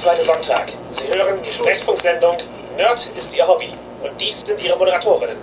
[0.00, 0.72] zweite Sonntag.
[0.96, 2.38] Sie hören die Sprechfunksendung
[2.76, 3.68] Nerd ist Ihr Hobby.
[4.02, 5.36] Und dies sind Ihre Moderatorinnen.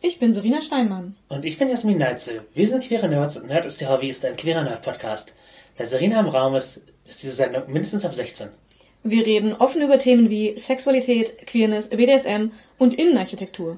[0.00, 1.14] Ich bin Serena Steinmann.
[1.28, 2.46] Und ich bin Jasmin Neitzel.
[2.54, 5.34] Wir sind queere Nerds und Nerd ist Ihr Hobby ist ein queerer Nerd-Podcast.
[5.76, 8.48] Da Serena im Raum ist, ist diese Sendung mindestens ab 16.
[9.02, 13.76] Wir reden offen über Themen wie Sexualität, Queerness, BDSM und Innenarchitektur.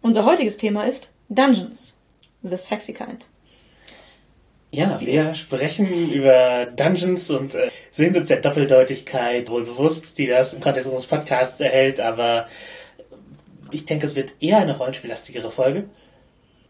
[0.00, 1.98] Unser heutiges Thema ist Dungeons.
[2.42, 3.26] The Sexy Kind.
[4.74, 10.52] Ja, wir sprechen über Dungeons und äh, sind uns der Doppeldeutigkeit wohl bewusst, die das
[10.52, 12.48] im Kontext unseres Podcasts erhält, aber
[13.70, 15.84] ich denke, es wird eher eine rollenspiellastigere Folge.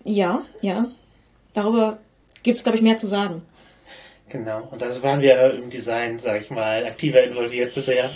[0.05, 0.87] Ja, ja.
[1.55, 1.97] Darüber
[2.43, 3.41] gibt es, glaube ich, mehr zu sagen.
[4.29, 8.11] Genau, und das waren wir im Design, sage ich mal, aktiver involviert bisher.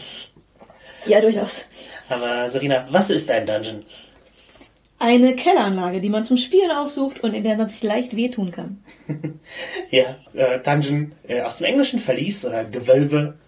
[1.07, 1.65] Ja, durchaus.
[2.11, 3.83] Aber Serena, was ist ein Dungeon?
[5.01, 8.83] Eine Kelleranlage, die man zum Spielen aufsucht und in der man sich leicht wehtun kann.
[9.91, 13.39] ja, äh, Dungeon äh, aus dem Englischen Verlies oder Gewölbe,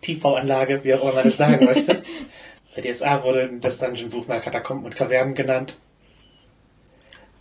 [0.00, 2.02] Tiefbauanlage, wie auch immer man das sagen möchte.
[2.74, 5.76] Bei DSA wurde das Dungeon-Buch mal Katakomben und Kavernen genannt.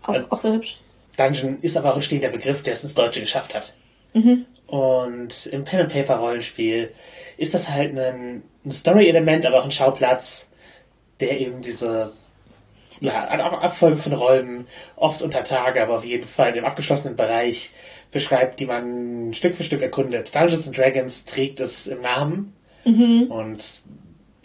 [0.04, 0.78] Auch, also, auch so hübsch.
[1.18, 3.74] Dungeon ist aber auch ein stehender Begriff, der es ins Deutsche geschafft hat.
[4.14, 4.46] Mhm.
[4.68, 6.92] Und im Pen-and-Paper-Rollenspiel
[7.38, 10.52] ist das halt ein, ein Story-Element, aber auch ein Schauplatz,
[11.20, 12.12] der eben diese
[13.00, 17.72] ja, Abfolge von Räumen, oft unter Tage, aber auf jeden Fall im abgeschlossenen Bereich
[18.12, 20.34] beschreibt, die man Stück für Stück erkundet.
[20.34, 22.54] Dungeons and Dragons trägt es im Namen
[22.86, 23.24] mhm.
[23.30, 23.82] und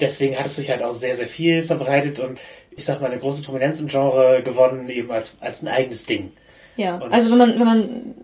[0.01, 2.41] deswegen hat es sich halt auch sehr, sehr viel verbreitet und
[2.71, 6.33] ich sag mal eine große Prominenz im Genre gewonnen, eben als, als ein eigenes Ding.
[6.77, 8.15] Ja, und also wenn man, wenn man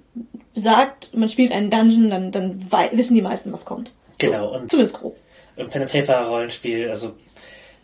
[0.54, 3.92] sagt, man spielt einen Dungeon, dann, dann wissen die meisten, was kommt.
[4.18, 4.48] Genau.
[4.48, 5.16] So, und zumindest grob.
[5.56, 7.14] Im Pen-and-Paper-Rollenspiel, also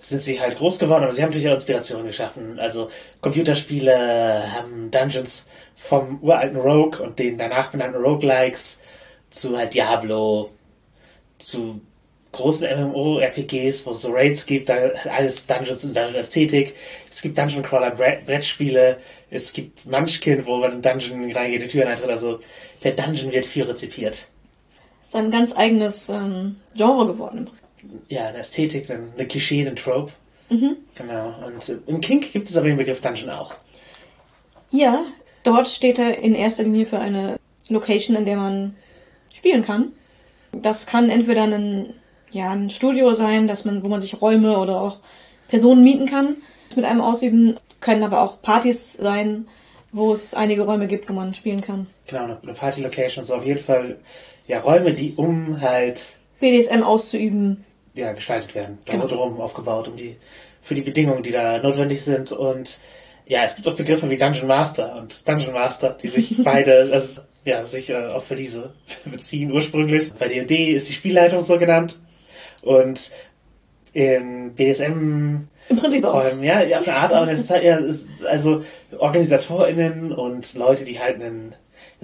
[0.02, 2.58] sind sie halt groß geworden, aber sie haben natürlich auch Inspiration geschaffen.
[2.58, 8.80] Also Computerspiele haben Dungeons vom uralten Rogue und den danach benannten Roguelikes
[9.30, 10.50] zu halt Diablo,
[11.38, 11.80] zu
[12.32, 14.74] großen MMO-RPGs, wo es so Raids gibt, da
[15.10, 16.74] alles Dungeons und Dungeon-Ästhetik.
[17.10, 18.98] Es gibt Dungeon-Crawler-Brettspiele,
[19.30, 22.10] es gibt Munchkin, wo man in Dungeon reingeht, die Türen eintritt.
[22.10, 22.40] Also
[22.82, 24.26] der Dungeon wird viel rezipiert.
[25.04, 27.50] Ist ein ganz eigenes ähm, Genre geworden
[28.08, 30.12] ja, eine Ästhetik, eine Klischee, ein Trope.
[30.50, 30.76] Mhm.
[30.94, 31.34] Genau.
[31.46, 33.54] Und äh, im Kink gibt es aber den Begriff Dungeon auch.
[34.70, 35.04] Ja,
[35.42, 37.38] dort steht er in erster Linie für eine
[37.68, 38.76] Location, in der man
[39.32, 39.92] spielen kann.
[40.52, 41.94] Das kann entweder ein,
[42.30, 44.98] ja, ein Studio sein, dass man, wo man sich Räume oder auch
[45.48, 46.36] Personen mieten kann,
[46.76, 49.46] mit einem ausüben, können aber auch Partys sein,
[49.92, 51.86] wo es einige Räume gibt, wo man spielen kann.
[52.06, 53.98] Genau, eine Party-Location, so auf jeden Fall
[54.46, 58.78] ja Räume, die um halt BDSM auszuüben ja, gestaltet werden.
[58.84, 59.06] Genau.
[59.06, 60.16] Darum aufgebaut, um die,
[60.60, 62.32] für die Bedingungen, die da notwendig sind.
[62.32, 62.78] Und
[63.26, 67.20] ja, es gibt auch Begriffe wie Dungeon Master und Dungeon Master, die sich beide, also,
[67.44, 68.72] ja, sich äh, auch für diese
[69.04, 70.12] beziehen ursprünglich.
[70.12, 71.98] Bei D&D ist die Spielleitung so genannt.
[72.62, 73.10] Und
[73.92, 76.24] im BDSM im Prinzip auch.
[76.42, 78.64] Ja, ja, auf eine Art, aber das ist halt, ja, ist also
[78.98, 81.54] OrganisatorInnen und Leute, die halt einen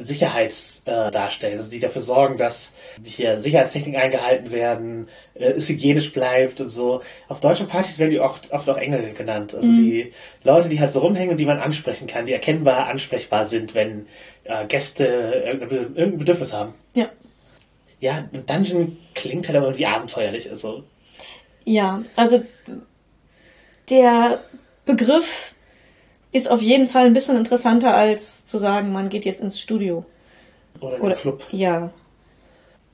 [0.00, 2.72] Sicherheits äh, darstellen, also die dafür sorgen, dass
[3.04, 7.03] hier Sicherheitstechniken eingehalten werden, äh, es hygienisch bleibt und so.
[7.28, 9.54] Auf deutschen Partys werden die oft, oft auch Engel genannt.
[9.54, 9.76] Also mhm.
[9.76, 10.12] die
[10.44, 14.06] Leute, die halt so rumhängen und die man ansprechen kann, die erkennbar ansprechbar sind, wenn
[14.44, 16.75] äh, Gäste irgendein Bedürfnis haben.
[16.94, 17.10] Ja.
[18.00, 20.48] Ja, ein Dungeon klingt halt aber irgendwie abenteuerlich.
[20.50, 20.84] Also.
[21.64, 22.44] Ja, also
[23.91, 24.41] der
[24.84, 25.54] Begriff
[26.33, 30.05] ist auf jeden Fall ein bisschen interessanter, als zu sagen, man geht jetzt ins Studio.
[30.81, 31.47] Oder in Oder, Club.
[31.50, 31.91] Ja.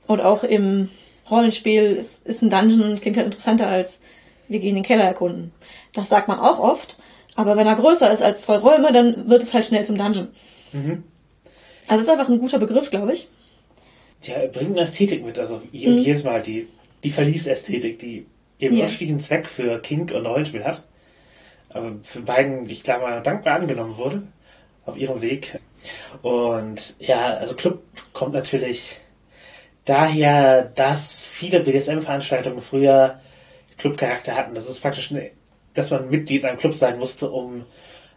[0.07, 0.89] Und auch im
[1.29, 4.01] Rollenspiel ist, ist ein Dungeon, klingt halt interessanter als
[4.47, 5.51] wir gehen den Keller erkunden.
[5.93, 6.97] Das sagt man auch oft,
[7.35, 10.27] aber wenn er größer ist als zwei Räume, dann wird es halt schnell zum Dungeon.
[10.71, 11.03] Mhm.
[11.87, 13.27] Also es ist einfach ein guter Begriff, glaube ich.
[14.21, 15.61] Ja, er bringt eine Ästhetik mit, also mhm.
[15.71, 16.67] jedes Mal die,
[17.03, 18.27] die Verliesästhetik, die
[18.59, 18.83] eben ja.
[18.83, 20.83] unterschiedlichen Zweck für Kink und Rollenspiel hat
[22.03, 24.23] für beiden, ich glaube, dankbar angenommen wurde
[24.85, 25.59] auf ihrem Weg.
[26.21, 28.97] Und ja, also Club kommt natürlich
[29.83, 33.19] daher, dass viele BDSM-Veranstaltungen früher
[33.77, 34.55] Clubcharakter hatten.
[34.55, 35.31] Das ist praktisch, eine,
[35.73, 37.65] dass man Mitglied in einem Club sein musste, um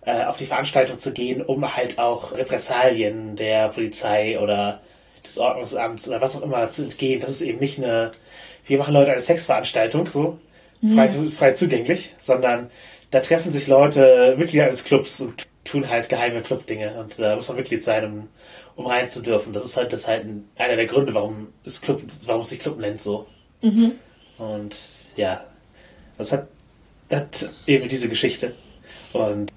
[0.03, 4.81] äh, auf die Veranstaltung zu gehen, um halt auch Repressalien der Polizei oder
[5.25, 7.21] des Ordnungsamts oder was auch immer zu entgehen.
[7.21, 8.13] Das ist eben nicht eine,
[8.67, 10.39] wir machen Leute eine Sexveranstaltung, so
[10.95, 12.71] frei, frei zugänglich, sondern
[13.11, 17.49] da treffen sich Leute, Mitglieder eines Clubs und tun halt geheime Clubdinge und da muss
[17.49, 18.29] man Mitglied sein, um,
[18.77, 19.53] um rein zu dürfen.
[19.53, 20.27] Das ist halt, das ist halt
[20.57, 23.27] einer der Gründe, warum es Club, warum es sich Club nennt so.
[23.63, 23.93] Mhm.
[24.39, 24.77] Und
[25.17, 25.45] ja,
[26.17, 26.49] das hat,
[27.11, 28.55] hat eben diese Geschichte.
[29.13, 29.53] Und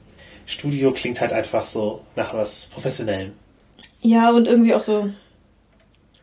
[0.46, 3.34] Studio klingt halt einfach so nach was Professionellem.
[4.02, 5.10] Ja, und irgendwie auch so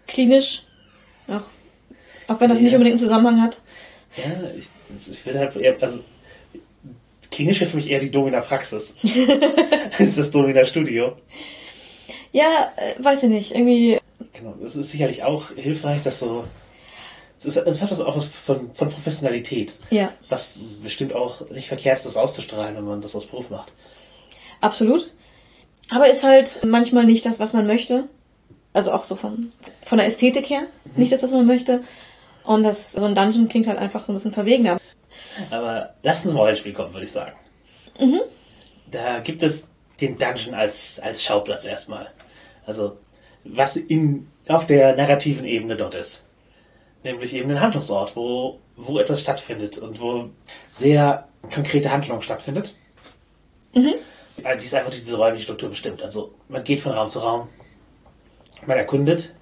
[0.07, 0.65] klinisch.
[1.29, 1.43] Auch
[2.27, 2.65] Auch wenn das Ja.
[2.65, 3.61] nicht unbedingt einen Zusammenhang hat.
[4.17, 4.69] Ja, ich,
[5.11, 6.01] ich würde halt also
[7.39, 8.97] klinisch wäre für mich eher die Domina Praxis.
[9.93, 11.13] das ist das Domina Studio.
[12.33, 13.55] Ja, äh, weiß ich nicht.
[13.55, 14.01] Irgendwie,
[14.33, 16.45] Genau, das ist sicherlich auch hilfreich, dass so.
[17.39, 19.77] Es, ist, es hat das auch was von, von Professionalität.
[19.91, 23.73] ja, Was bestimmt auch nicht verkehrt ist, das auszustrahlen, wenn man das aus Beruf macht.
[24.61, 25.13] absolut.
[25.91, 28.09] Aber ist halt manchmal nicht das, was man möchte.
[28.73, 29.53] Also auch so von,
[29.85, 30.65] von der Ästhetik her.
[30.97, 31.85] Nicht das, was man möchte.
[32.43, 34.79] Und das, so ein Dungeon klingt halt einfach so ein bisschen verwegener.
[35.51, 37.37] Aber lass uns mal Rollenspiel kommen, würde ich sagen.
[38.91, 39.71] Da gibt es
[40.01, 42.09] den Dungeon als, als Schauplatz erstmal.
[42.67, 42.99] Also,
[43.45, 46.27] was in, auf der narrativen Ebene dort ist.
[47.03, 50.31] Nämlich eben ein Handlungsort, wo, wo etwas stattfindet und wo
[50.69, 52.75] sehr konkrete Handlung stattfindet.
[54.43, 56.03] Also, Die ist einfach durch diese räumliche Struktur bestimmt.
[56.03, 57.49] Also, man geht von Raum zu Raum,
[58.67, 59.35] man erkundet.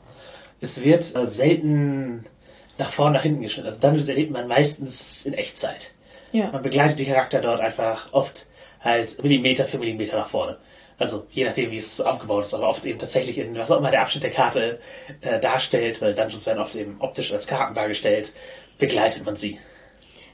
[0.60, 2.25] Es wird äh, selten
[2.78, 3.69] nach vorne, nach hinten geschnitten.
[3.69, 5.93] Also, Dungeons erlebt man meistens in Echtzeit.
[6.32, 6.50] Ja.
[6.50, 8.46] Man begleitet die Charakter dort einfach oft
[8.81, 10.58] halt Millimeter für Millimeter nach vorne.
[10.99, 13.90] Also je nachdem, wie es aufgebaut ist, aber oft eben tatsächlich in was auch immer
[13.90, 14.81] der Abschnitt der Karte
[15.20, 18.32] äh, darstellt, weil Dungeons werden oft eben optisch als Karten dargestellt,
[18.79, 19.58] begleitet man sie.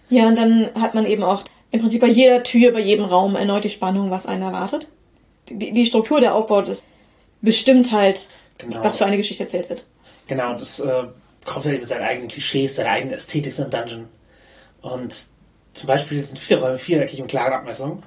[0.08, 1.42] Ja, und dann hat man eben auch
[1.72, 4.86] im Prinzip bei jeder Tür, bei jedem Raum erneut die Spannung, was einen erwartet.
[5.48, 6.84] Die, die Struktur der Aufbau des
[7.40, 8.28] bestimmt halt,
[8.58, 8.84] Genau.
[8.84, 9.84] was für eine Geschichte erzählt wird.
[10.28, 11.04] Genau, das äh,
[11.44, 14.08] kommt halt eben mit seinen eigenen Klischees, seiner eigenen Ästhetik ein Dungeon.
[14.80, 15.26] Und
[15.72, 18.02] zum Beispiel sind viele Räume viereckig und klaren Abmessungen,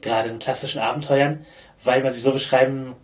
[0.00, 1.44] gerade in klassischen Abenteuern,
[1.82, 2.94] weil man sie so beschreiben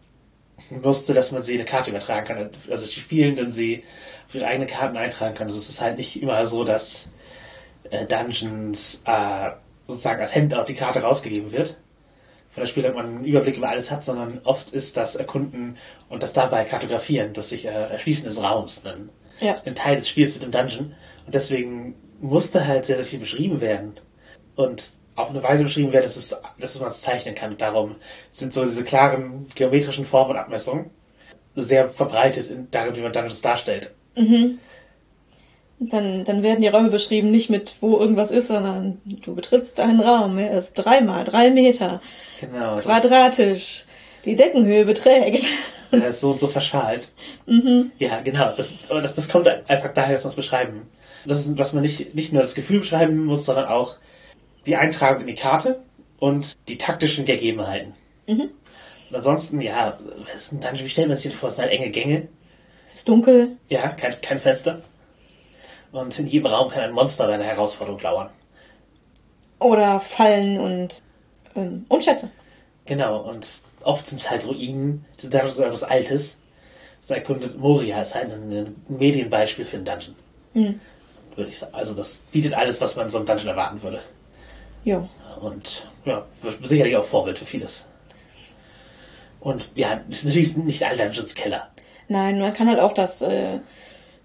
[0.70, 2.50] musste, dass man sie in eine Karte übertragen kann.
[2.70, 3.84] Also die Spielenden sie
[4.28, 5.50] auf ihre eigenen Karten eintragen können.
[5.50, 7.08] Also es ist halt nicht immer so, dass
[7.90, 9.50] äh, Dungeons äh,
[9.86, 11.76] sozusagen als Handout die Karte rausgegeben wird.
[12.50, 15.76] Von der Spieler man einen Überblick über alles hat, sondern oft ist das Erkunden
[16.08, 19.10] und das dabei Kartografieren, das sich äh, Erschließen des Raums, ein,
[19.40, 19.60] Ja.
[19.64, 20.94] ein Teil des Spiels mit dem Dungeon.
[21.26, 23.94] Und deswegen musste halt sehr, sehr viel beschrieben werden.
[24.56, 27.56] Und auf eine Weise beschrieben werden, dass, es, dass man es zeichnen kann.
[27.56, 27.96] Darum
[28.30, 30.90] sind so diese klaren geometrischen Formen und Abmessungen
[31.54, 33.94] sehr verbreitet in, darin, wie man Dungeons darstellt.
[35.80, 40.00] Dann, dann werden die Räume beschrieben, nicht mit wo irgendwas ist, sondern du betrittst einen
[40.00, 42.00] Raum, er ist dreimal drei Meter,
[42.40, 42.78] Genau.
[42.78, 43.84] quadratisch,
[44.24, 45.44] die Deckenhöhe beträgt.
[46.02, 47.12] Er ist so und so verschalt.
[47.98, 48.52] Ja, genau.
[48.56, 50.88] Das, das, das kommt einfach daher, dass man es beschreiben.
[51.26, 53.96] Das ist, dass man nicht, nicht nur das Gefühl beschreiben muss, sondern auch
[54.66, 55.82] die Eintragung in die Karte
[56.18, 57.94] und die taktischen Gegebenheiten.
[58.26, 58.50] Und
[59.12, 60.84] ansonsten, ja, was ist ein Dungeon?
[60.84, 61.48] Wie stellt man sich das vor?
[61.48, 62.28] Es sind halt enge Gänge.
[62.86, 64.80] Es ist dunkel, Ja, kein, kein Fenster.
[65.92, 68.30] Und in jedem Raum kann ein Monster oder eine Herausforderung lauern.
[69.60, 71.02] oder Fallen und,
[71.56, 72.30] ähm, und Schätze.
[72.86, 76.38] Genau, und oft sind es halt Ruinen, das ist etwas etwas Altes.
[77.00, 80.14] Das erkundet Moria ist halt ein, Medienbeispiel für einen Dungeon.
[81.36, 81.74] Würde ich sagen.
[81.74, 84.00] Also das bietet alles, was man so einem Dungeon erwarten würde.
[84.84, 85.08] Jo.
[85.40, 86.24] Und ja,
[86.62, 87.86] sicherlich auch Vorbild für vieles.
[89.40, 91.68] Und ja, ist natürlich nicht all Dungeons Keller.
[92.08, 93.58] Nein, man kann halt auch das, äh,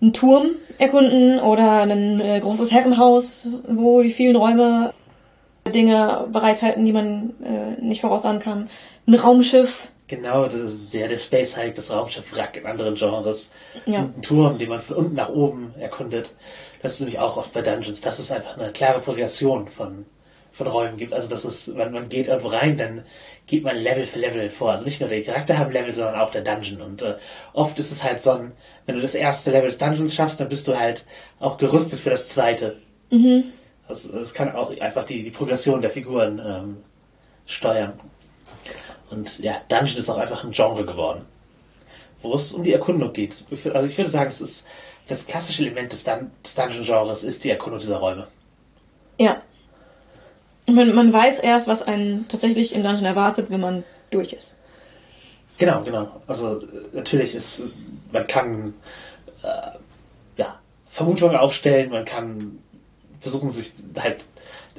[0.02, 4.94] einen Turm erkunden oder ein äh, großes Herrenhaus, wo die vielen Räume
[5.74, 8.70] Dinge bereithalten, die man äh, nicht voraussagen kann.
[9.10, 9.88] Ein Raumschiff.
[10.08, 13.52] Genau, das ist der, der Space Hike, das Raumschiff Wrack in anderen Genres.
[13.88, 14.02] Ja.
[14.02, 16.36] Ein Turm, den man von unten nach oben erkundet.
[16.84, 20.06] Das ist nämlich auch oft bei Dungeons, dass es einfach eine klare Progression von,
[20.52, 21.12] von Räumen gibt.
[21.12, 23.04] Also das ist, wenn man geht irgendwo rein, dann
[23.48, 24.74] geht man Level für Level vor.
[24.74, 26.80] Also nicht nur der Charakter haben Level, sondern auch der Dungeon.
[26.80, 27.16] Und äh,
[27.54, 28.52] oft ist es halt so ein,
[28.86, 31.04] wenn du das erste Level des Dungeons schaffst, dann bist du halt
[31.40, 32.78] auch gerüstet für das zweite.
[33.88, 36.78] Also es kann auch einfach die, die Progression der Figuren ähm,
[37.48, 37.94] steuern.
[39.10, 41.26] Und ja, Dungeon ist auch einfach ein Genre geworden,
[42.22, 43.44] wo es um die Erkundung geht.
[43.52, 44.68] Also ich würde sagen, es ist
[45.08, 48.28] das klassische Element des, Dun des Dungeon-Genres ist die Erkundung dieser Räume.
[49.18, 49.42] Ja.
[50.68, 54.56] Man, man weiß erst, was einen tatsächlich im Dungeon erwartet, wenn man durch ist.
[55.58, 56.10] Genau, genau.
[56.28, 57.64] Also äh, natürlich ist,
[58.12, 58.76] man kann
[59.44, 59.78] äh,
[60.38, 62.60] ja, Vermutungen aufstellen, man kann
[63.20, 64.26] versuchen, sich halt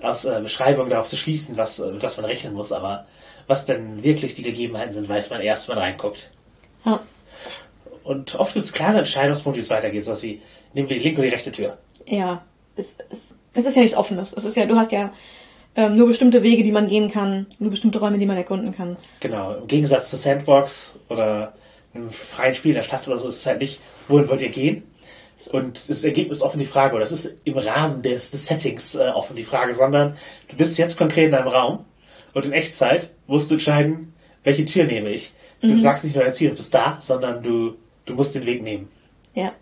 [0.01, 3.07] aus äh, Beschreibungen darauf zu schließen, was, äh, mit was man rechnen muss, aber
[3.51, 6.31] was denn wirklich die Gegebenheiten sind, weiß man erst, wenn man reinguckt.
[6.85, 7.01] Ja.
[8.05, 10.41] Und oft gibt es klare Entscheidungspunkte, wie es weitergeht, sowas wie,
[10.73, 11.77] nehmen wir die linke oder die rechte Tür.
[12.07, 12.43] Ja.
[12.77, 14.33] Es, es, es ist ja nichts Offenes.
[14.33, 15.13] Es ist ja, du hast ja
[15.75, 18.97] ähm, nur bestimmte Wege, die man gehen kann, nur bestimmte Räume, die man erkunden kann.
[19.19, 21.53] Genau, im Gegensatz zur Sandbox oder
[21.93, 24.51] einem freien Spiel in der Stadt oder so ist es halt nicht, wohin wollt ihr
[24.51, 24.85] gehen?
[25.51, 28.95] Und das Ergebnis ist offen die Frage, oder das ist im Rahmen des, des Settings
[28.95, 30.17] äh, offen die Frage, sondern
[30.49, 31.85] du bist jetzt konkret in einem Raum
[32.35, 35.33] und in Echtzeit musst du entscheiden, welche Tür nehme ich.
[35.63, 37.75] Du sagst nicht nur dein Ziel, du bist da, sondern du,
[38.07, 38.89] du musst den Weg nehmen.
[39.35, 39.53] Ja.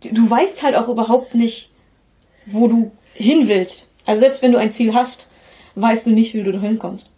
[0.00, 1.70] du weißt halt auch überhaupt nicht,
[2.46, 3.90] wo du hin willst.
[4.06, 5.28] Also selbst wenn du ein Ziel hast,
[5.74, 7.10] weißt du nicht, wie du da hinkommst.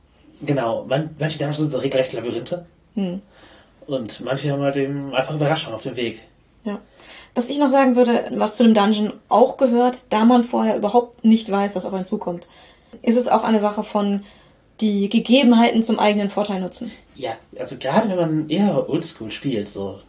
[0.43, 2.67] Genau, man, manche Dungeons sind so regelrecht Labyrinthe.
[2.95, 3.21] Hm.
[3.87, 6.21] Und manche haben halt eben einfach Überraschungen auf dem Weg.
[6.65, 6.81] Ja.
[7.35, 11.25] Was ich noch sagen würde, was zu dem Dungeon auch gehört, da man vorher überhaupt
[11.25, 12.47] nicht weiß, was auf einen zukommt,
[13.03, 14.25] ist es auch eine Sache von
[14.81, 16.93] die Gegebenheiten zum eigenen Vorteil nutzen.
[17.15, 20.01] Ja, also gerade wenn man eher Oldschool spielt, so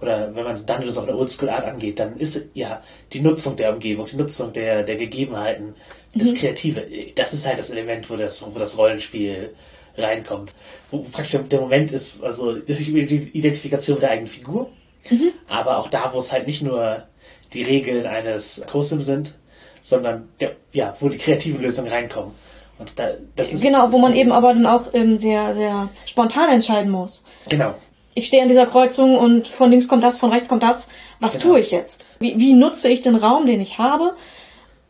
[0.00, 4.06] oder wenn man Dungeons auf eine Oldschool-Art angeht, dann ist ja die Nutzung der Umgebung,
[4.06, 5.74] die Nutzung der, der Gegebenheiten,
[6.14, 6.36] das mhm.
[6.36, 9.54] Kreative, das ist halt das Element, wo das, wo das Rollenspiel
[9.96, 10.54] reinkommt.
[10.90, 14.70] Wo praktisch der Moment ist, also die Identifikation mit der eigenen Figur,
[15.10, 15.32] mhm.
[15.48, 17.04] aber auch da, wo es halt nicht nur
[17.52, 19.34] die Regeln eines COSIM sind,
[19.80, 22.34] sondern ja, ja, wo die kreativen Lösungen reinkommen.
[22.80, 26.50] Und da, das ist, genau, wo man eben aber dann auch ähm, sehr, sehr spontan
[26.50, 27.24] entscheiden muss.
[27.48, 27.74] Genau
[28.14, 30.88] ich stehe an dieser Kreuzung und von links kommt das, von rechts kommt das.
[31.20, 31.52] Was genau.
[31.52, 32.06] tue ich jetzt?
[32.18, 34.14] Wie, wie, nutze ich den Raum, den ich habe,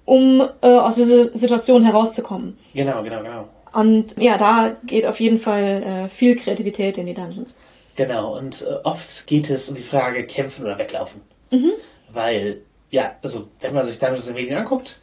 [0.04, 2.59] um äh, aus dieser Situation herauszukommen?
[2.75, 3.49] Genau, genau, genau.
[3.73, 7.56] Und ja, da geht auf jeden Fall äh, viel Kreativität in die Dungeons.
[7.94, 11.20] Genau, und äh, oft geht es um die Frage kämpfen oder weglaufen.
[11.50, 11.73] Mhm.
[12.12, 14.99] Weil, ja, also wenn man sich Dungeons in den Medien anguckt,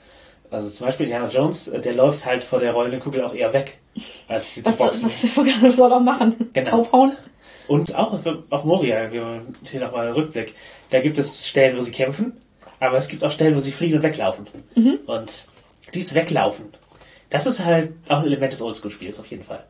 [0.50, 3.52] also zum Beispiel Indiana Jones, äh, der läuft halt vor der rollenden Kugel auch eher
[3.54, 3.78] weg,
[4.28, 5.62] als sie was, zu boxen.
[5.62, 6.50] Was soll er machen?
[6.54, 6.82] Genau.
[6.82, 7.14] Aufhauen?
[7.68, 8.18] Und auch
[8.50, 10.54] auf Moria, wir hier nochmal Rückblick,
[10.90, 12.38] da gibt es Stellen, wo sie kämpfen,
[12.80, 14.48] aber es gibt auch Stellen, wo sie fliegen und weglaufen.
[14.76, 15.00] Mhm.
[15.06, 15.48] Und
[15.94, 16.68] dieses Weglaufen,
[17.30, 19.66] das ist halt auch ein Element des Oldschool-Spiels auf jeden Fall.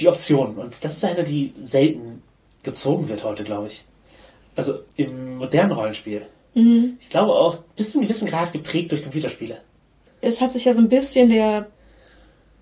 [0.00, 0.58] Die Optionen.
[0.58, 2.22] Und das ist eine, die selten
[2.64, 3.84] gezogen wird heute, glaube ich.
[4.56, 6.26] Also im modernen Rollenspiel.
[6.54, 6.96] Mhm.
[7.00, 9.60] Ich glaube auch bis zu einem gewissen Grad geprägt durch Computerspiele.
[10.20, 11.66] Es hat sich ja so ein bisschen der,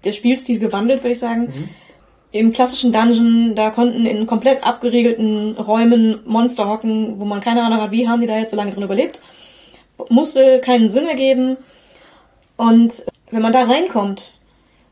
[0.05, 1.43] der Spielstil gewandelt, würde ich sagen.
[1.47, 1.69] Mhm
[2.39, 7.81] im klassischen Dungeon, da konnten in komplett abgeriegelten Räumen Monster hocken, wo man keine Ahnung
[7.81, 9.21] hat, wie haben die da jetzt so lange drin überlebt.
[10.09, 11.57] Musste keinen Sinn ergeben.
[12.57, 14.33] Und wenn man da reinkommt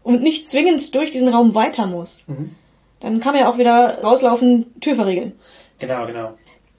[0.02, 2.54] und nicht zwingend durch diesen Raum weiter muss, mhm.
[3.00, 5.32] dann kann man ja auch wieder rauslaufen, Tür verriegeln.
[5.78, 6.34] Genau, genau.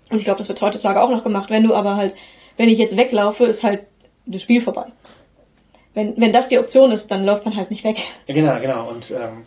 [0.09, 1.49] Und ich glaube, das wird heutzutage auch noch gemacht.
[1.49, 2.15] Wenn du aber halt,
[2.57, 3.81] wenn ich jetzt weglaufe, ist halt
[4.25, 4.85] das Spiel vorbei.
[5.95, 7.97] Wenn, wenn das die Option ist, dann läuft man halt nicht weg.
[8.27, 8.89] Genau, genau.
[8.89, 9.45] Und ähm,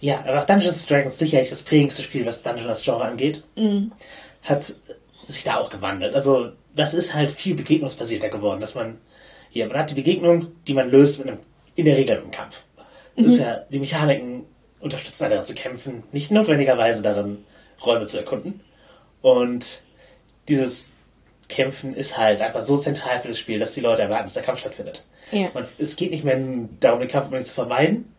[0.00, 3.92] ja, aber auch Dungeons Dragons sicherlich das prägendste Spiel, was Dungeon als Genre angeht, mhm.
[4.42, 4.74] hat
[5.28, 6.14] sich da auch gewandelt.
[6.14, 8.98] Also das ist halt viel begegnungsbasierter geworden, dass man
[9.52, 11.38] ja, man hat die Begegnung, die man löst mit einem,
[11.74, 12.62] in der Regel im Kampf.
[13.16, 13.32] Das mhm.
[13.32, 14.44] ist ja, die Mechaniken
[14.80, 17.44] unterstützen darin zu kämpfen, nicht notwendigerweise darin,
[17.84, 18.60] Räume zu erkunden.
[19.22, 19.82] Und
[20.48, 20.90] dieses
[21.50, 24.42] Kämpfen ist halt einfach so zentral für das Spiel, dass die Leute erwarten, dass der
[24.42, 25.04] Kampf stattfindet.
[25.32, 25.50] Ja.
[25.52, 26.40] Man, es geht nicht mehr
[26.80, 28.12] darum, den Kampf zu vermeiden,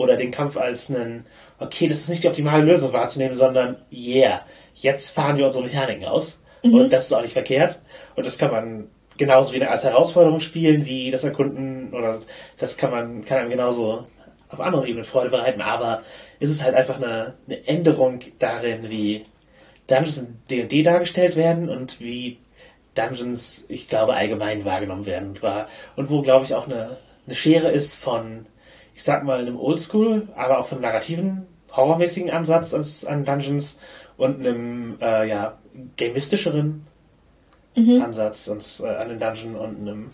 [0.00, 1.26] oder den Kampf als einen,
[1.58, 6.06] okay, das ist nicht die optimale Lösung wahrzunehmen, sondern yeah, jetzt fahren wir unsere Mechaniken
[6.06, 6.42] aus.
[6.62, 6.74] Mhm.
[6.74, 7.80] Und das ist auch nicht verkehrt.
[8.16, 12.18] Und das kann man genauso wie als Herausforderung spielen, wie das Erkunden, oder
[12.58, 14.06] das kann man, kann einem genauso
[14.48, 16.02] auf anderen Ebenen Freude bereiten, aber
[16.40, 19.26] ist es halt einfach eine, eine Änderung darin, wie
[19.86, 22.38] Dungeons in D&D dargestellt werden und wie
[22.94, 27.34] Dungeons, ich glaube, allgemein wahrgenommen werden und war, und wo, glaube ich, auch eine, eine
[27.34, 28.46] Schere ist von
[29.00, 33.78] ich sag mal, einem Oldschool, aber auch von narrativen, horrormäßigen Ansatz als, an Dungeons
[34.18, 35.56] und einem äh, ja,
[35.96, 36.86] gamistischeren
[37.74, 38.02] mhm.
[38.02, 40.10] Ansatz ans, äh, an den Dungeon und einem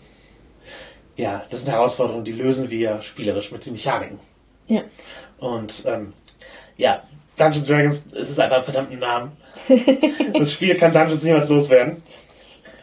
[1.17, 4.19] ja, das sind Herausforderungen, die lösen wir spielerisch mit den Mechaniken.
[4.67, 4.83] Ja.
[5.39, 6.13] Und ähm,
[6.77, 7.03] ja,
[7.37, 9.31] Dungeons Dragons, es ist einfach ein verdammten Namen.
[10.33, 12.03] das Spiel kann Dungeons niemals loswerden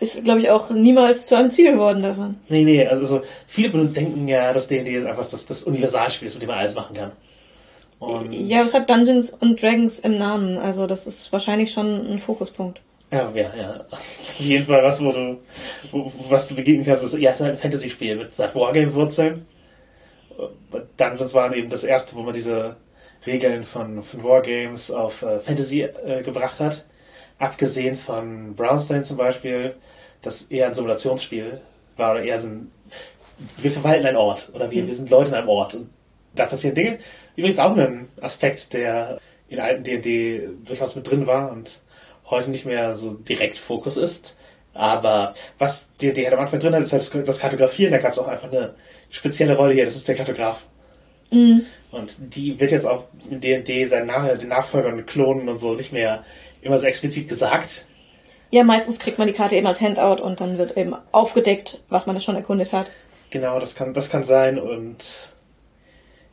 [0.05, 2.37] ist, glaube ich, auch niemals zu einem Ziel geworden davon.
[2.49, 6.43] Nee, nee, also so, viele denken ja, dass D&D einfach das, das Universalspiel ist, mit
[6.43, 7.13] dem man alles machen kann.
[7.99, 12.19] Und ja, es hat Dungeons und Dragons im Namen, also das ist wahrscheinlich schon ein
[12.19, 12.81] Fokuspunkt.
[13.11, 13.85] Ja, ja, ja.
[13.91, 15.39] Auf jeden Fall was, wo du,
[15.93, 19.47] wo, was du begegnen kannst, ist, ja, es ist halt ein Fantasy-Spiel mit Wargame-Wurzeln.
[20.97, 22.77] Dungeons waren eben das erste, wo man diese
[23.27, 26.85] Regeln von, von Wargames auf äh, Fantasy äh, gebracht hat.
[27.39, 29.75] Abgesehen von Brownstein zum Beispiel,
[30.25, 31.61] das eher ein Simulationsspiel
[31.97, 32.71] war oder eher so ein,
[33.59, 34.89] wir verwalten einen Ort oder wir, mhm.
[34.89, 35.91] wir sind Leute in einem Ort und
[36.35, 36.99] da passieren Dinge.
[37.37, 41.81] Übrigens auch ein Aspekt, der in alten D&D durchaus mit drin war und
[42.27, 44.37] heute nicht mehr so direkt Fokus ist.
[44.73, 47.93] Aber was D&D halt am Anfang drin hat, ist halt das Kartografieren.
[47.93, 48.75] Da gab es auch einfach eine
[49.11, 49.85] spezielle Rolle hier.
[49.85, 50.67] Das ist der Kartograf.
[51.31, 51.67] Mhm.
[51.93, 55.93] Und die wird jetzt auch in D&D seinen Nach den Nachfolgern klonen und so nicht
[55.93, 56.25] mehr
[56.63, 57.87] immer so explizit gesagt.
[58.55, 62.07] Ja, meistens kriegt man die Karte eben als Handout und dann wird eben aufgedeckt, was
[62.07, 62.93] man schon erkundet hat.
[63.31, 65.09] Genau, das kann, das kann sein und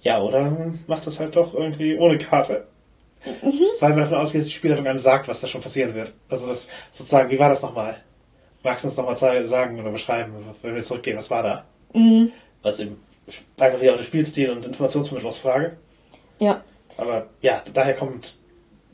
[0.04, 2.68] ja, oder macht das halt doch irgendwie ohne Karte.
[3.26, 3.60] Mhm.
[3.80, 6.14] Weil man davon ausgeht, dass die Spielleitung einem sagt, was da schon passieren wird.
[6.30, 7.98] Also das sozusagen, wie war das nochmal?
[8.62, 9.16] magst du uns nochmal
[9.48, 11.66] sagen oder beschreiben, wenn wir zurückgehen, was war da?
[11.96, 12.32] Mhm.
[12.62, 13.02] Was eben
[13.58, 15.76] einfach wieder auch der Spielstil und Informationsvermittlungsfrage.
[16.38, 16.64] Ja.
[16.98, 18.36] Aber ja, daher kommt,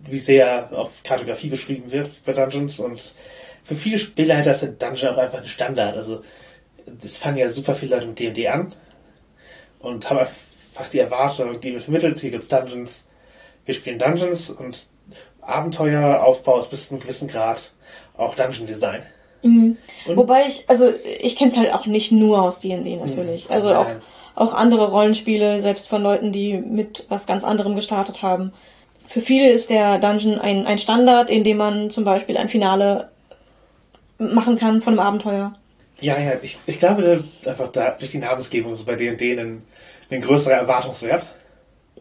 [0.05, 3.13] wie sehr auf Kartografie beschrieben wird bei Dungeons und
[3.63, 5.95] für viele Spieler ist der Dungeon auch einfach ein Standard.
[5.95, 6.23] Also
[7.03, 8.73] es fangen ja super viele Leute mit D&D an
[9.79, 13.07] und haben einfach die Erwartung, die vermittelt, hier gibt's Dungeons,
[13.65, 14.87] wir spielen Dungeons und
[15.41, 17.71] Abenteueraufbau ist bis zu einem gewissen Grad
[18.15, 19.03] auch Dungeon Design.
[19.43, 19.77] Mhm.
[20.05, 23.47] Wobei ich, also ich kenne es halt auch nicht nur aus D&D natürlich.
[23.47, 23.53] Mhm.
[23.53, 23.87] Also auch,
[24.35, 28.53] auch andere Rollenspiele, selbst von Leuten, die mit was ganz anderem gestartet haben.
[29.07, 33.09] Für viele ist der Dungeon ein, ein Standard, in dem man zum Beispiel ein Finale
[34.17, 35.53] machen kann von einem Abenteuer.
[35.99, 39.63] Ja, ja, ich, ich glaube einfach da, durch die Namensgebung ist bei D&D ein,
[40.11, 41.27] ein größerer Erwartungswert.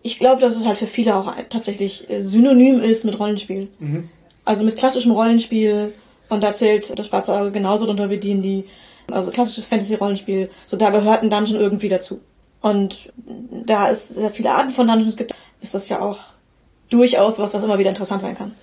[0.03, 3.69] Ich glaube, dass es halt für viele auch tatsächlich äh, synonym ist mit Rollenspiel.
[3.79, 4.09] Mhm.
[4.45, 5.93] Also mit klassischem Rollenspiel
[6.29, 8.65] und da zählt das Schwarze Auge genauso drunter wie die,
[9.11, 10.51] also klassisches Fantasy-Rollenspiel.
[10.65, 12.21] So da gehört ein Dungeon irgendwie dazu.
[12.61, 13.13] Und
[13.65, 16.19] da es sehr viele Arten von Dungeons gibt, ist das ja auch
[16.91, 18.55] durchaus was, was immer wieder interessant sein kann.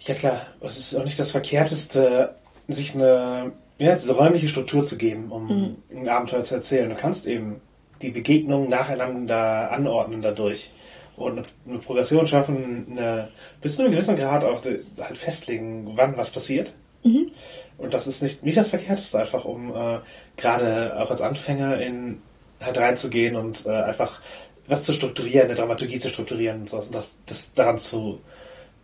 [0.00, 2.34] Ja klar, es ist auch nicht das Verkehrteste,
[2.68, 5.76] sich eine ja, diese räumliche Struktur zu geben, um mhm.
[5.90, 6.90] ein Abenteuer zu erzählen.
[6.90, 7.62] Du kannst eben
[8.02, 10.70] die Begegnungen nacheinander anordnen dadurch
[11.16, 13.28] und eine Progression schaffen, eine,
[13.62, 16.74] bis zu einem gewissen Grad auch halt festlegen, wann was passiert.
[17.04, 17.30] Mhm.
[17.78, 19.98] Und das ist nicht, nicht das Verkehrteste, einfach um äh,
[20.36, 22.20] gerade auch als Anfänger in
[22.60, 24.20] halt reinzugehen und äh, einfach
[24.70, 28.20] was zu strukturieren, eine Dramaturgie zu strukturieren, so, das, das daran zu,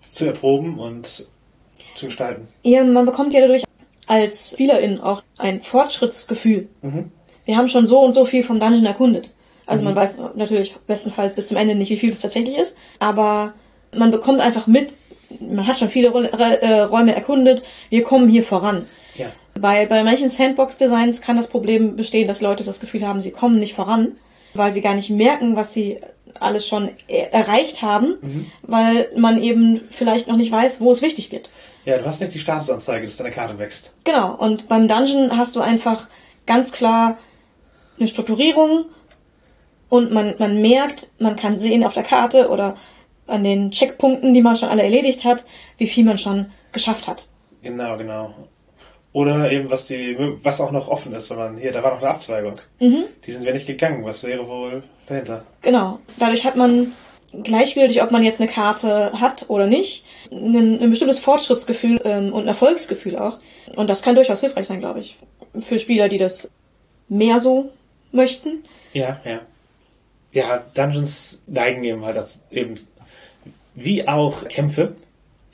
[0.02, 1.26] zu erproben und
[1.94, 2.48] zu gestalten.
[2.62, 3.64] Ja, man bekommt ja dadurch
[4.06, 6.68] als Spielerin auch ein Fortschrittsgefühl.
[6.82, 7.10] Mhm.
[7.44, 9.30] Wir haben schon so und so viel vom Dungeon erkundet.
[9.66, 9.94] Also mhm.
[9.94, 13.54] man weiß natürlich bestenfalls bis zum Ende nicht, wie viel es tatsächlich ist, aber
[13.96, 14.92] man bekommt einfach mit,
[15.40, 18.86] man hat schon viele äh, Räume erkundet, wir kommen hier voran.
[19.14, 19.26] Ja.
[19.58, 23.58] Bei, bei manchen Sandbox-Designs kann das Problem bestehen, dass Leute das Gefühl haben, sie kommen
[23.58, 24.16] nicht voran,
[24.58, 25.98] weil sie gar nicht merken, was sie
[26.40, 28.46] alles schon erreicht haben, mhm.
[28.62, 31.50] weil man eben vielleicht noch nicht weiß, wo es wichtig wird.
[31.84, 33.92] Ja, du hast nicht die Statusanzeige, dass deine Karte wächst.
[34.04, 36.08] Genau, und beim Dungeon hast du einfach
[36.44, 37.16] ganz klar
[37.98, 38.86] eine Strukturierung
[39.88, 42.76] und man, man merkt, man kann sehen auf der Karte oder
[43.26, 45.44] an den Checkpunkten, die man schon alle erledigt hat,
[45.78, 47.26] wie viel man schon geschafft hat.
[47.62, 48.34] Genau, genau.
[49.16, 52.02] Oder eben, was die, was auch noch offen ist, wenn man, hier, da war noch
[52.02, 52.60] eine Abzweigung.
[52.80, 53.04] Mhm.
[53.26, 54.04] Die sind wir nicht gegangen.
[54.04, 55.42] Was wäre wohl dahinter?
[55.62, 56.00] Genau.
[56.18, 56.92] Dadurch hat man
[57.32, 62.42] gleichgültig, ob man jetzt eine Karte hat oder nicht, ein, ein bestimmtes Fortschrittsgefühl ähm, und
[62.42, 63.38] ein Erfolgsgefühl auch.
[63.74, 65.16] Und das kann durchaus hilfreich sein, glaube ich.
[65.60, 66.50] Für Spieler, die das
[67.08, 67.72] mehr so
[68.12, 68.64] möchten.
[68.92, 69.40] Ja, ja.
[70.32, 72.74] Ja, Dungeons neigen eben halt das eben,
[73.76, 74.94] wie auch Kämpfe,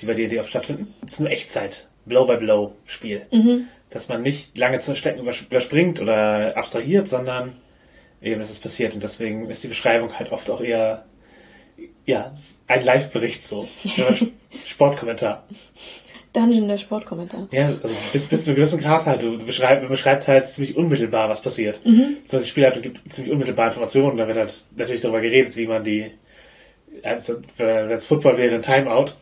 [0.01, 3.27] die bei D&D oft stattfinden, ist nur Echtzeit, Blow-by-Blow-Spiel.
[3.31, 3.69] Mhm.
[3.91, 7.57] Dass man nicht lange zu Strecken überspringt oder abstrahiert, sondern
[8.23, 8.95] eben, dass es passiert.
[8.95, 11.05] Und deswegen ist die Beschreibung halt oft auch eher
[12.05, 12.35] ja,
[12.67, 13.69] ein Live-Bericht so.
[14.67, 15.45] Sportkommentar.
[16.33, 17.49] Dungeon der Sportkommentar.
[17.51, 19.23] Ja, also bis, bis zu einem gewissen Grad halt.
[19.23, 21.85] Du beschreibst, beschreibt halt ziemlich unmittelbar, was passiert.
[21.85, 22.17] Mhm.
[22.25, 24.17] Das heißt, die Spielleitung gibt ziemlich unmittelbar Informationen.
[24.17, 26.11] Da wird halt natürlich darüber geredet, wie man die,
[27.03, 29.13] also, wenn es Football wäre, ein Timeout.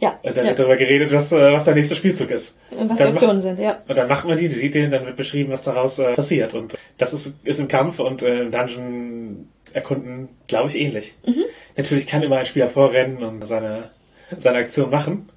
[0.00, 0.18] Ja.
[0.22, 0.50] Und dann ja.
[0.50, 2.58] wird darüber geredet, was, äh, was der nächste Spielzug ist.
[2.70, 3.82] Und was die Optionen sind, ja.
[3.86, 6.54] Und dann macht man die, die sieht den, dann wird beschrieben, was daraus äh, passiert.
[6.54, 11.14] Und das ist, ist im Kampf und äh, im Dungeon erkunden, glaube ich, ähnlich.
[11.26, 11.44] Mhm.
[11.76, 13.90] Natürlich kann immer ein Spieler vorrennen und seine,
[14.36, 15.28] seine Aktion machen.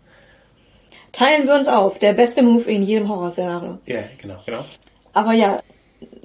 [1.12, 2.00] Teilen wir uns auf.
[2.00, 3.78] Der beste Move in jedem Horrorszenario.
[3.86, 4.66] Ja, genau, genau.
[5.14, 5.62] Aber ja,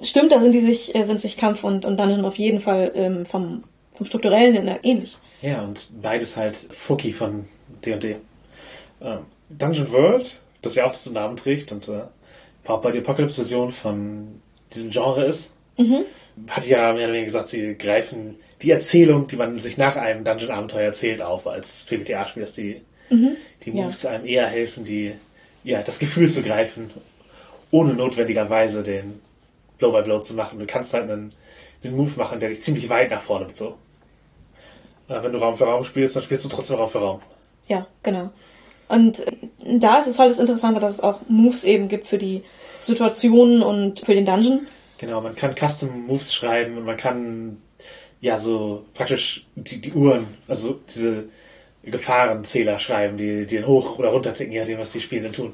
[0.03, 2.93] stimmt, da sind die sich, äh, sind sich Kampf und, und Dungeon auf jeden Fall
[2.95, 5.19] ähm, vom, vom Strukturellen ähnlich.
[5.43, 7.47] Ja, und beides halt Fuki von
[7.85, 8.17] D&D.
[9.01, 12.03] Ähm, Dungeon World, das ja auch so Namen trägt und äh,
[12.67, 14.41] auch bei der Apocalypse-Version von
[14.73, 15.55] diesem Genre ist.
[15.79, 16.05] Mhm
[16.47, 20.25] hat ja mehr oder weniger gesagt, sie greifen die Erzählung, die man sich nach einem
[20.25, 23.37] Dungeon-Abenteuer erzählt, auf als PBTA-Spiel, dass die, mhm.
[23.65, 24.11] die Moves ja.
[24.11, 25.13] einem eher helfen, die,
[25.65, 26.91] ja, das Gefühl zu greifen,
[27.71, 29.21] ohne notwendigerweise den
[29.79, 30.59] Blow-by-Blow -Blow zu machen.
[30.59, 31.33] Du kannst halt einen,
[31.85, 33.77] einen Move machen, der dich ziemlich weit nach vorne so.
[35.09, 37.21] Äh, wenn du Raum für Raum spielst, dann spielst du trotzdem Raum für Raum.
[37.69, 38.31] Ja, genau.
[38.89, 39.25] Und
[39.63, 42.43] da ist es halt das Interessante, dass es auch Moves eben gibt für die
[42.79, 44.67] Situationen und für den Dungeon.
[44.99, 47.59] Genau, man kann Custom Moves schreiben und man kann
[48.21, 51.25] ja so praktisch die, die Uhren, also diese
[51.83, 55.53] Gefahrenzähler schreiben, die, die hoch oder runter ticken, je nachdem, was die Spielenden tun.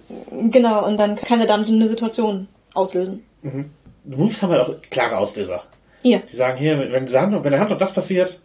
[0.50, 3.24] Genau, und dann kann der Dungeon eine Situation auslösen.
[3.42, 3.70] Mhm.
[4.04, 5.64] Moves haben halt auch klare Auslöser.
[6.02, 6.18] Ja.
[6.18, 8.40] Die sagen hier, wenn, Hand, wenn der Hand das passiert,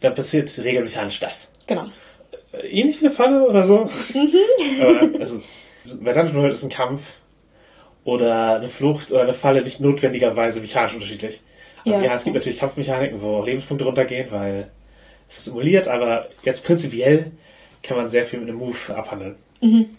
[0.00, 1.52] dann passiert regelmechanisch das.
[1.66, 1.86] Genau.
[2.52, 3.88] Äh, ähnlich wie eine Falle oder so.
[4.14, 4.32] Mhm.
[5.20, 5.40] Also,
[5.84, 7.18] bei Dungeon World ist ein Kampf
[8.04, 11.40] oder eine Flucht oder eine Falle nicht notwendigerweise mechanisch unterschiedlich.
[11.84, 14.70] Also ja, ja es gibt natürlich Kampfmechaniken, wo auch Lebenspunkte runtergehen, weil
[15.28, 17.32] es ist simuliert, aber jetzt prinzipiell
[17.82, 19.36] kann man sehr viel mit einem Move abhandeln.
[19.60, 19.96] Mhm.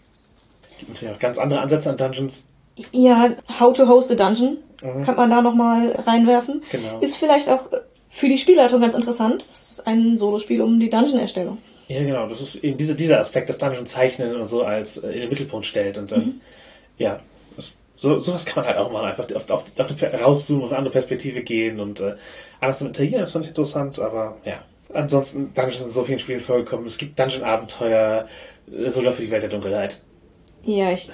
[0.72, 2.46] Es gibt natürlich auch ganz andere Ansätze an Dungeons.
[2.92, 5.04] Ja, How to Host a Dungeon mhm.
[5.04, 6.62] kann man da nochmal reinwerfen.
[6.72, 7.00] Genau.
[7.00, 7.70] Ist vielleicht auch
[8.10, 9.42] für die Spielleitung ganz interessant.
[9.42, 11.58] Das ist ein Solospiel um die Dungeon-Erstellung.
[11.93, 12.27] Ja, genau.
[12.27, 15.29] Das ist eben diese, dieser Aspekt, das Dungeon zeichnen und so als äh, in den
[15.29, 15.97] Mittelpunkt stellt.
[15.97, 16.41] Und dann, mhm.
[16.97, 17.19] ja,
[17.95, 20.91] so, sowas kann man halt auch mal einfach auf, auf, auf rauszoomen, auf eine andere
[20.91, 22.15] Perspektive gehen und äh,
[22.60, 23.21] alles damit interagieren.
[23.21, 24.63] Das fand ich interessant, aber ja.
[24.93, 26.86] Ansonsten, Dungeons sind in so vielen Spielen vorgekommen.
[26.86, 28.27] Es gibt Dungeon-Abenteuer,
[28.71, 30.01] äh, sogar für die Welt der Dunkelheit.
[30.63, 31.10] Ja, ich,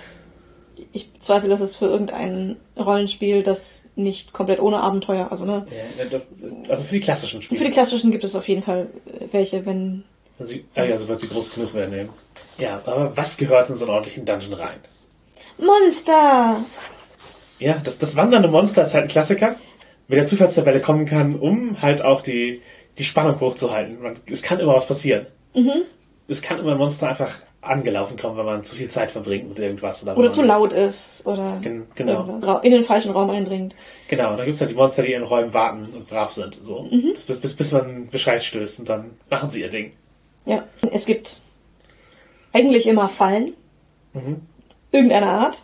[0.91, 5.65] ich bezweifle, dass es für irgendein Rollenspiel, das nicht komplett ohne Abenteuer, also ne.
[5.97, 6.19] Ja,
[6.69, 7.59] also für die klassischen Spiele.
[7.59, 8.87] Für die klassischen gibt es auf jeden Fall
[9.31, 10.03] welche, wenn.
[10.39, 12.10] Sie, ah ja, sobald sie groß genug werden eben.
[12.58, 14.80] Ja, aber was gehört in so einen ordentlichen Dungeon rein?
[15.58, 16.63] Monster!
[17.60, 19.56] Ja, das, das wandernde Monster ist halt ein Klassiker,
[20.08, 22.62] mit der Zufallstabelle kommen kann, um halt auch die,
[22.97, 24.02] die Spannung hochzuhalten.
[24.02, 25.28] Man, es kann immer was passieren.
[25.54, 25.84] Mhm.
[26.28, 29.60] Es kann immer ein Monster einfach angelaufen kommen, wenn man zu viel Zeit verbringt mit
[29.60, 30.04] irgendwas.
[30.04, 32.39] Oder, oder zu laut ist oder Gen genau.
[32.63, 33.75] in den falschen Raum eindringt.
[34.08, 36.56] Genau, dann gibt es halt die Monster, die in Räumen warten und brav sind.
[36.56, 36.84] So.
[36.84, 37.13] Mhm.
[37.28, 39.91] Bis, bis, bis man Bescheid stößt und dann machen sie ihr Ding.
[40.45, 41.41] Ja, es gibt
[42.54, 43.54] eigentlich immer Fallen.
[44.13, 44.41] Mhm
[44.91, 45.62] irgendeiner Art.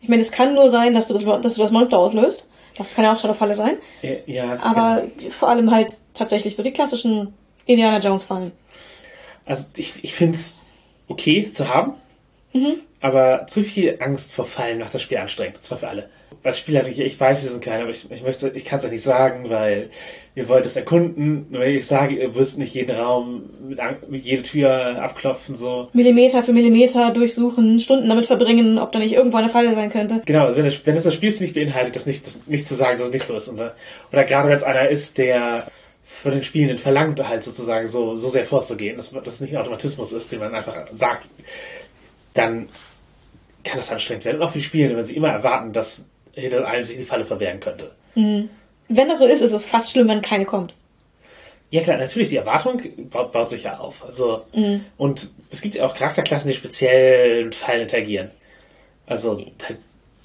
[0.00, 2.48] Ich meine, es kann nur sein, dass du das, dass du das Monster auslöst.
[2.76, 3.76] Das kann ja auch schon eine Falle sein.
[4.26, 5.30] Ja, Aber genau.
[5.30, 7.32] vor allem halt tatsächlich so die klassischen
[7.66, 8.52] Indiana Jones Fallen.
[9.46, 10.56] Also ich, ich finde es
[11.06, 11.94] okay zu haben,
[12.52, 12.80] mhm.
[13.00, 15.56] aber zu viel Angst vor Fallen macht das Spiel anstrengend.
[15.56, 16.10] Und zwar für alle
[16.44, 18.84] als Spieler, ich, ich weiß, sie sind klein, aber ich, ich möchte, ich kann es
[18.84, 19.88] ja nicht sagen, weil
[20.34, 21.46] ihr wollt es erkunden.
[21.50, 23.80] Nur wenn ich sage, ihr müsst nicht jeden Raum mit,
[24.10, 25.88] mit jede Tür abklopfen, so.
[25.94, 30.20] Millimeter für Millimeter durchsuchen, Stunden damit verbringen, ob da nicht irgendwo eine Falle sein könnte.
[30.26, 32.74] Genau, also wenn, das, wenn das, das Spiel nicht beinhaltet, das nicht, das nicht zu
[32.74, 33.48] sagen, dass es nicht so ist.
[33.48, 33.74] Oder,
[34.12, 35.66] oder gerade wenn es einer ist, der
[36.04, 40.12] von den Spielenden verlangt, halt sozusagen so, so sehr vorzugehen, dass das nicht ein Automatismus
[40.12, 41.26] ist, den man einfach sagt,
[42.34, 42.68] dann
[43.64, 44.36] kann das anstrengend werden.
[44.36, 46.04] Und auch für die Spielenden, wenn sie immer erwarten, dass
[46.34, 47.90] hinter allem sich in die Falle verwehren könnte.
[48.14, 48.48] Mhm.
[48.88, 50.74] Wenn das so ist, ist es fast schlimm, wenn keine kommt.
[51.70, 54.04] Ja klar, natürlich, die Erwartung baut, baut sich ja auf.
[54.04, 54.84] Also, mhm.
[54.96, 58.30] Und es gibt ja auch Charakterklassen, die speziell mit Fallen interagieren.
[59.06, 59.78] Also halt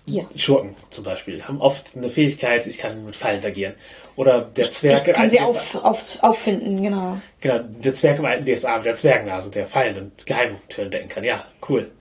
[0.06, 0.24] ja.
[0.36, 3.76] Schurken zum Beispiel haben oft eine Fähigkeit, ich kann mit Fallen interagieren.
[4.16, 7.18] Oder der Zwerg ich kann sie auf, auf, auffinden, genau.
[7.42, 11.24] Genau, der Zwerg im alten DSA mit der Zwergnase, der Fallen und Geheimtüren entdecken kann.
[11.24, 11.92] Ja, cool.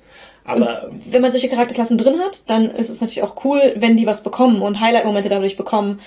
[0.48, 4.06] Aber wenn man solche Charakterklassen drin hat, dann ist es natürlich auch cool, wenn die
[4.06, 6.00] was bekommen und Highlight-Momente dadurch bekommen,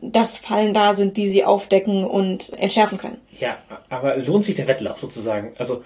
[0.00, 3.20] dass Fallen da sind, die sie aufdecken und entschärfen können.
[3.38, 3.58] Ja,
[3.90, 5.52] aber lohnt sich der Wettlauf sozusagen?
[5.58, 5.84] Also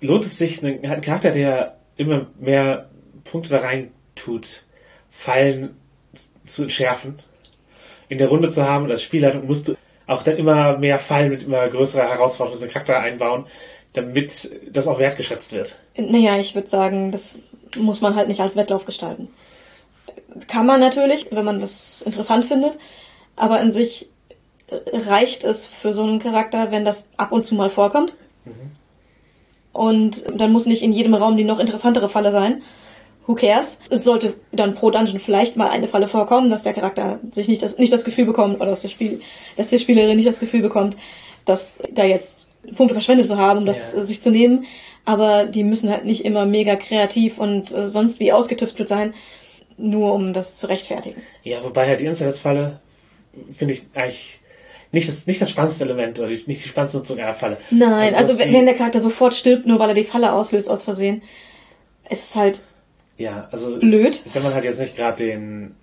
[0.00, 2.88] lohnt es sich, einen, Charakter, der immer mehr
[3.24, 4.62] Punkte da rein tut,
[5.10, 5.76] Fallen
[6.46, 7.18] zu entschärfen,
[8.08, 9.74] in der Runde zu haben und als Spielleitung musst du
[10.06, 13.46] auch dann immer mehr Fallen mit immer größerer Herausforderung für den Charakter einbauen
[13.92, 15.78] damit das auch wertgeschätzt wird?
[15.96, 17.38] Naja, ich würde sagen, das
[17.76, 19.28] muss man halt nicht als Wettlauf gestalten.
[20.48, 22.78] Kann man natürlich, wenn man das interessant findet,
[23.36, 24.08] aber in sich
[24.92, 28.14] reicht es für so einen Charakter, wenn das ab und zu mal vorkommt.
[28.44, 28.70] Mhm.
[29.72, 32.62] Und dann muss nicht in jedem Raum die noch interessantere Falle sein.
[33.26, 33.78] Who cares?
[33.88, 37.62] Es sollte dann pro Dungeon vielleicht mal eine Falle vorkommen, dass der Charakter sich nicht
[37.62, 39.20] das, nicht das Gefühl bekommt, oder dass der Spiel,
[39.56, 40.96] dass die Spielerin nicht das Gefühl bekommt,
[41.44, 42.41] dass da jetzt
[42.76, 44.02] Punkte verschwendet zu haben, um das ja.
[44.04, 44.64] sich zu nehmen.
[45.04, 49.14] Aber die müssen halt nicht immer mega kreativ und äh, sonst wie ausgetüftelt sein,
[49.76, 51.22] nur um das zu rechtfertigen.
[51.42, 52.80] Ja, wobei halt die Incidence-Falle
[53.52, 54.40] finde ich eigentlich
[54.92, 57.56] nicht das, nicht das spannendste Element oder nicht die spannendste Nutzung einer Falle.
[57.70, 60.68] Nein, also, also wenn, wenn der Charakter sofort stirbt, nur weil er die Falle auslöst
[60.68, 61.22] aus Versehen,
[62.10, 62.62] ist es halt
[63.16, 64.16] ja, also blöd.
[64.16, 65.74] Ist, wenn man halt jetzt nicht gerade den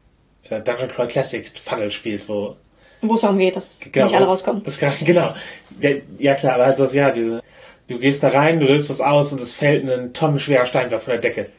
[0.50, 2.56] äh, Dungeon Crawl Classic Funnel spielt, wo
[3.02, 4.64] wo es darum geht, dass genau, nicht alle rauskommen.
[4.64, 5.34] Das kann, genau.
[5.80, 7.42] Ja, ja, klar, aber halt so, ja, du,
[7.88, 11.12] du gehst da rein, du löst was aus und es fällt ein tonnenschwerer Steinwerk von
[11.12, 11.50] der Decke.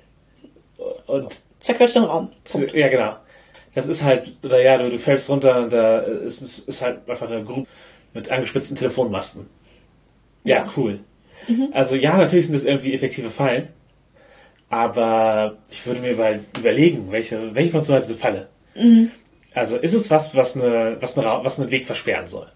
[1.06, 2.30] Und zerquetscht den Raum.
[2.44, 2.74] Punkt.
[2.74, 3.16] Ja, genau.
[3.74, 7.08] Das ist halt, oder ja, du, du fällst runter und da ist, ist, ist halt
[7.08, 7.66] einfach eine Gruppe
[8.14, 9.46] mit angespitzten Telefonmasten.
[10.44, 10.72] Ja, ja.
[10.76, 11.00] cool.
[11.46, 11.68] Mhm.
[11.72, 13.68] Also ja, natürlich sind das irgendwie effektive Fallen,
[14.68, 18.48] aber ich würde mir mal überlegen, welche, welche Funktion hat diese Falle?
[18.74, 19.10] Mhm.
[19.54, 22.46] Also ist es was, was, eine, was, eine, was einen Weg versperren soll?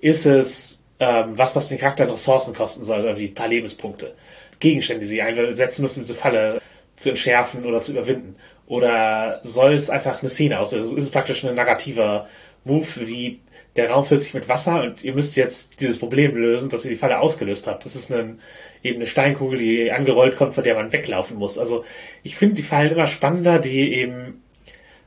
[0.00, 4.14] Ist es ähm, was, was den Charakter an Ressourcen kosten soll, also wie paar Lebenspunkte?
[4.58, 6.60] Gegenstände, die sie einsetzen müssen, diese Falle
[6.96, 8.36] zu entschärfen oder zu überwinden?
[8.66, 10.72] Oder soll es einfach eine Szene aus?
[10.72, 12.28] Also ist es praktisch ein narrativer
[12.64, 13.40] Move, wie
[13.76, 16.90] der Raum füllt sich mit Wasser und ihr müsst jetzt dieses Problem lösen, dass ihr
[16.90, 17.84] die Falle ausgelöst habt.
[17.84, 18.40] Das ist ein,
[18.82, 21.58] eben eine Steinkugel, die angerollt kommt, von der man weglaufen muss.
[21.58, 21.84] Also
[22.22, 24.42] ich finde die Fallen immer spannender, die eben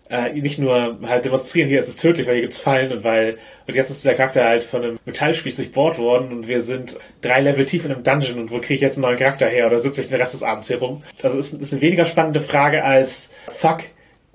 [0.10, 3.38] äh, nicht nur halt demonstrieren, hier ist es tödlich, weil hier gibt's Fallen und weil
[3.68, 7.42] und jetzt ist dieser Charakter halt von einem Metallspieß durchbohrt worden und wir sind drei
[7.42, 9.80] Level tief in einem Dungeon und wo kriege ich jetzt einen neuen Charakter her oder
[9.80, 11.04] sitze ich den Rest des Abends hier rum?
[11.22, 13.82] Also ist, ist eine weniger spannende Frage als fuck,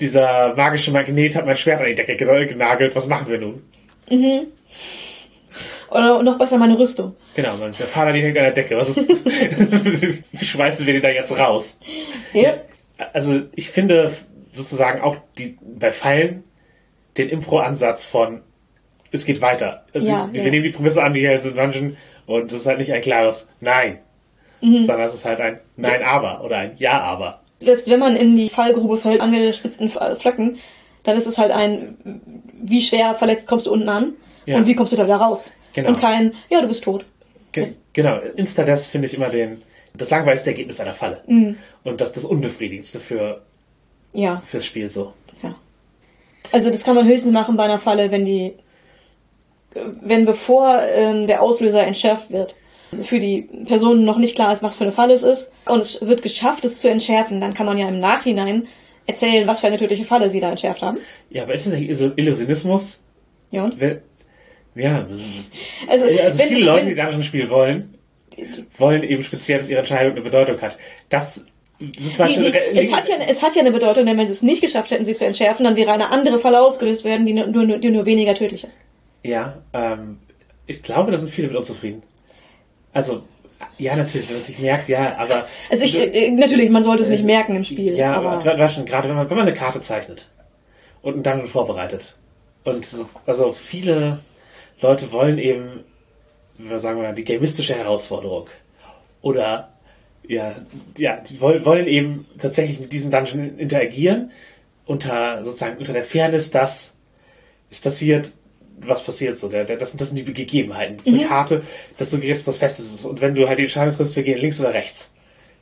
[0.01, 3.63] dieser magische Magnet hat mein Schwert an die Decke genagelt, was machen wir nun?
[4.09, 4.47] Mhm.
[5.91, 7.15] Oder noch besser meine Rüstung.
[7.35, 8.77] Genau, mein, der Vater die hängt an der Decke.
[8.77, 9.25] Was ist
[10.33, 11.81] Wie schmeißen wir den da jetzt raus?
[12.33, 12.55] Ja.
[13.13, 14.13] Also ich finde
[14.55, 16.45] sozusagen auch die bei Fallen
[17.17, 18.41] den Impro-Ansatz von
[19.13, 19.85] es geht weiter.
[19.95, 20.51] Also Ja, wir ja.
[20.51, 23.99] nehmen die Prämisse an, die in Dungeon und es ist halt nicht ein klares Nein,
[24.61, 24.87] Mhm.
[24.87, 27.41] sondern es ist halt ein Nein, aber oder ein Ja, aber.
[27.61, 30.59] Selbst wenn man in die Fallgrube fällt, angespitzten Flöcken,
[31.05, 31.97] dann ist es halt ein,
[32.63, 34.15] wie schwer verletzt kommst du unten an
[34.47, 34.57] Ja.
[34.57, 35.53] und wie kommst du da wieder raus?
[35.75, 35.91] Genau.
[35.91, 37.05] Und kein, ja, du bist tot.
[37.53, 39.63] Ge Das- genau, Instadeath finde ich immer den
[39.97, 41.23] das langweiligste Ergebnis einer Falle.
[41.29, 41.57] Mhm.
[41.85, 43.43] Und das das unbefriedigendste für
[44.15, 45.13] Ja, fürs Spiel so.
[45.43, 45.55] ja.
[46.53, 48.55] Also das kann man höchstens machen bei einer Falle, wenn die,
[50.03, 52.55] wenn bevor ähm, der Auslöser entschärft wird,
[53.03, 56.01] für die Person noch nicht klar ist, was für eine Falle es ist, und es
[56.01, 58.69] wird geschafft, es zu entschärfen, dann kann man ja im Nachhinein
[59.07, 60.99] erzählen, was für eine tödliche Falle sie da entschärft haben.
[61.31, 63.01] Ja, aber ist das nicht so Illusionismus?
[63.51, 63.81] Ja, und?
[63.81, 64.01] Wer-
[64.77, 65.07] Ja,
[65.89, 67.99] Also, also wenn, viele Leute, die wenn, Dungeon spielen wollen,
[68.79, 70.79] wollen eben speziell, dass ihre Entscheidung eine Bedeutung hat.
[71.09, 71.47] Das
[71.93, 74.61] die, die, es, hat ja, es hat ja eine Bedeutung, denn wenn sie es nicht
[74.63, 77.79] geschafft hätten, sie zu entschärfen, dann wäre eine andere Falle ausgelöst werden, die nur, nur,
[77.79, 78.79] die nur weniger tödlich ist.
[79.23, 80.19] Ja, ähm,
[80.67, 82.03] ich glaube, da sind viele mit unzufrieden.
[82.93, 83.23] Also,
[83.79, 85.47] ja, natürlich, wenn man sich merkt, ja, aber.
[85.71, 87.95] Also ich, äh, natürlich, man sollte es nicht merken im Spiel.
[87.97, 90.29] Ja, aber, aber du schon, gerade wenn man, wenn man eine Karte zeichnet
[91.03, 92.15] und einen Dungeon vorbereitet.
[92.65, 94.21] Und so- also viele
[94.81, 95.85] Leute wollen eben,
[96.77, 98.47] sagen wir mal, die gamistische Herausforderung.
[99.23, 99.74] Oder
[100.29, 100.55] ja,
[100.97, 104.33] ja, die wollen, eben tatsächlich mit diesem Dungeon interagieren,
[104.87, 106.95] unter sozusagen unter der Fairness, dass
[107.71, 108.33] es passiert,
[108.79, 109.49] was passiert so.
[109.49, 110.97] Der, der, das, sind, das sind die Gegebenheiten.
[110.97, 111.63] Das ist eine Karte,
[111.97, 113.05] das suggeriert, dass was Festes ist.
[113.05, 115.15] Und wenn du halt die Entscheidung triffst, wir gehen links oder rechts.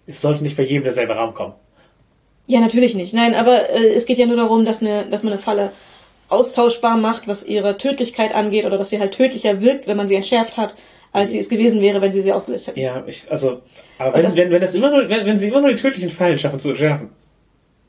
[0.07, 1.55] Es sollte nicht bei jedem derselbe Raum kommen.
[2.47, 3.15] Ja, natürlich nicht.
[3.15, 5.73] Nein, aber äh, es geht ja nur darum, dass, eine, dass man eine Falle
[6.29, 10.17] austauschbar macht, was ihre Tödlichkeit angeht, oder dass sie halt tödlicher wirkt, wenn man sie
[10.17, 10.75] entschärft hat,
[11.13, 12.81] als sie es gewesen wäre, wenn sie sie ausgelöst hätten.
[12.81, 13.61] Ja, ich, also,
[13.99, 16.11] aber wenn, das- wenn, wenn das immer nur, wenn, wenn sie immer nur die tödlichen
[16.11, 17.11] Fallen schaffen zu entschärfen,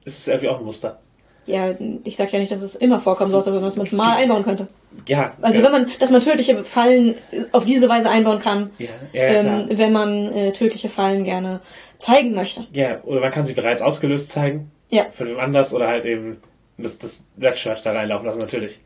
[0.06, 1.00] ist es irgendwie auch ein Muster.
[1.46, 4.16] Ja, ich sag ja nicht, dass es immer vorkommen sollte, sondern dass man es mal
[4.16, 4.68] einbauen könnte.
[5.08, 5.34] Ja.
[5.42, 7.16] Also ja, wenn man, dass man tödliche Fallen
[7.52, 11.60] auf diese Weise einbauen kann, Ja, ja, ähm, wenn man äh, tödliche Fallen gerne
[11.98, 12.66] zeigen möchte.
[12.72, 16.38] ja, oder man kann sie bereits ausgelöst zeigen, Ja, von wem anders, oder halt eben
[16.78, 18.80] das, das Red Shirt da reinlaufen lassen, natürlich.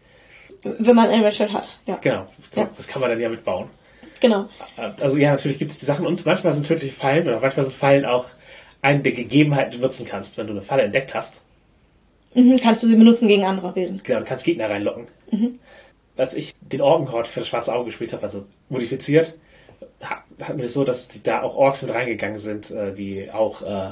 [0.64, 1.68] wenn man ein Red Shirt hat.
[1.86, 2.26] Ja, Genau,
[2.76, 3.68] das kann man dann ja mitbauen.
[4.20, 4.48] Genau.
[5.00, 7.76] Also ja, natürlich gibt es die Sachen und manchmal sind tödliche Fallen oder manchmal sind
[7.76, 8.26] Fallen auch
[8.82, 11.42] eine der Gegebenheiten, die du nutzen kannst, wenn du eine Falle entdeckt hast.
[12.34, 14.02] Mhm, kannst du sie benutzen gegen andere Wesen.
[14.04, 15.08] Genau, du kannst Gegner reinlocken.
[16.16, 19.36] Als ich den Orkenhort für das Schwarze Auge gespielt habe, also modifiziert,
[20.02, 23.30] ha- hatten wir es so, dass die, da auch Orks mit reingegangen sind, äh, die
[23.32, 23.92] auch äh,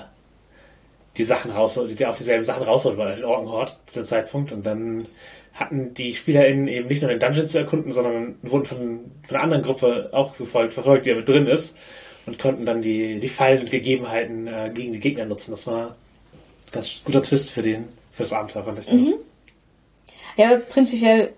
[1.17, 4.51] die Sachen rausholen, die auch dieselben Sachen rausholen wollen, den Orkenhort zu dem Zeitpunkt.
[4.51, 5.07] Und dann
[5.55, 9.43] hatten die SpielerInnen eben nicht nur den Dungeon zu erkunden, sondern wurden von, von einer
[9.43, 11.77] anderen Gruppe auch gefolgt, verfolgt, die mit drin ist
[12.25, 15.51] und konnten dann die, die Fallen und Gegebenheiten äh, gegen die Gegner nutzen.
[15.51, 18.89] Das war ein ganz guter Twist für den, für das Abenteuer, fand ich.
[20.35, 21.33] Ja, prinzipiell,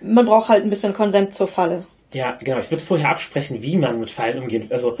[0.00, 1.84] man braucht halt ein bisschen Konsent zur Falle.
[2.12, 2.60] Ja, genau.
[2.60, 4.72] Ich würde vorher absprechen, wie man mit Fallen umgeht.
[4.72, 4.96] Also,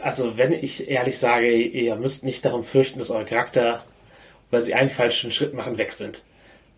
[0.00, 3.84] also wenn ich ehrlich sage, ihr müsst nicht darum fürchten, dass euer Charakter,
[4.50, 6.22] weil sie einen falschen Schritt machen, weg sind.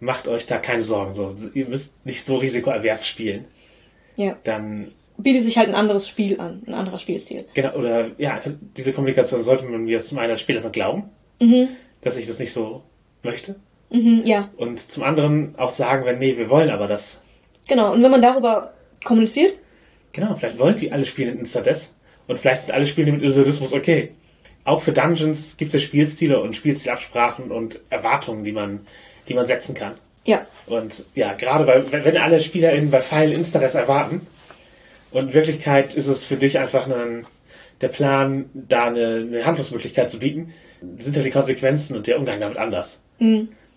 [0.01, 1.13] Macht euch da keine Sorgen.
[1.13, 3.45] So, ihr müsst nicht so risikoavers spielen.
[4.17, 4.37] Ja.
[4.45, 7.45] Dann Bietet sich halt ein anderes Spiel an, ein anderer Spielstil.
[7.53, 8.41] genau oder ja,
[8.77, 11.11] diese Kommunikation sollte man mir zum einen als Spieler glauben,
[12.01, 12.83] dass ich das nicht so
[13.23, 13.57] möchte.
[13.91, 17.21] Mhm, ja, Und zum anderen auch sagen, wenn nee, wir wollen aber das.
[17.69, 17.93] genau.
[17.93, 18.73] Und wenn man darüber
[19.05, 19.55] kommuniziert,
[20.13, 23.75] Genau, vielleicht wollen die alle spielen in Instades und vielleicht sind alle Spiele mit Illusionismus
[23.75, 24.11] okay.
[24.65, 28.87] Auch für Dungeons gibt es Spielstile und Spielstilabsprachen und Erwartungen, die man,
[29.31, 29.95] die man setzen kann.
[30.27, 34.27] ja, Und ja, gerade weil, wenn alle SpielerInnen bei Pfeil Instades erwarten
[35.13, 37.25] und in Wirklichkeit ist es für dich einfach ein,
[37.81, 40.53] der Plan, da eine, eine Handlungsmöglichkeit zu bieten,
[40.99, 43.03] sind ja die Konsequenzen und der Umgang damit anders.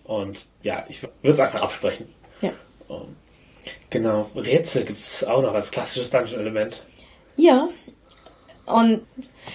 [0.04, 2.06] Und ja, ich würde es einfach absprechen.
[2.42, 2.52] ja.
[2.88, 3.16] Und,
[3.88, 4.30] genau.
[4.34, 6.84] Rätsel gibt es auch noch als klassisches Dungeon-Element.
[7.36, 7.68] Ja.
[8.66, 9.02] Und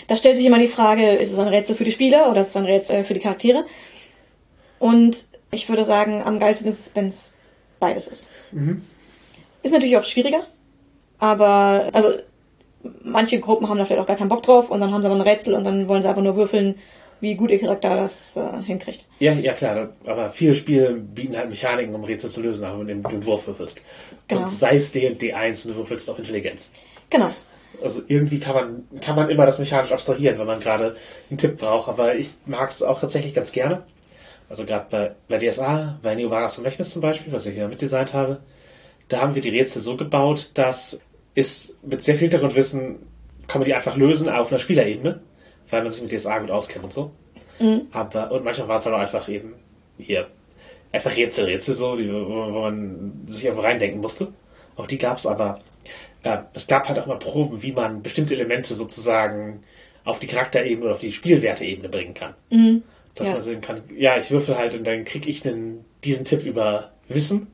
[0.07, 2.49] da stellt sich immer die Frage, ist es ein Rätsel für die Spieler oder ist
[2.49, 3.65] es ein Rätsel für die Charaktere?
[4.79, 7.33] Und ich würde sagen, am geilsten ist es, wenn es
[7.79, 8.31] beides ist.
[9.63, 10.45] Ist natürlich auch schwieriger,
[11.17, 12.13] aber also
[13.03, 15.17] manche Gruppen haben da vielleicht auch gar keinen Bock drauf und dann haben sie dann
[15.17, 16.75] ein Rätsel und dann wollen sie einfach nur würfeln
[17.21, 19.05] wie gut ihr Charakter das äh, hinkriegt.
[19.19, 23.03] Ja, ja klar, aber viele Spiele bieten halt Mechaniken, um Rätsel zu lösen, auch wenn
[23.03, 23.83] du den Wurf würfelst.
[24.27, 24.41] Genau.
[24.41, 26.71] Und sei es D und D1 und du würfelst auch Intelligenz.
[27.09, 27.31] Genau.
[27.83, 30.95] Also irgendwie kann man, kann man immer das mechanisch abstrahieren, wenn man gerade
[31.29, 31.89] einen Tipp braucht.
[31.89, 33.83] Aber ich mag es auch tatsächlich ganz gerne.
[34.49, 38.39] Also gerade bei, bei DSA, bei Neovaras Vermächtnis zum Beispiel, was ich hier mitdesignt habe,
[39.07, 41.01] da haben wir die Rätsel so gebaut, dass
[41.35, 42.97] ist mit sehr viel Hintergrundwissen
[43.47, 45.21] kann man die einfach lösen auf einer Spielerebene,
[45.69, 47.11] weil man sich mit DSA gut auskennt und so.
[47.91, 49.55] Aber, und manchmal war es halt auch einfach eben
[49.97, 50.27] hier,
[50.91, 54.29] einfach Rätsel, Rätsel so, die, wo, man sich einfach reindenken musste.
[54.75, 55.59] Auch die gab's aber,
[56.23, 59.63] äh, es gab halt auch mal Proben, wie man bestimmte Elemente sozusagen
[60.05, 62.35] auf die Charakterebene oder auf die Spielwerteebene bringen kann.
[63.19, 63.33] Dass Ja.
[63.33, 66.91] man sehen kann, ja, ich würfel halt und dann krieg ich einen, diesen Tipp über
[67.07, 67.47] Wissen.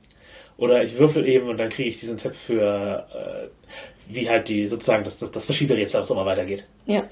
[0.57, 3.47] Oder ich würfel eben und dann kriege ich diesen Tipp für, äh,
[4.07, 6.65] wie halt die, sozusagen, das, das, das Verschieberätsel auch so mal weitergeht.
[6.85, 7.03] Ja.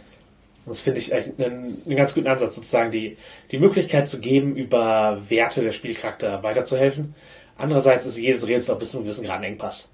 [0.65, 3.17] Das finde ich einen, einen ganz guten Ansatz, sozusagen die,
[3.51, 7.15] die Möglichkeit zu geben, über Werte der Spielcharakter weiterzuhelfen.
[7.57, 9.89] Andererseits ist jedes Rätsel auch bis zu einem gewissen Grad ein Engpass.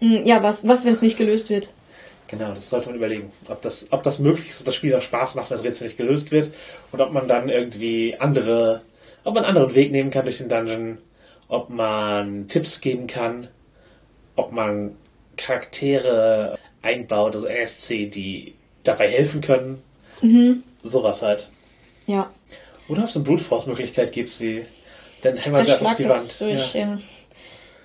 [0.00, 1.70] Mm, Ja, was, was wenn es nicht gelöst wird?
[2.32, 5.02] Genau, das sollte man überlegen, ob das, ob das möglich ist, ob das Spiel auch
[5.02, 6.50] Spaß macht, wenn das Rätsel nicht gelöst wird
[6.90, 8.80] und ob man dann irgendwie andere,
[9.22, 10.96] ob man einen anderen Weg nehmen kann durch den Dungeon,
[11.48, 13.48] ob man Tipps geben kann,
[14.34, 14.96] ob man
[15.36, 19.82] Charaktere einbaut, also NSC, die dabei helfen können.
[20.82, 21.50] Sowas halt.
[22.06, 22.30] Ja.
[22.88, 24.64] Oder ob es eine Brute Force Möglichkeit gibt, wie
[25.20, 26.40] dann hämmert er auf die das Wand.
[26.40, 26.98] durch, Ja.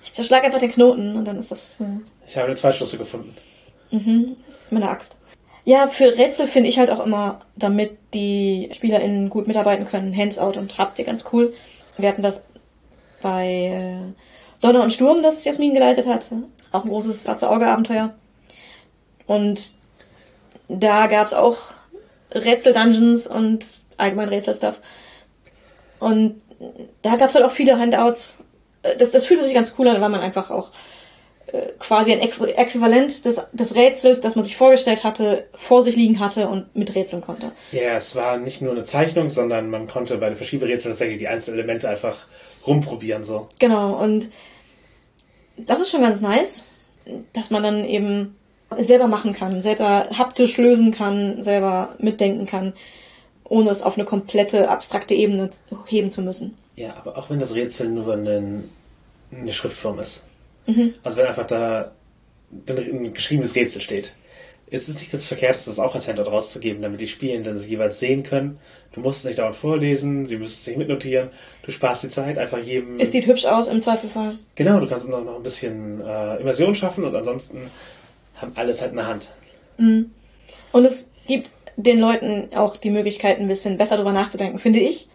[0.02, 1.84] Ich zerschlag einfach den Knoten und dann ist das, äh,
[2.26, 3.36] Ich habe den Zweitschlüssel gefunden.
[3.90, 5.16] Das ist meine Axt.
[5.64, 10.56] Ja, für Rätsel finde ich halt auch immer, damit die SpielerInnen gut mitarbeiten können, Hands-out
[10.56, 11.54] und habt ganz cool.
[11.98, 12.42] Wir hatten das
[13.20, 16.30] bei äh, Donner und Sturm, das Jasmin geleitet hat.
[16.72, 18.14] Auch ein großes schwarze Auge-Abenteuer.
[19.26, 19.72] Und
[20.68, 21.58] da gab's auch
[22.32, 24.76] Rätsel-Dungeons und allgemein Rätsel-Stuff.
[25.98, 26.40] Und
[27.02, 28.42] da gab's halt auch viele Handouts.
[28.82, 30.70] Äh, Das, das fühlte sich ganz cool an, weil man einfach auch
[31.78, 36.20] quasi ein Äqu- Äquivalent des, des Rätsels, das man sich vorgestellt hatte, vor sich liegen
[36.20, 37.52] hatte und miträtseln konnte.
[37.72, 41.28] Ja, es war nicht nur eine Zeichnung, sondern man konnte bei den Verschieberätseln tatsächlich die
[41.28, 42.18] einzelnen Elemente einfach
[42.66, 43.48] rumprobieren, so.
[43.58, 44.30] Genau, und
[45.56, 46.64] das ist schon ganz nice,
[47.32, 48.36] dass man dann eben
[48.76, 52.74] selber machen kann, selber haptisch lösen kann, selber mitdenken kann,
[53.44, 55.48] ohne es auf eine komplette abstrakte Ebene
[55.86, 56.58] heben zu müssen.
[56.76, 58.64] Ja, aber auch wenn das Rätsel nur eine,
[59.32, 60.24] eine Schriftform ist.
[60.68, 60.94] Mhm.
[61.02, 61.92] Also wenn einfach da
[62.68, 64.14] ein geschriebenes Rätsel steht.
[64.70, 68.00] ist es nicht das Verkehrteste, das auch als Handout rauszugeben, damit die Spielenden es jeweils
[68.00, 68.58] sehen können.
[68.92, 71.30] Du musst es nicht dauernd vorlesen, sie müssen es nicht mitnotieren.
[71.62, 72.98] Du sparst die Zeit, einfach jedem...
[73.00, 74.38] Es sieht hübsch aus im Zweifelfall.
[74.54, 77.70] Genau, du kannst noch, noch ein bisschen äh, Immersion schaffen und ansonsten
[78.36, 79.28] haben alles halt in der Hand.
[79.78, 85.08] Und es gibt den Leuten auch die Möglichkeit, ein bisschen besser drüber nachzudenken, finde ich.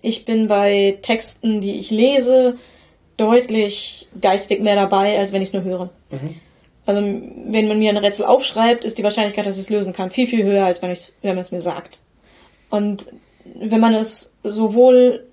[0.00, 2.56] Ich bin bei Texten, die ich lese,
[3.16, 5.90] deutlich geistig mehr dabei, als wenn ich es nur höre.
[6.86, 10.10] Also wenn man mir ein Rätsel aufschreibt, ist die Wahrscheinlichkeit, dass ich es lösen kann,
[10.10, 11.98] viel, viel höher, als wenn, wenn man es mir sagt.
[12.70, 13.06] Und
[13.44, 15.26] wenn man es sowohl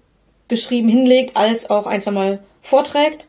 [0.47, 3.27] geschrieben hinlegt, als auch ein, zwei Mal vorträgt,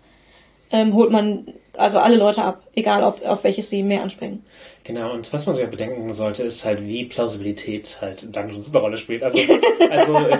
[0.73, 4.45] ähm, holt man also alle Leute ab, egal ob, auf welches sie mehr anspringen.
[4.85, 8.71] Genau, und was man sich auch bedenken sollte, ist halt, wie Plausibilität halt in Dungeons
[8.71, 9.23] eine Rolle spielt.
[9.23, 9.39] Also,
[9.91, 10.37] also, äh,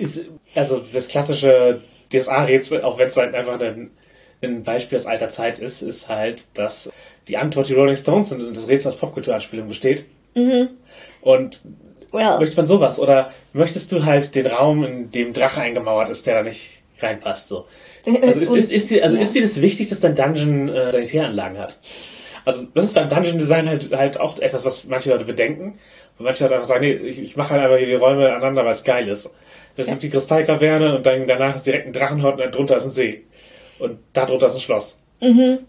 [0.00, 0.20] ist,
[0.54, 1.80] also das klassische
[2.12, 3.90] DSA-Rätsel, auch wenn es halt einfach ein,
[4.42, 6.90] ein Beispiel aus alter Zeit ist, ist halt, dass
[7.28, 10.04] die Antwort die Rolling Stones sind und das Rätsel aus Popkulturanspielung besteht.
[11.20, 11.60] Und
[12.12, 12.98] Well, möchte man sowas?
[13.00, 17.48] Oder möchtest du halt den Raum, in dem Drache eingemauert ist, der da nicht reinpasst?
[17.48, 17.66] So.
[18.22, 19.22] Also ist, Und- ist, ist, dir, also ja.
[19.22, 21.80] ist dir das wichtig, dass dein Dungeon äh, Sanitäranlagen hat?
[22.44, 25.80] Also das ist beim Dungeon Design halt, halt auch etwas, was manche Leute bedenken.
[26.16, 28.64] Und manche Leute einfach sagen, nee, ich, ich mache halt einfach hier die Räume aneinander,
[28.64, 29.34] weil es geil ist.
[29.76, 32.90] Es gibt die Kristallkaverne und dann danach ist direkt ein Drachenhort und drunter ist ein
[32.90, 33.24] See.
[33.78, 35.02] Und da drunter ist ein Schloss.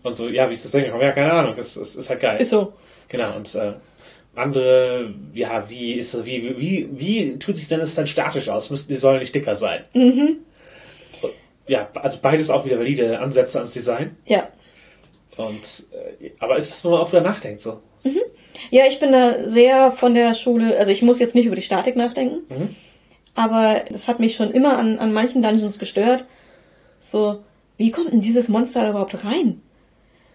[0.03, 1.03] Und so, ja, wie ist das denn gekommen?
[1.03, 2.35] Ja, keine Ahnung, es, es ist halt geil.
[2.35, 2.41] Mhm.
[2.41, 2.73] ist so.
[3.09, 3.73] Genau, und äh,
[4.35, 8.69] andere, ja, wie ist das, wie, wie, wie, tut sich denn das dann statisch aus?
[8.69, 9.85] Müssten die Säulen nicht dicker sein?
[9.93, 10.37] Mhm.
[11.67, 14.15] Ja, also beides auch wieder valide Ansätze ans Design.
[14.25, 14.47] Ja.
[15.35, 15.85] Und
[16.21, 17.81] äh, aber ist was, wo man auch wieder nachdenkt so.
[18.69, 21.61] Ja, ich bin da sehr von der Schule, also ich muss jetzt nicht über die
[21.61, 22.43] Statik nachdenken,
[23.37, 26.25] aber das hat mich schon immer an, an manchen Dungeons gestört.
[26.99, 27.43] So,
[27.77, 29.61] wie kommt denn dieses Monster da überhaupt rein?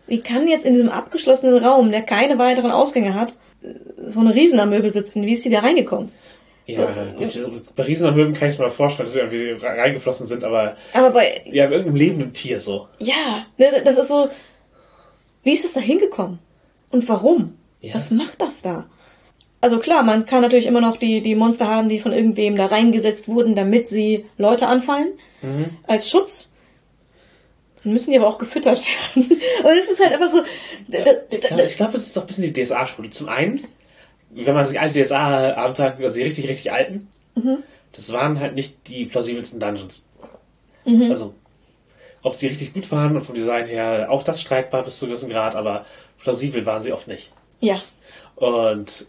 [0.07, 3.35] Wie kann jetzt in diesem abgeschlossenen Raum, der keine weiteren Ausgänge hat,
[4.07, 5.27] so eine Riesenamöbel sitzen?
[5.27, 6.11] Wie ist die da reingekommen?
[6.67, 6.87] Ja,
[7.19, 11.11] gut, bei Riesenamöben kann ich mir mal vorstellen, dass sie irgendwie reingeflossen sind, aber Aber
[11.11, 12.87] bei, ja, bei irgendeinem lebenden Tier so.
[13.01, 14.29] ja, ne, das ist so,
[15.43, 16.39] wie ist das da hingekommen?
[16.91, 17.57] Und warum?
[17.81, 17.95] Ja.
[17.97, 18.87] Was macht das da?
[19.63, 22.67] Also klar, man kann natürlich immer noch die, die Monster haben, die von irgendwem da
[22.67, 25.13] reingesetzt wurden, damit sie Leute anfallen.
[25.41, 25.71] Mhm.
[25.87, 26.53] Als Schutz.
[27.83, 28.81] Dann müssen die aber auch gefüttert
[29.15, 29.31] werden.
[29.31, 30.39] Und es ist halt einfach so.
[30.89, 33.11] Ja, das- ich glaube, glaub, es ist auch ein bisschen die DSA-Schule.
[33.11, 33.65] Zum einen,
[34.31, 37.09] wenn man sich alte DSA-Abenteuer, also die richtig, richtig alten,
[37.93, 40.09] das waren halt nicht die plausibelsten Dungeons.
[40.85, 41.35] Also,
[42.23, 45.13] ob sie richtig gut waren und vom Design her auch das streitbar bis zu einem
[45.13, 45.87] gewissen Grad, aber
[46.21, 47.33] plausibel waren sie oft nicht.
[47.61, 47.81] ja.
[48.37, 49.07] Und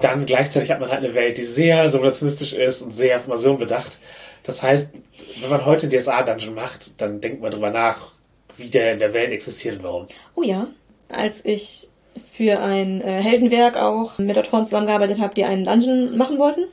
[0.00, 3.58] dann gleichzeitig hat man halt eine Welt, die sehr simulationistisch ist und sehr auf Immersion
[3.58, 3.98] bedacht.
[4.44, 4.92] Das heißt,
[5.40, 8.12] wenn man heute DSA-Dungeon macht, dann denkt man drüber nach,
[8.56, 10.06] wie der in der Welt existiert und warum.
[10.34, 10.66] Oh ja.
[11.10, 11.88] Als ich
[12.32, 16.64] für ein äh, Heldenwerk auch mit Autoren zusammengearbeitet habe, die einen Dungeon machen wollten.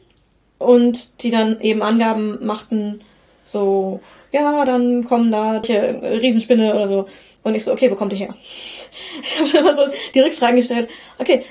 [0.60, 3.02] Und die dann eben Angaben machten,
[3.44, 4.00] so,
[4.32, 7.08] ja, dann kommen da Riesenspinne oder so.
[7.44, 8.36] Und ich so, okay, wo kommt ihr her?
[9.24, 10.90] Ich habe schon mal so die Rückfragen gestellt.
[11.18, 11.44] Okay,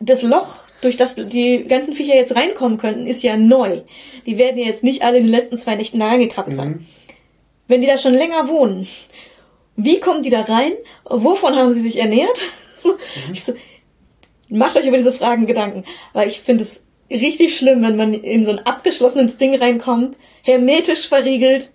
[0.00, 3.80] das Loch, durch das die ganzen Viecher jetzt reinkommen könnten, ist ja neu.
[4.26, 6.86] Die werden ja jetzt nicht alle in den letzten zwei Nächten da reingekrabbelt sein.
[7.68, 8.88] Wenn die da schon länger wohnen,
[9.76, 10.72] wie kommen die da rein?
[11.04, 12.40] Wovon haben sie sich ernährt?
[13.32, 13.52] Ich so,
[14.48, 15.84] macht euch über diese Fragen Gedanken.
[16.14, 21.08] Weil ich finde es richtig schlimm, wenn man in so ein abgeschlossenes Ding reinkommt, hermetisch
[21.08, 21.72] verriegelt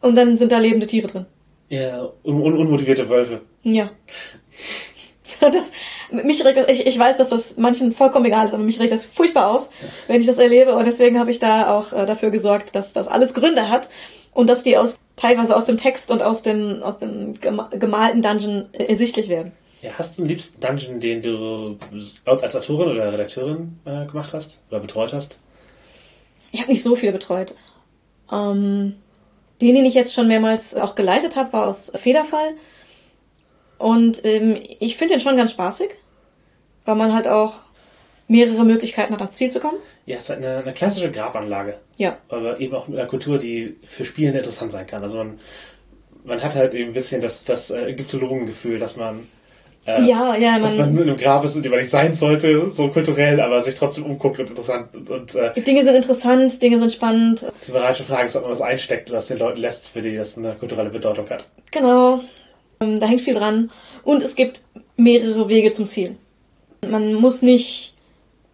[0.00, 1.26] und dann sind da lebende Tiere drin.
[1.68, 3.40] Ja, un un unmotivierte Wölfe.
[3.62, 3.90] Ja.
[5.52, 5.70] Das,
[6.10, 8.92] mich regt das, ich, ich weiß, dass das manchen vollkommen egal ist, aber mich regt
[8.92, 9.68] das furchtbar auf,
[10.06, 13.08] wenn ich das erlebe und deswegen habe ich da auch äh, dafür gesorgt, dass das
[13.08, 13.88] alles Gründe hat
[14.32, 18.22] und dass die aus teilweise aus dem Text und aus dem aus dem gema- gemalten
[18.22, 19.52] Dungeon äh, ersichtlich werden.
[19.82, 21.78] Ja, hast du einen liebsten Dungeon, den du
[22.24, 25.38] als Autorin oder Redakteurin äh, gemacht hast oder betreut hast?
[26.52, 27.54] Ich habe nicht so viele betreut.
[28.32, 28.94] Ähm,
[29.60, 32.54] den, den ich jetzt schon mehrmals auch geleitet habe, war aus Federfall.
[33.78, 35.90] Und ähm, ich finde den schon ganz spaßig,
[36.84, 37.54] weil man halt auch
[38.28, 39.78] mehrere Möglichkeiten hat, ans Ziel zu kommen.
[40.06, 42.16] Ja, es ist halt eine, eine klassische Grabanlage, Ja.
[42.28, 45.02] aber eben auch mit einer Kultur, die für Spielende interessant sein kann.
[45.02, 45.38] Also man,
[46.24, 49.28] man hat halt eben ein bisschen das, das äh, Ägyptologengefühl, dass man
[49.86, 51.90] äh, Ja, ja, dass man man, nur in einem Grab ist, in dem man nicht
[51.90, 55.94] sein sollte, so kulturell, aber sich trotzdem umguckt und interessant und, und äh, Dinge sind
[55.94, 57.44] interessant, Dinge sind spannend.
[57.66, 60.16] die moralische Frage ist, ob man was einsteckt oder was den Leuten lässt, für die
[60.16, 61.44] das eine kulturelle Bedeutung hat.
[61.70, 62.20] Genau.
[62.80, 63.68] Ähm, Da hängt viel dran.
[64.02, 64.64] Und es gibt
[64.96, 66.16] mehrere Wege zum Ziel.
[66.88, 67.96] Man muss nicht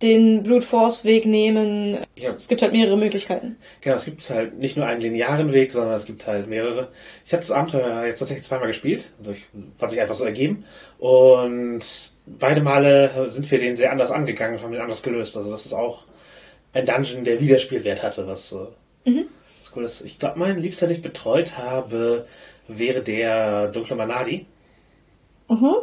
[0.02, 1.98] den Brute Force Weg nehmen.
[2.16, 2.30] Ja.
[2.30, 3.56] Es gibt halt mehrere Möglichkeiten.
[3.80, 6.88] Genau, es gibt halt nicht nur einen linearen Weg, sondern es gibt halt mehrere.
[7.24, 9.42] Ich habe das Abenteuer jetzt tatsächlich zweimal gespielt, durch,
[9.80, 10.64] hat sich einfach so ergeben.
[10.98, 11.82] Und
[12.26, 15.36] beide Male sind wir den sehr anders angegangen und haben den anders gelöst.
[15.36, 16.04] Also das ist auch
[16.72, 20.02] ein Dungeon, der Wiederspielwert hatte, was, was cool ist.
[20.02, 22.26] Ich glaube, mein Liebster, den ich betreut habe,
[22.68, 24.46] wäre der Dunkle Manadi.
[25.48, 25.74] Mhm.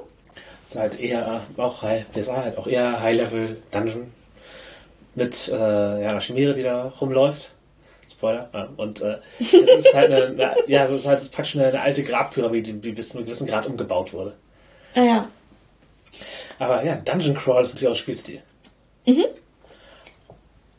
[0.64, 4.12] Das ist halt eher auch High, der ist halt auch eher High-Level-Dungeon
[5.16, 7.52] mit äh, ja, einer Chimäre, die da rumläuft.
[8.10, 8.50] Spoiler.
[8.54, 11.82] Ja, und äh, das ist halt eine, eine ja, so ist halt praktisch eine, eine
[11.82, 14.34] alte Grabpyramide, die bis zu einem gewissen Grad umgebaut wurde.
[14.94, 15.30] Ah ja.
[16.58, 18.42] Aber ja, Dungeon Crawl ist natürlich auch Spielstil.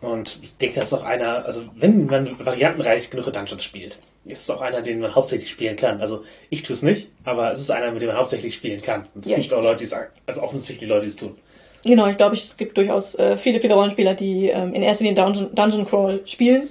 [0.01, 4.51] Und ich denke, das ist auch einer, also wenn man variantenreich genug Dungeons spielt, ist
[4.51, 6.01] auch einer, den man hauptsächlich spielen kann.
[6.01, 9.07] Also ich tue es nicht, aber es ist einer, mit dem man hauptsächlich spielen kann.
[9.15, 9.95] Und es Ja, gibt auch Leute, die es,
[10.27, 11.37] also offensichtlich Leute, die es tun.
[11.85, 15.23] Genau, ich glaube, es gibt durchaus äh, viele, viele Rollenspieler, die ähm, in erster Linie
[15.25, 16.69] Dungeon, Dungeon Crawl spielen.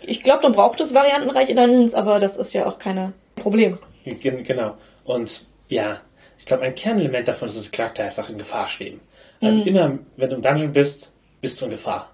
[0.00, 3.78] Ich glaube, dann braucht es variantenreiche Dungeons, aber das ist ja auch kein Problem.
[4.04, 4.76] Gen genau.
[5.04, 6.00] Und ja,
[6.38, 9.00] ich glaube, ein Kernelement davon ist, dass die Charakter einfach in Gefahr schweben.
[9.40, 12.10] Also immer, wenn du im Dungeon bist, bist du in Gefahr.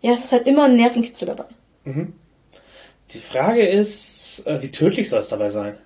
[0.00, 1.44] Ja, es ist halt immer ein Nervenkitzel dabei.
[3.12, 5.76] Die Frage ist, äh, wie tödlich soll es dabei sein?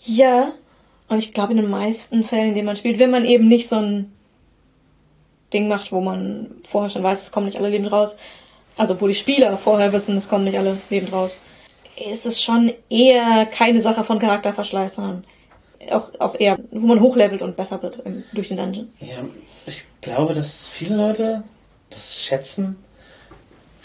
[0.00, 0.52] Ja,
[1.08, 3.68] und ich glaube in den meisten Fällen, in denen man spielt, wenn man eben nicht
[3.68, 4.12] so ein
[5.52, 8.16] Ding macht, wo man vorher schon weiß, es kommen nicht alle lebend raus,
[8.76, 11.38] also wo die Spieler vorher wissen, es kommen nicht alle lebend raus,
[11.96, 15.24] ist es schon eher keine Sache von Charakterverschleiß, sondern
[15.90, 18.90] auch, auch eher, wo man hochlevelt und besser wird im, durch den Dungeon.
[19.00, 19.18] Ja,
[19.66, 21.44] ich glaube, dass viele Leute
[21.90, 22.76] das schätzen,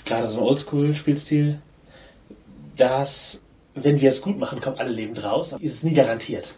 [0.06, 1.60] gerade so ein Oldschool-Spielstil,
[2.78, 3.42] dass,
[3.76, 5.54] wenn wir es gut machen, kommen alle lebend raus.
[5.60, 6.54] Ist es nie garantiert.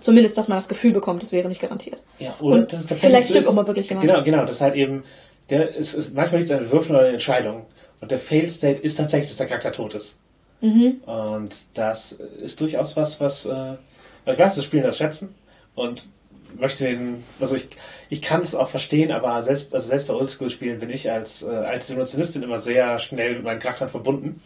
[0.00, 2.02] Zumindest, dass man das Gefühl bekommt, das wäre nicht garantiert.
[2.18, 4.06] Ja, oder Und dass es tatsächlich vielleicht stimmt ist- auch mal wirklich jemand.
[4.06, 5.04] Genau, genau, das ist halt eben,
[5.50, 7.66] der, es ist manchmal nicht eine Würfel oder eine Entscheidung.
[8.00, 10.18] Und der Fail-State ist tatsächlich, dass der Charakter tot ist.
[10.60, 11.00] Mhm.
[11.06, 13.74] Und das ist durchaus was, was, äh,
[14.26, 15.34] ich weiß, dass Spielen das schätzen
[15.76, 16.04] und
[16.58, 17.68] möchte den, also ich,
[18.10, 21.46] ich kann es auch verstehen, aber selbst, also selbst bei Oldschool-Spielen bin ich als, äh,
[21.46, 24.42] als Simulationistin immer sehr schnell mit meinen Charakteren verbunden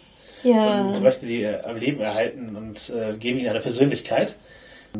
[0.47, 0.83] Ja.
[0.83, 4.37] und möchte die am Leben erhalten und äh, gebe ihnen eine Persönlichkeit.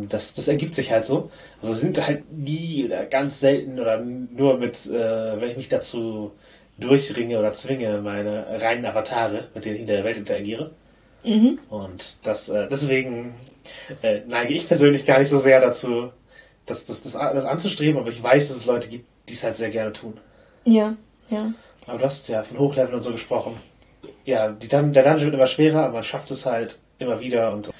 [0.09, 1.31] Das, das ergibt sich halt so.
[1.63, 6.33] Also sind halt nie oder ganz selten oder nur mit, äh, wenn ich mich dazu
[6.79, 10.73] durchringe oder zwinge, meine reinen Avatare, mit denen ich in der Welt interagiere.
[11.25, 11.59] Mhm.
[11.71, 13.35] Und das, äh, deswegen
[14.03, 16.11] äh, neige ich persönlich gar nicht so sehr dazu,
[16.67, 19.55] das, das, das, das anzustreben, aber ich weiß, dass es Leute gibt, die es halt
[19.57, 20.19] sehr gerne tun.
[20.65, 20.97] Ja,
[21.31, 21.53] ja.
[21.87, 23.55] Aber du hast ja von Hochlevel und so gesprochen.
[24.27, 27.71] Ja, die, der Dungeon wird immer schwerer, aber man schafft es halt immer wieder und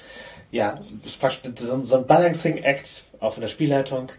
[0.49, 4.09] ja, es ist so, so ein Balancing-Act, auch von der Spielleitung,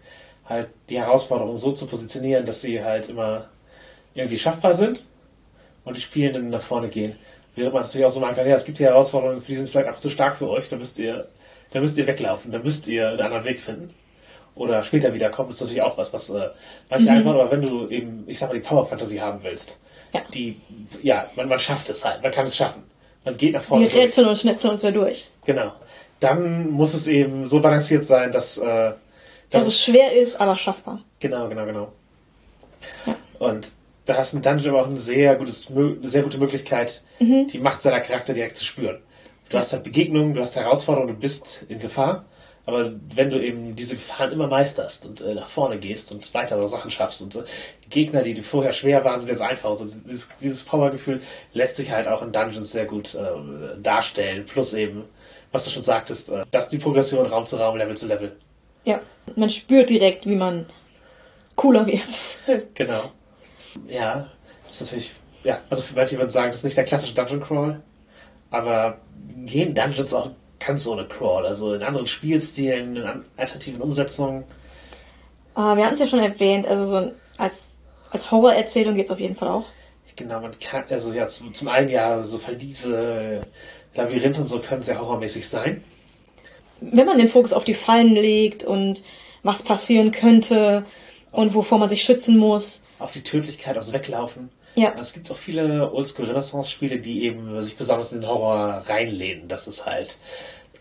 [0.45, 3.45] halt die Herausforderungen so zu positionieren, dass sie halt immer
[4.13, 5.03] irgendwie schaffbar sind
[5.85, 7.15] und die Spielenden nach vorne gehen.
[7.55, 9.67] Während man es natürlich auch so machen kann, ja, es gibt hier Herausforderungen, die sind
[9.67, 11.27] vielleicht einfach zu stark für euch, da müsst ihr,
[11.71, 13.91] da müsst ihr weglaufen, da müsst ihr einen anderen Weg finden.
[14.53, 16.49] Oder später wiederkommen, ist natürlich auch was, was äh,
[16.91, 17.17] manche mhm.
[17.17, 19.79] einfach, aber wenn du eben, ich sag mal, die Power Fantasy haben willst,
[20.13, 20.21] ja.
[20.33, 20.59] die,
[21.01, 22.83] ja, man, man schafft es halt, man kann es schaffen.
[23.25, 23.91] Man geht nach vorne.
[23.91, 25.29] Wir rätseln und schnetzeln uns da durch.
[25.45, 25.73] Genau.
[26.19, 28.97] Dann muss es eben so balanciert sein, dass, äh, dass,
[29.51, 31.01] dass es schwer ist, aber schaffbar.
[31.19, 31.91] Genau, genau, genau.
[33.05, 33.15] Ja.
[33.39, 33.67] Und
[34.05, 35.71] da hast ein Dungeon aber auch eine sehr, gutes,
[36.03, 37.47] sehr gute Möglichkeit, mhm.
[37.47, 38.99] die Macht seiner Charakter direkt zu spüren.
[39.49, 42.25] Du hast halt Begegnungen, du hast Herausforderungen, du bist in Gefahr.
[42.69, 46.67] Aber wenn du eben diese Gefahren immer meisterst und äh, nach vorne gehst und weitere
[46.67, 47.43] Sachen schaffst und äh,
[47.89, 49.71] Gegner, die dir vorher schwer waren, sind jetzt einfach.
[49.71, 51.19] Also dieses, dieses Powergefühl
[51.53, 54.45] lässt sich halt auch in Dungeons sehr gut äh, darstellen.
[54.45, 55.05] Plus eben,
[55.51, 58.35] was du schon sagtest, äh, dass die Progression Raum zu Raum, Level zu Level.
[58.85, 59.01] Ja,
[59.35, 60.67] man spürt direkt, wie man
[61.55, 62.19] cooler wird.
[62.75, 63.11] genau.
[63.87, 64.29] Ja,
[64.67, 65.11] das ist natürlich,
[65.43, 67.81] ja, also für manche würden sagen, das ist nicht der klassische Dungeon Crawl,
[68.51, 68.99] aber
[69.45, 70.29] gehen Dungeons auch
[70.69, 74.43] ganz ohne Crawl, also in anderen Spielstilen, in alternativen Umsetzungen.
[75.55, 77.79] Uh, wir hatten es ja schon erwähnt, also so als,
[78.11, 79.65] als Horrorerzählung geht es auf jeden Fall auch.
[80.15, 83.41] Genau, man kann, also ja, zum einen ja, so Verliese,
[83.95, 85.83] Labyrinthe und so können sehr horrormäßig sein.
[86.81, 89.03] Wenn man den Fokus auf die Fallen legt und
[89.41, 90.85] was passieren könnte
[91.31, 94.49] und wovor man sich schützen muss, auf die Tödlichkeit, aufs Weglaufen.
[94.75, 94.93] Ja.
[94.99, 99.85] Es gibt auch viele Oldschool-Renaissance-Spiele, die eben sich besonders in den Horror reinlehnen, dass es
[99.85, 100.17] halt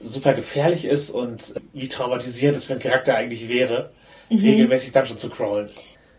[0.00, 3.90] super gefährlich ist und wie traumatisiert es für ein Charakter eigentlich wäre,
[4.30, 4.38] mhm.
[4.40, 5.70] regelmäßig Dungeon zu crawlen.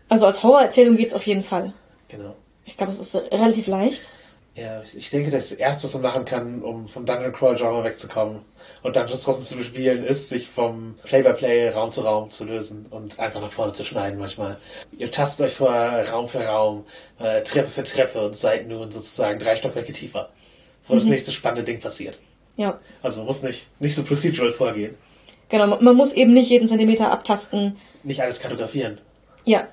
[0.08, 1.72] Also als Horrorerzählung geht es auf jeden Fall.
[2.08, 2.34] Genau.
[2.64, 4.08] Ich glaube, es ist relativ leicht.
[4.56, 8.40] Ja, ich denke, das Erste, was man machen kann, um vom Dungeon Crawl Genre wegzukommen
[8.82, 13.18] und Dungeons trotzdem zu bespielen, ist, sich vom Play-by-Play Raum zu Raum zu lösen und
[13.20, 14.58] einfach nach vorne zu schneiden manchmal.
[14.98, 16.84] Ihr tastet euch vor Raum für Raum,
[17.20, 20.30] äh, Treppe für Treppe und seid nun sozusagen drei Stockwerke tiefer,
[20.88, 20.98] wo mhm.
[20.98, 22.18] das nächste spannende Ding passiert.
[22.60, 22.78] Ja.
[23.02, 24.94] Also man muss nicht, nicht so procedural vorgehen.
[25.48, 27.78] Genau, man muss eben nicht jeden Zentimeter abtasten.
[28.02, 29.00] Nicht alles kartografieren.
[29.46, 29.68] Ja.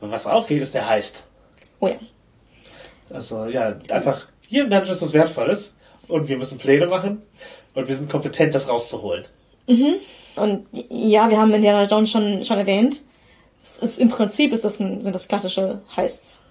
[0.00, 1.26] was auch geht, ist der Heist.
[1.80, 1.96] Oh ja.
[3.08, 5.74] Also ja, einfach hier im Dungeon ist was Wertvolles
[6.06, 7.22] und wir müssen Pläne machen
[7.72, 9.24] und wir sind kompetent, das rauszuholen.
[9.66, 9.94] Mhm.
[10.36, 13.00] Und ja, wir haben Indiana Jones schon, schon erwähnt.
[13.80, 16.42] Ist, Im Prinzip ist das ein, sind das klassische Heists.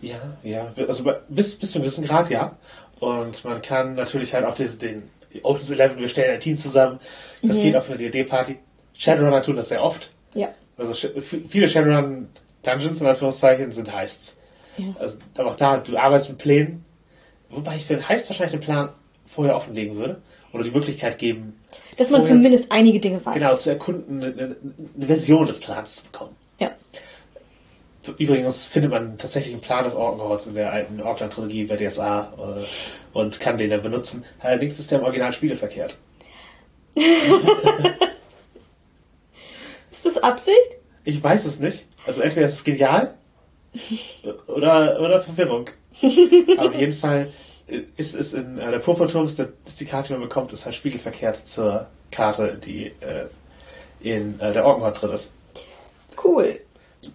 [0.00, 2.56] Ja, ja, also bis, bis zu einem gewissen Grad, ja.
[3.00, 5.02] Und man kann natürlich halt auch den, den
[5.42, 6.98] Ocean's Eleven, wir stellen ein Team zusammen.
[7.42, 7.62] Das mhm.
[7.62, 8.56] geht auf eine D&D-Party.
[8.94, 10.10] Shadowrunner tun das sehr oft.
[10.34, 10.48] Ja.
[10.76, 10.94] Also
[11.48, 12.28] viele Shadowrun
[12.62, 14.40] Dungeons in Anführungszeichen sind Heists.
[14.76, 14.94] Ja.
[14.98, 16.84] Also, aber auch da, du arbeitest mit Plänen.
[17.48, 18.88] Wobei ich für Heist wahrscheinlich den Plan
[19.24, 20.20] vorher offenlegen würde.
[20.52, 21.60] Oder die Möglichkeit geben.
[21.98, 23.34] Dass man zumindest einige Dinge weiß.
[23.34, 24.56] Genau, zu erkunden, eine,
[24.96, 26.34] eine Version des Plans zu bekommen.
[26.58, 26.70] Ja.
[28.18, 32.62] Übrigens findet man tatsächlich einen Plan des Orkenholz in der alten Orkland-Trilogie bei DSA äh,
[33.16, 34.24] und kann den dann benutzen.
[34.40, 35.96] Allerdings ist der im Original spiegelverkehrt.
[36.94, 37.06] ist
[40.04, 40.56] das Absicht?
[41.04, 41.86] Ich weiß es nicht.
[42.06, 43.14] Also entweder ist es genial
[44.46, 45.70] oder, oder Verwirrung.
[46.56, 47.28] Aber auf jeden Fall
[47.96, 50.74] ist es in äh, der Purpurturm, ist, ist die Karte, die man bekommt, ist halt
[50.74, 53.26] spiegelverkehrt zur Karte, die äh,
[54.00, 55.34] in äh, der Orkenhort drin ist.
[56.22, 56.60] Cool.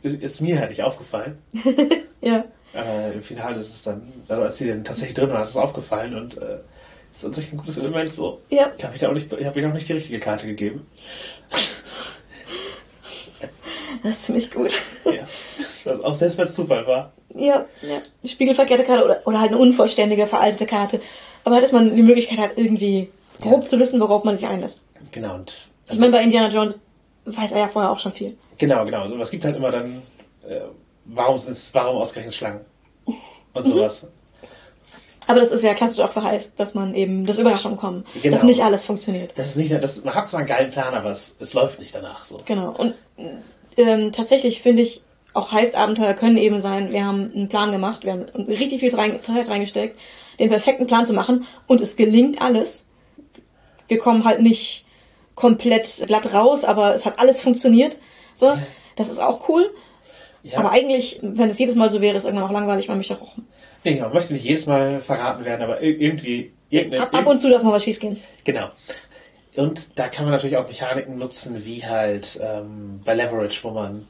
[0.04, 1.38] Ist, mir halt nicht aufgefallen.
[2.22, 2.46] ja.
[2.74, 5.58] Äh, Im Finale ist es dann, also als sie dann tatsächlich drin war, ist es
[5.58, 6.58] aufgefallen und äh,
[7.14, 8.40] ist an sich ein gutes Element so.
[8.50, 8.72] Ja.
[8.78, 9.04] Ich habe ich
[9.46, 10.88] hab ihnen auch nicht die richtige Karte gegeben.
[14.04, 14.82] Das ist ziemlich gut.
[15.06, 15.28] Ja.
[15.86, 17.12] Also auch selbst wenn es Zufall war.
[17.36, 18.02] Ja, ja.
[18.22, 21.02] Eine spiegelverkehrte Karte oder, oder halt eine unvollständige, veraltete Karte.
[21.44, 23.10] Aber halt, dass man die Möglichkeit hat, irgendwie
[23.42, 23.68] grob ja.
[23.68, 24.84] zu wissen, worauf man sich einlässt.
[25.12, 25.36] Genau.
[25.36, 25.54] Und
[25.88, 26.76] also ich meine, bei Indiana Jones
[27.26, 28.38] weiß er ja vorher auch schon viel.
[28.58, 29.06] Genau, genau.
[29.06, 30.02] Und es gibt halt immer dann,
[30.48, 30.62] äh,
[31.06, 32.62] warum sind warum ausgerechnet Schlangen?
[33.54, 34.08] Und sowas.
[35.28, 38.36] Aber das ist ja klassisch auch verheißt, dass man eben das Überraschung kommen, genau.
[38.36, 39.34] dass nicht alles funktioniert.
[39.36, 41.94] Das ist nicht, das, man hat zwar einen geilen Plan, aber es, es läuft nicht
[41.94, 42.40] danach so.
[42.46, 42.72] Genau.
[42.72, 42.96] Und
[43.78, 45.04] ähm, tatsächlich finde ich,
[45.34, 49.48] auch Heist-Abenteuer können eben sein, wir haben einen Plan gemacht, wir haben richtig viel Zeit
[49.48, 49.98] reingesteckt,
[50.40, 52.88] den perfekten Plan zu machen und es gelingt alles.
[53.88, 54.86] Wir kommen halt nicht
[55.42, 57.98] komplett glatt raus, aber es hat alles funktioniert.
[58.36, 58.60] So, ja.
[58.96, 59.72] das ist auch cool.
[60.44, 60.60] Ja.
[60.60, 63.36] Aber eigentlich, wenn es jedes Mal so wäre, ist irgendwann auch langweilig, man möchte auch.
[63.84, 66.54] Nee, man möchte nicht jedes Mal verraten werden, aber irgendwie.
[67.00, 68.22] Ab, ab und zu darf mal was schiefgehen.
[68.44, 68.70] Genau.
[69.56, 74.08] Und da kann man natürlich auch Mechaniken nutzen, wie halt ähm, bei Leverage, wo man.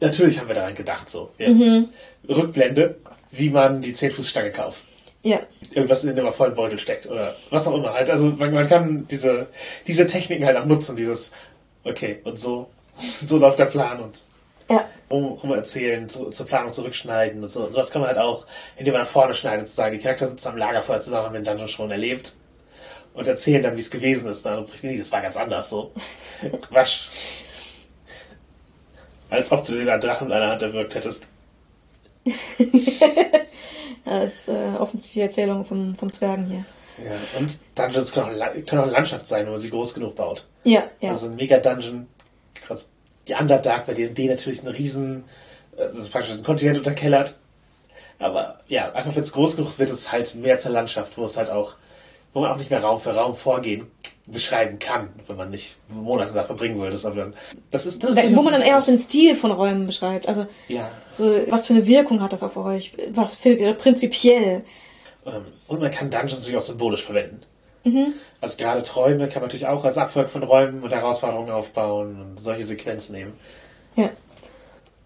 [0.00, 1.30] Natürlich haben wir daran gedacht, so.
[1.38, 1.48] Ja.
[1.48, 1.88] Mhm.
[2.28, 2.96] Rückblende,
[3.30, 4.84] wie man die 10-Fuß-Stange kauft.
[5.22, 5.40] Ja.
[5.70, 7.94] Irgendwas in dem vollen Beutel steckt oder was auch immer.
[7.94, 9.46] Halt, also man, man kann diese,
[9.86, 11.32] diese Techniken halt auch nutzen, dieses,
[11.84, 12.68] okay, und so,
[13.22, 14.20] so läuft der Plan und
[14.68, 14.84] ja.
[15.08, 17.68] um, um erzählen, zu, zur Planung zurückschneiden und so.
[17.68, 18.46] Sowas kann man halt auch,
[18.76, 21.44] indem man nach vorne schneidet, zu sagen, die Charakter sitzen am Lagerfeuer zusammen, haben den
[21.44, 22.32] Dungeon schon erlebt
[23.14, 24.44] und erzählen dann, wie es gewesen ist.
[24.44, 25.92] Dann nee, das war ganz anders so.
[26.68, 27.08] Quatsch.
[29.30, 31.30] Als ob du den Drachen in einer Hand erwürgt hättest.
[34.20, 36.64] Das ist äh, offensichtlich die Erzählung vom, vom Zwergen hier.
[37.04, 40.46] Ja, und Dungeons können auch, können auch Landschaft sein, wenn man sie groß genug baut.
[40.64, 41.10] Ja, ja.
[41.10, 42.06] Also ein Mega-Dungeon,
[43.26, 45.24] die Underdark bei D&D natürlich ein riesen,
[45.76, 47.38] äh, das ist praktisch ein Kontinent unterkellert.
[48.18, 51.24] Aber ja, einfach wenn es groß genug ist, wird es halt mehr zur Landschaft, wo
[51.24, 51.74] es halt auch,
[52.32, 53.86] wo man auch nicht mehr Raum für Raum vorgehen
[54.26, 56.96] beschreiben kann, wenn man nicht Monate da verbringen würde.
[56.96, 57.34] Sondern
[57.70, 58.16] das ist das.
[58.16, 60.26] Wo man dann eher auch den Stil von Räumen beschreibt.
[60.26, 60.90] Also ja.
[61.10, 62.92] so, was für eine Wirkung hat das auf euch?
[63.10, 64.64] Was findet ihr prinzipiell?
[65.26, 67.42] Ähm, und man kann Dungeons natürlich auch symbolisch verwenden.
[67.84, 68.14] Mhm.
[68.40, 72.40] Also gerade Träume kann man natürlich auch als Abfolge von Räumen und Herausforderungen aufbauen und
[72.40, 73.32] solche Sequenzen nehmen.
[73.96, 74.10] Ja.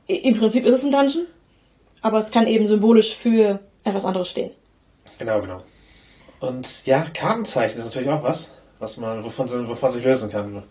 [0.06, 1.26] Im Prinzip ist es ein Dungeon,
[2.02, 4.50] aber es kann eben symbolisch für etwas anderes stehen.
[5.18, 5.62] Genau, genau.
[6.46, 10.62] Und ja, Kartenzeichen ist natürlich auch was was man, wovon, wovon sich lösen kann.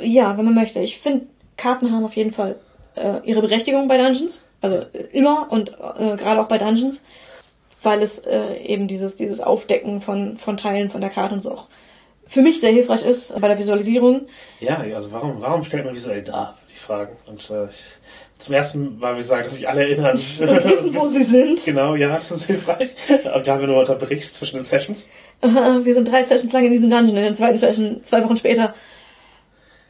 [0.00, 0.80] Ja, wenn man möchte.
[0.80, 1.26] Ich finde,
[1.56, 2.56] Karten haben auf jeden Fall
[2.94, 4.44] äh, ihre Berechtigung bei Dungeons.
[4.60, 7.02] Also äh, immer und äh, gerade auch bei Dungeons,
[7.82, 11.52] weil es äh, eben dieses, dieses Aufdecken von, von Teilen von der Karte und so
[11.52, 11.66] auch
[12.26, 14.26] für mich sehr hilfreich ist bei der Visualisierung.
[14.60, 17.16] Ja, also warum, warum stellt man visuell dar, die Fragen.
[17.24, 17.96] Und äh, ich,
[18.38, 20.18] zum ersten Mal, wie gesagt, dass sich alle erinnern.
[20.40, 21.64] Und wissen, wo sie sind.
[21.64, 22.94] Genau, ja, das ist hilfreich.
[23.06, 25.08] Gerade wenn du unterbrichst zwischen den Sessions
[25.40, 28.74] wir sind drei Sessions lang in diesem Dungeon in der zweiten Session, zwei Wochen später,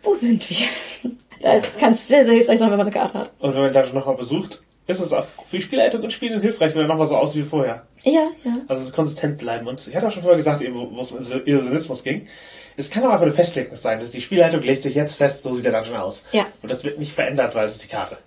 [0.02, 0.66] wo sind wir?
[1.40, 3.32] Das kann sehr, sehr hilfreich sein, wenn man eine Karte hat.
[3.38, 6.74] Und wenn man den Dungeon nochmal besucht, ist es auch für Spielleitung und Spielen hilfreich,
[6.74, 7.86] wenn er nochmal so aussieht wie vorher.
[8.02, 8.56] Ja, ja.
[8.66, 9.68] Also konsistent bleiben.
[9.68, 12.26] Und ich hatte auch schon vorher gesagt, eben, wo es um Illusionismus ging.
[12.76, 15.54] Es kann auch einfach eine Festlegung sein, dass die Spielleitung legt sich jetzt fest, so
[15.54, 16.26] sieht der Dungeon aus.
[16.32, 16.44] Ja.
[16.60, 18.18] Und das wird nicht verändert, weil es ist die Karte.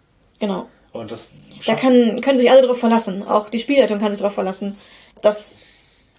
[0.42, 0.68] Genau.
[0.92, 1.32] Und das
[1.66, 3.24] da kann, können sich alle darauf verlassen.
[3.24, 4.78] Auch die Spielleitung kann sich darauf verlassen,
[5.22, 5.60] dass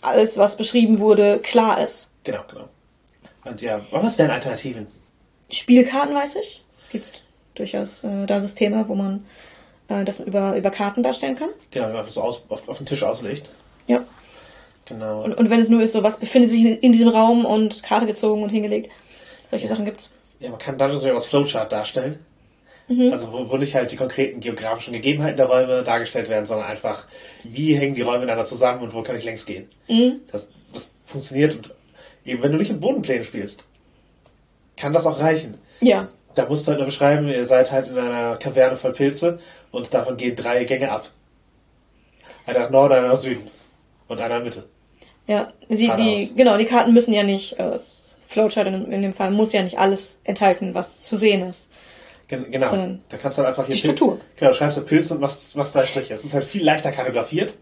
[0.01, 2.13] alles, was beschrieben wurde, klar ist.
[2.25, 2.69] Genau, genau.
[3.45, 4.87] Und ja, was wären Alternativen?
[5.51, 6.63] Spielkarten weiß ich.
[6.79, 7.23] Es gibt
[7.57, 9.27] durchaus äh, da Systeme, wo man
[9.89, 11.51] äh, das über, über Karten darstellen kann.
[11.73, 13.51] Genau, einfach so aus, auf, auf den Tisch auslegt.
[13.89, 14.05] Ja.
[14.85, 15.25] Genau.
[15.25, 17.83] Und, und wenn es nur ist, so was befindet sich in, in diesem Raum und
[17.83, 18.91] Karte gezogen und hingelegt.
[19.45, 19.71] Solche ja.
[19.71, 20.13] Sachen gibt's.
[20.39, 22.25] Ja, man kann Dungeons als Flowchart darstellen.
[22.93, 23.13] Mhm.
[23.13, 27.07] Also wo, wo nicht halt die konkreten geografischen Gegebenheiten der Räume dargestellt werden, sondern einfach,
[27.45, 29.69] wie hängen die Räume miteinander zusammen und wo kann ich längs gehen.
[29.89, 30.21] Mhm.
[30.31, 31.71] Das, das funktioniert und
[32.25, 33.67] eben wenn du nicht im Bodenplänen spielst,
[34.77, 35.55] kann das auch reichen.
[35.81, 36.09] Ja.
[36.35, 39.39] Da musst du halt nur beschreiben, ihr seid halt in einer Kaverne voll Pilze
[39.71, 41.09] und davon gehen drei Gänge ab.
[42.47, 43.51] Einer nach Norden, einer nach Süden
[44.09, 44.65] und einer in Mitte.
[45.27, 47.79] Ja, die, die, genau, die Karten müssen ja nicht, äh,
[48.27, 51.71] Flowchart in, in dem Fall muss ja nicht alles enthalten, was zu sehen ist.
[52.33, 52.69] Genau.
[52.69, 53.75] Sondern da kannst du dann einfach hier.
[53.75, 54.17] Die Struktur.
[54.17, 56.15] Pil genau, schreibst du Pilze und machst, machst drei Striche.
[56.15, 57.55] Es ist halt viel leichter kartografiert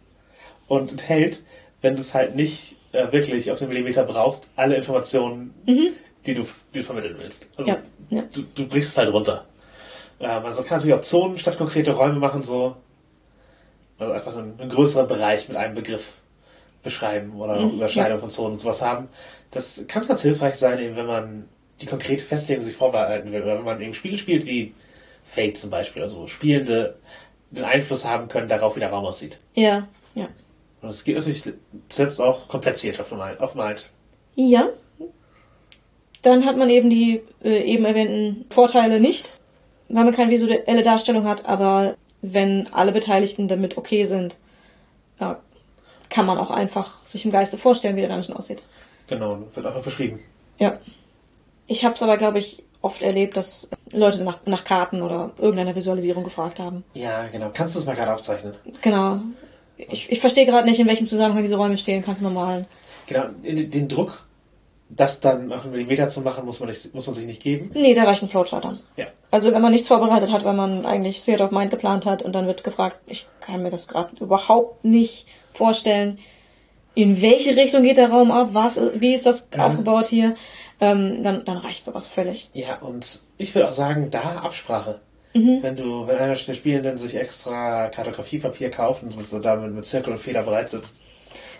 [0.68, 1.42] und enthält,
[1.82, 5.90] wenn du es halt nicht äh, wirklich auf den Millimeter brauchst, alle Informationen, mhm.
[6.26, 7.48] die, du, die du vermitteln willst.
[7.56, 7.78] Also ja.
[8.10, 8.22] Ja.
[8.32, 9.44] Du, du brichst es halt runter.
[10.20, 12.76] Ähm, also kann natürlich auch Zonen statt konkrete Räume machen, so.
[13.98, 16.14] Also einfach einen, einen größeren Bereich mit einem Begriff
[16.82, 17.72] beschreiben oder mhm.
[17.72, 18.20] Überschneidung ja.
[18.20, 19.08] von Zonen und sowas haben.
[19.50, 21.48] Das kann ganz hilfreich sein, eben wenn man
[21.80, 23.42] die konkrete Festlegung sich vorbehalten will.
[23.42, 24.74] Oder wenn man eben Spiele spielt wie
[25.24, 26.96] Fate zum Beispiel, also Spielende
[27.50, 29.38] den Einfluss haben können darauf, wie der Raum aussieht.
[29.54, 30.28] Ja, ja.
[30.82, 31.42] Und es geht natürlich
[31.88, 33.40] zuletzt auch kompliziert auf Mind.
[33.40, 33.88] Auf Mind.
[34.34, 34.68] Ja.
[36.22, 39.38] Dann hat man eben die äh, eben erwähnten Vorteile nicht,
[39.88, 44.36] weil man keine visuelle Darstellung hat, aber wenn alle Beteiligten damit okay sind,
[45.18, 45.34] äh,
[46.10, 48.64] kann man auch einfach sich im Geiste vorstellen, wie der Dungeon aussieht.
[49.06, 50.20] Genau, wird einfach beschrieben.
[50.58, 50.78] Ja.
[51.70, 55.76] Ich habe es aber, glaube ich, oft erlebt, dass Leute nach, nach Karten oder irgendeiner
[55.76, 56.82] Visualisierung gefragt haben.
[56.94, 57.50] Ja, genau.
[57.54, 58.54] Kannst du es mal gerade aufzeichnen?
[58.82, 59.20] Genau.
[59.76, 62.02] Ich, ich verstehe gerade nicht, in welchem Zusammenhang diese Räume stehen.
[62.02, 62.66] Kannst du mal malen?
[63.06, 63.26] Genau.
[63.44, 64.26] Den Druck,
[64.88, 67.70] das dann auf einen Millimeter zu machen, muss man, nicht, muss man sich nicht geben.
[67.72, 68.80] Nee, da reicht ein Flowchart dann.
[68.96, 69.06] Ja.
[69.30, 72.32] Also wenn man nichts vorbereitet hat, wenn man eigentlich Theater of Mind geplant hat und
[72.32, 76.18] dann wird gefragt, ich kann mir das gerade überhaupt nicht vorstellen,
[76.94, 79.66] in welche Richtung geht der Raum ab, was, wie ist das ja.
[79.66, 80.34] aufgebaut hier,
[80.80, 82.48] ähm, dann, dann reicht sowas völlig.
[82.52, 85.00] Ja, und ich würde auch sagen, da Absprache.
[85.34, 85.62] Mhm.
[85.62, 90.12] Wenn du, wenn einer der Spielenden sich extra Kartografiepapier kauft und so damit mit Zirkel
[90.12, 91.04] und Feder bereit sitzt,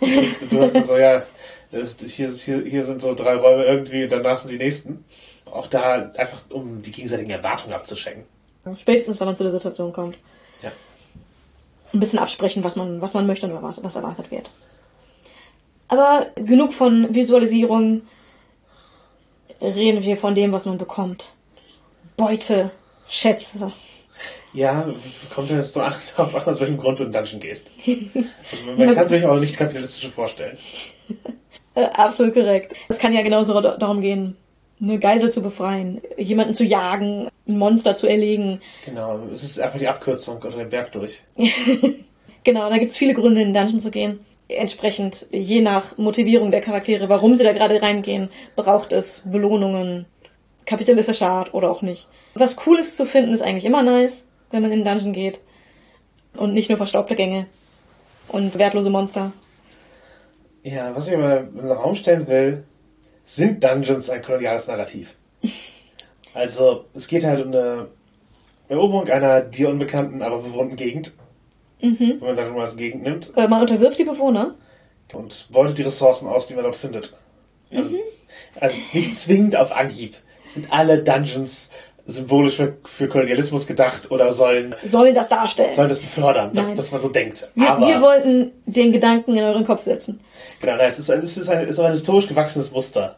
[0.01, 1.23] du hast so, ja,
[1.71, 5.05] hier, hier, hier sind so drei Räume irgendwie, danach sind die nächsten.
[5.45, 8.25] Auch da einfach, um die gegenseitigen Erwartungen abzuschenken.
[8.77, 10.17] Spätestens, wenn man zu der Situation kommt.
[10.61, 10.71] Ja.
[11.93, 14.49] Ein bisschen absprechen, was man, was man möchte und was erwartet wird.
[15.87, 18.03] Aber genug von Visualisierung.
[19.61, 21.35] Reden wir von dem, was man bekommt.
[22.17, 22.71] Beute,
[23.07, 23.71] Schätze.
[24.53, 24.93] Ja,
[25.33, 27.71] kommt ja jetzt darauf an, aus welchem Grund du in den Dungeon gehst.
[28.51, 30.57] Also man kann sich auch nicht kapitalistisch vorstellen.
[31.73, 32.75] Äh, absolut korrekt.
[32.89, 34.35] Es kann ja genauso darum gehen,
[34.81, 38.59] eine Geisel zu befreien, jemanden zu jagen, ein Monster zu erlegen.
[38.83, 41.21] Genau, es ist einfach die Abkürzung unter den Berg durch.
[42.43, 44.19] genau, da gibt es viele Gründe, in den Dungeon zu gehen.
[44.57, 50.05] Entsprechend, je nach Motivierung der Charaktere, warum sie da gerade reingehen, braucht es Belohnungen,
[50.65, 52.07] kapitalistischer Art oder auch nicht.
[52.33, 55.39] Was Cooles zu finden ist eigentlich immer nice wenn man in den Dungeon geht.
[56.37, 57.47] Und nicht nur verstaubte Gänge
[58.29, 59.33] und wertlose Monster.
[60.63, 62.63] Ja, was ich mal in den Raum stellen will,
[63.25, 65.15] sind Dungeons ein koloniales Narrativ.
[66.33, 67.87] Also, es geht halt um eine
[68.69, 71.13] Eroberung einer dir unbekannten, aber bewohnten Gegend.
[71.81, 72.17] Mhm.
[72.19, 73.31] Wenn man da schon mal als Gegend nimmt.
[73.35, 74.55] Äh, man unterwirft die Bewohner.
[75.13, 77.13] Und beutet die Ressourcen aus, die man dort findet.
[77.71, 77.99] Also, mhm.
[78.59, 80.15] also nicht zwingend auf Anhieb.
[80.45, 81.69] Es sind alle Dungeons
[82.05, 86.91] symbolisch für, für Kolonialismus gedacht oder sollen sollen das darstellen, sollen das befördern, dass, dass
[86.91, 87.49] man so denkt.
[87.55, 90.19] Wir, Aber, wir wollten den Gedanken in euren Kopf setzen.
[90.59, 93.17] Genau, nein, es ist ein, es ist ein, es ist ein historisch gewachsenes Muster.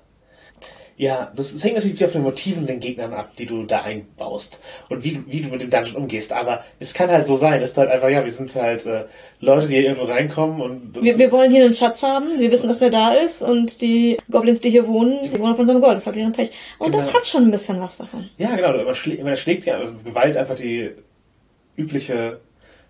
[0.96, 4.62] Ja, das, das hängt natürlich von den Motiven den Gegnern ab, die du da einbaust
[4.90, 6.32] und wie, wie du mit dem Dungeon umgehst.
[6.32, 9.06] Aber es kann halt so sein, es ist halt einfach, ja, wir sind halt äh,
[9.40, 11.02] Leute, die hier irgendwo reinkommen und...
[11.02, 14.18] Wir, wir wollen hier einen Schatz haben, wir wissen, dass der da ist und die
[14.30, 16.52] Goblins, die hier wohnen, die wohnen auf unserem Gold, das hat ihren Pech.
[16.78, 17.04] Und genau.
[17.04, 18.30] das hat schon ein bisschen was davon.
[18.38, 20.92] Ja, genau, man, schlä man schlägt ja, also Gewalt einfach die
[21.76, 22.40] übliche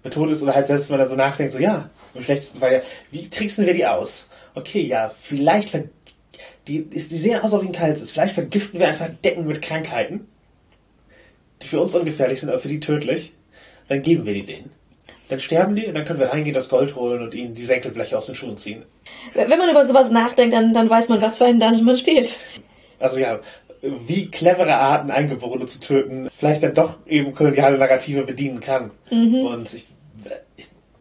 [0.03, 2.73] Methode ist oder halt selbst wenn man da so nachdenkt, so ja, im schlechtesten Fall
[2.73, 2.81] ja,
[3.11, 4.27] wie tricksen wir die aus?
[4.55, 5.69] Okay, ja, vielleicht
[6.67, 8.11] die, die sehen aus wie ein kaltes.
[8.11, 10.27] Vielleicht vergiften wir einfach Decken mit Krankheiten,
[11.61, 13.33] die für uns ungefährlich sind, aber für die tödlich.
[13.89, 14.71] Dann geben wir die denen.
[15.29, 18.17] Dann sterben die und dann können wir reingehen, das Gold holen und ihnen die Senkelbleche
[18.17, 18.83] aus den Schuhen ziehen.
[19.33, 22.37] Wenn man über sowas nachdenkt, dann, dann weiß man, was für einen Dungeon man spielt.
[22.99, 23.39] Also ja,
[23.81, 28.91] wie clevere Arten Eingeborene zu töten, vielleicht dann doch eben koloniale Narrative bedienen kann.
[29.11, 29.45] Mhm.
[29.45, 29.85] Und ich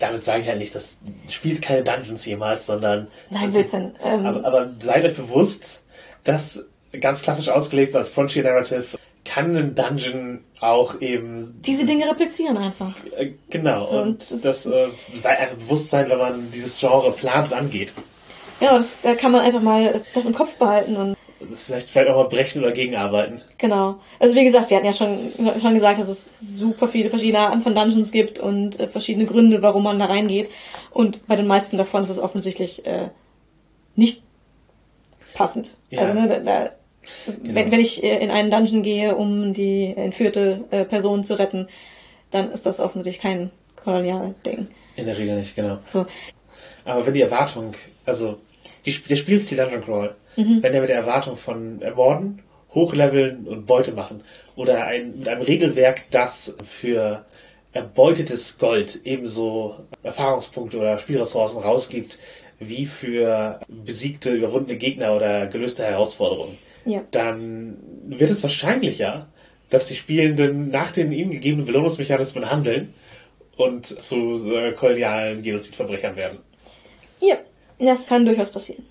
[0.03, 0.99] damit sage ich ja nicht, das
[1.29, 3.07] spielt keine Dungeons jemals, sondern.
[3.31, 3.95] Nein, Blödsinn.
[4.03, 5.81] Ähm, aber, aber seid euch bewusst,
[6.25, 6.67] dass
[7.01, 8.85] ganz klassisch ausgelegt so als Frontier Narrative
[9.25, 12.95] kann ein Dungeon auch eben diese Dinge replizieren einfach.
[13.17, 17.13] Äh, genau so, und das, das äh, sei einfach bewusst sein, wenn man dieses Genre
[17.13, 17.95] plant und angeht.
[18.61, 21.17] Ja, das, da kann man einfach mal das im Kopf behalten und
[21.53, 23.41] das vielleicht, vielleicht auch mal brechen oder gegenarbeiten.
[23.59, 24.01] Genau.
[24.19, 27.63] Also wie gesagt, wir hatten ja schon, schon gesagt, dass es super viele verschiedene Arten
[27.63, 30.51] von Dungeons gibt und äh, verschiedene Gründe, warum man da reingeht.
[30.91, 33.09] Und bei den meisten davon ist es offensichtlich äh,
[33.95, 34.23] nicht
[35.35, 35.77] passend.
[35.91, 36.01] Ja.
[36.01, 36.71] Also ne, da, da,
[37.27, 37.55] genau.
[37.55, 41.69] wenn, wenn ich äh, in einen Dungeon gehe, um die entführte äh, Person zu retten,
[42.31, 44.69] dann ist das offensichtlich kein Kolonial-Ding.
[44.97, 45.79] In der Regel nicht, genau.
[45.85, 46.07] So.
[46.85, 47.75] Aber wenn die Erwartung,
[48.05, 48.39] also
[48.85, 50.63] die, der Spielstil Dungeon Crawl mhm.
[50.63, 52.43] wenn er mit der Erwartung von Ermorden,
[52.75, 54.23] Hochleveln und Beute machen
[54.57, 57.25] oder ein, mit einem Regelwerk, das für
[57.73, 62.19] erbeutetes Gold ebenso Erfahrungspunkte oder Spielressourcen rausgibt,
[62.59, 67.03] wie für besiegte, überwundene Gegner oder gelöste Herausforderungen, ja.
[67.11, 67.77] dann
[68.07, 69.27] wird es wahrscheinlicher,
[69.71, 72.93] dass die Spielenden nach den ihnen gegebenen Belohnungsmechanismen handeln
[73.57, 76.39] und zu äh, kolonialen Genozidverbrechern werden.
[77.21, 77.37] Ja,
[77.79, 78.85] das kann durchaus passieren.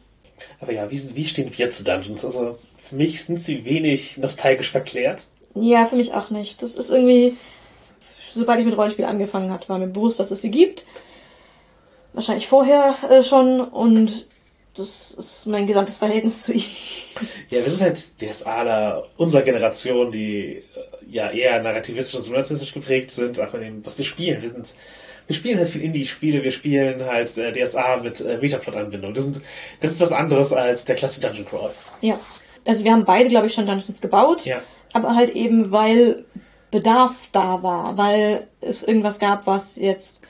[0.60, 2.26] Aber ja, wie, wie stehen wir zu Dungeons?
[2.26, 5.28] Also für mich sind sie wenig nostalgisch verklärt.
[5.56, 6.62] Ja, für mich auch nicht.
[6.62, 7.36] Das ist irgendwie,
[8.32, 10.86] sobald ich mit Rollenspiel angefangen habe, war mir bewusst, dass es sie gibt.
[12.14, 14.28] Wahrscheinlich vorher äh, schon und
[14.76, 16.66] das ist mein gesamtes Verhältnis zu ihnen.
[17.50, 20.64] Ja, wir sind halt DSAler unserer Generation, die äh,
[21.10, 24.42] ja eher narrativistisch und simulationistisch geprägt sind, einfach dem, was wir spielen.
[24.42, 24.74] Wir sind
[25.32, 29.14] wir spielen halt viel Indie-Spiele, wir spielen halt äh, DSA mit äh, Metaplot-Anbindung.
[29.14, 29.32] Das,
[29.80, 31.72] das ist was anderes als der klassische Dungeon Crawl.
[32.02, 32.20] Ja.
[32.66, 34.46] Also wir haben beide, glaube ich, schon Dungeons gebaut.
[34.46, 34.62] Ja.
[34.92, 36.26] Aber halt eben, weil
[36.70, 40.22] Bedarf da war, weil es irgendwas gab, was jetzt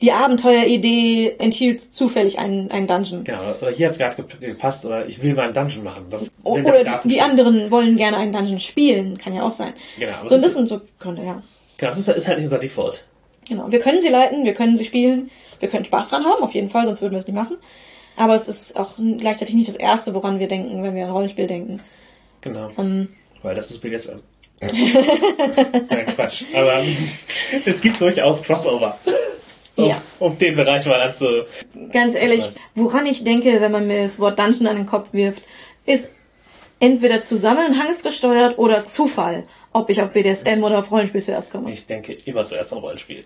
[0.00, 3.24] die Abenteueridee enthielt zufällig einen, einen Dungeon.
[3.24, 6.06] Genau, oder hier hat es gerade gepasst, oder ich will mal einen Dungeon machen.
[6.08, 9.74] Das, oder die, die anderen wollen gerne einen Dungeon spielen, kann ja auch sein.
[9.98, 10.26] Genau.
[10.26, 11.42] So, das sind so Gründe, ja.
[11.76, 13.04] Genau, das ist, ist halt nicht unser Default.
[13.48, 13.70] Genau.
[13.70, 15.30] Wir können sie leiten, wir können sie spielen,
[15.60, 17.56] wir können Spaß dran haben, auf jeden Fall, sonst würden wir es nicht machen.
[18.16, 21.46] Aber es ist auch gleichzeitig nicht das Erste, woran wir denken, wenn wir an Rollenspiel
[21.46, 21.80] denken.
[22.40, 22.70] Genau.
[22.78, 23.08] Ähm,
[23.42, 24.20] Weil das ist BDSM.
[24.60, 26.44] Nein, Quatsch.
[26.54, 26.82] Aber
[27.66, 28.98] es gibt durchaus Crossover.
[29.76, 30.00] Um, Ja.
[30.18, 31.26] um den Bereich mal anzu...
[31.92, 32.42] Ganz ehrlich,
[32.74, 35.42] woran ich denke, wenn man mir das Wort Dungeon an den Kopf wirft,
[35.84, 36.12] ist
[36.80, 39.44] entweder zusammenhangsgesteuert oder Zufall,
[39.76, 41.70] ob ich auf BDSM oder auf Rollenspiel zuerst komme.
[41.72, 43.24] Ich denke immer zuerst an Rollenspiel.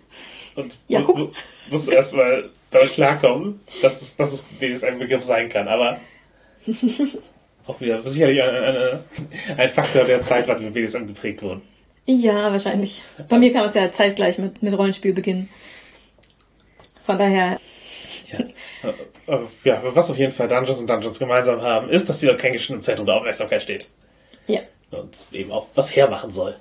[0.57, 1.17] Und Ja, guck.
[1.19, 1.29] mu-
[1.71, 5.69] musst du erstmal damit klarkommen, dass es, dass es BDSM ein Begriff sein kann.
[5.69, 6.01] Aber
[7.67, 8.99] auch wieder sicherlich ein, ein,
[9.57, 11.63] ein Faktor der Zeit, wann wir BDSM geprägt wurden.
[12.07, 13.03] Ja, wahrscheinlich.
[13.29, 15.49] Bei mir kam es ja zeitgleich mit, mit Rollenspiel beginnen.
[17.05, 17.59] Von daher,
[18.33, 18.39] Ja.
[19.27, 22.27] Aber, ja, aber was auf jeden Fall Dungeons und Dungeons gemeinsam haben, ist, dass die
[22.27, 23.87] Location im Zentrum der Aufmerksamkeit steht.
[24.47, 24.61] ja,
[24.91, 26.55] Und eben auch was hermachen soll.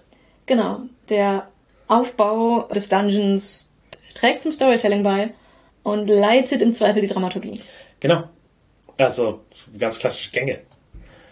[0.45, 0.81] genau.
[1.09, 1.47] Der
[1.87, 3.73] Aufbau des Dungeons
[4.13, 5.31] trägt zum Storytelling bei
[5.83, 7.61] und leitet im Zweifel die Dramaturgie.
[7.99, 8.25] Genau.
[8.97, 9.41] Also
[9.77, 10.59] ganz klassische Gänge,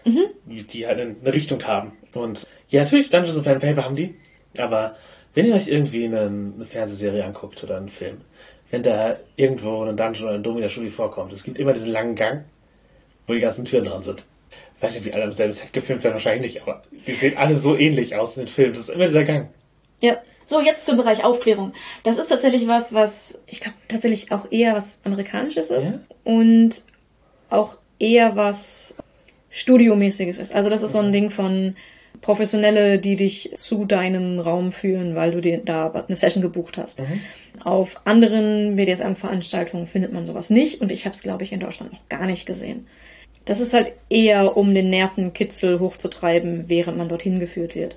[0.04, 1.92] die halt eine Richtung haben.
[2.14, 4.14] Und ja, natürlich, Dungeons and Paper haben die.
[4.56, 4.96] Aber
[5.34, 8.22] wenn ihr euch irgendwie eine, eine Fernsehserie anguckt oder einen Film,
[8.70, 12.44] wenn da irgendwo ein Dungeon oder ein Domina-Studio vorkommt, es gibt immer diesen langen Gang,
[13.26, 14.24] wo die ganzen Türen dran sind.
[14.78, 17.36] Ich weiß nicht, wie alle am selben Set gefilmt werden, wahrscheinlich nicht, aber die sehen
[17.36, 18.74] alle so ähnlich aus in den Filmen.
[18.74, 19.48] Das ist immer dieser Gang.
[20.00, 20.18] Ja.
[20.46, 21.74] So, jetzt zum Bereich Aufklärung.
[22.04, 26.84] Das ist tatsächlich was, was ich glaube tatsächlich auch eher was Amerikanisches ist und
[27.50, 28.96] auch eher was
[29.50, 30.54] Studiomäßiges ist.
[30.54, 31.76] Also das ist so ein Ding von
[32.20, 37.02] Professionelle, die dich zu deinem Raum führen, weil du dir da eine Session gebucht hast.
[37.62, 41.92] Auf anderen BDSM-Veranstaltungen findet man sowas nicht und ich habe es, glaube ich, in Deutschland
[41.92, 42.86] noch gar nicht gesehen.
[43.48, 47.96] Das ist halt eher, um den Nervenkitzel hochzutreiben, während man dorthin geführt wird.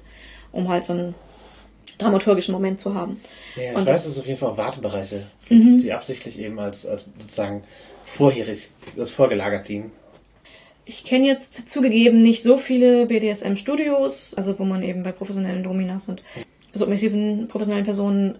[0.54, 1.14] Um halt so einen
[1.98, 3.20] dramaturgischen Moment zu haben.
[3.58, 6.58] Ja, ich Und weiß, das- dass es auf jeden Fall Wartebereiche gibt, die absichtlich eben
[6.58, 7.64] als, als sozusagen
[8.06, 9.92] vorherig, das vorgelagert dienen.
[10.86, 16.08] Ich kenne jetzt zugegeben nicht so viele BDSM-Studios, also wo man eben bei professionellen Dominas
[16.08, 16.22] und
[16.74, 18.36] submissiven professionellen Personen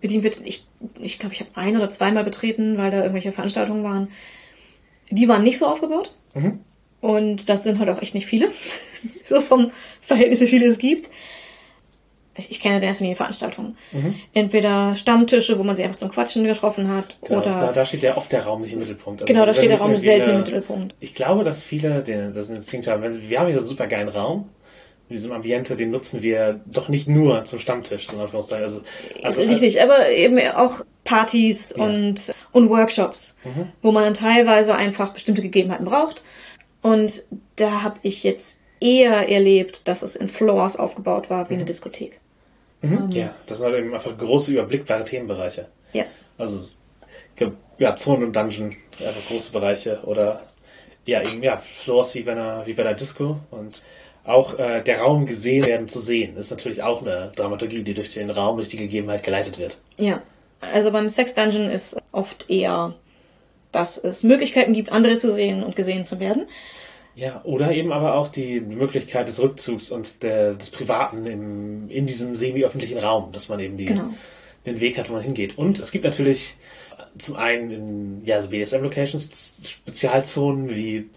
[0.00, 0.40] bedient wird.
[0.44, 0.64] Ich
[1.00, 4.08] ich, glaube, ich habe ein oder zweimal betreten, weil da irgendwelche Veranstaltungen waren.
[5.10, 6.10] Die waren nicht so aufgebaut.
[6.36, 6.60] Mhm.
[7.00, 8.48] Und das sind halt auch echt nicht viele.
[9.24, 9.68] so vom
[10.00, 11.10] Verhältnis, wie viele es gibt.
[12.38, 13.76] Ich, ich kenne erst wenige Veranstaltungen.
[14.34, 18.02] Entweder Stammtische, wo man sich einfach zum Quatschen getroffen hat, Genau, oder da, da steht
[18.02, 19.22] ja oft der Raum nicht im Mittelpunkt.
[19.22, 20.94] Also Genau, da steht der Raum selten im Mittelpunkt.
[21.00, 23.02] Ich glaube, dass viele den, das Instinkt haben.
[23.02, 24.50] Wenn sie, wir haben hier so einen super geilen Raum.
[25.08, 28.64] In diesem Ambiente, den nutzen wir doch nicht nur zum Stammtisch, sondern für uns sagen,
[28.64, 28.82] also,
[29.22, 33.68] also Richtig, aber eben auch Partys und, und Workshops, Mhm.
[33.82, 36.22] wo man dann teilweise einfach bestimmte Gegebenheiten braucht.
[36.82, 37.22] Und
[37.54, 42.20] da habe ich jetzt eher erlebt, dass es in Floors aufgebaut war wie eine Diskothek.
[42.82, 43.08] Mhm.
[43.12, 45.68] Ja, das sind halt eben einfach große, überblickbare Themenbereiche.
[45.92, 46.04] Ja.
[46.36, 46.68] Also,
[47.78, 50.42] ja, Zonen und Dungeon, einfach große Bereiche oder,
[51.04, 53.82] ja, eben, ja, Floors wie bei einer, wie bei einer Disco und
[54.26, 58.12] auch äh, der Raum gesehen werden zu sehen, ist natürlich auch eine Dramaturgie, die durch
[58.12, 59.78] den Raum, durch die Gegebenheit geleitet wird.
[59.96, 60.22] Ja.
[60.60, 62.94] Also beim Sex Dungeon ist oft eher,
[63.72, 66.46] dass es Möglichkeiten gibt, andere zu sehen und gesehen zu werden.
[67.14, 72.06] Ja, oder eben aber auch die Möglichkeit des Rückzugs und der, des Privaten im, in
[72.06, 74.10] diesem semi-öffentlichen Raum, dass man eben die, Genau.
[74.66, 75.56] den Weg hat, wo man hingeht.
[75.56, 76.56] Und es gibt natürlich
[77.18, 81.08] zum einen in ja, so BDSM-Locations Spezialzonen wie,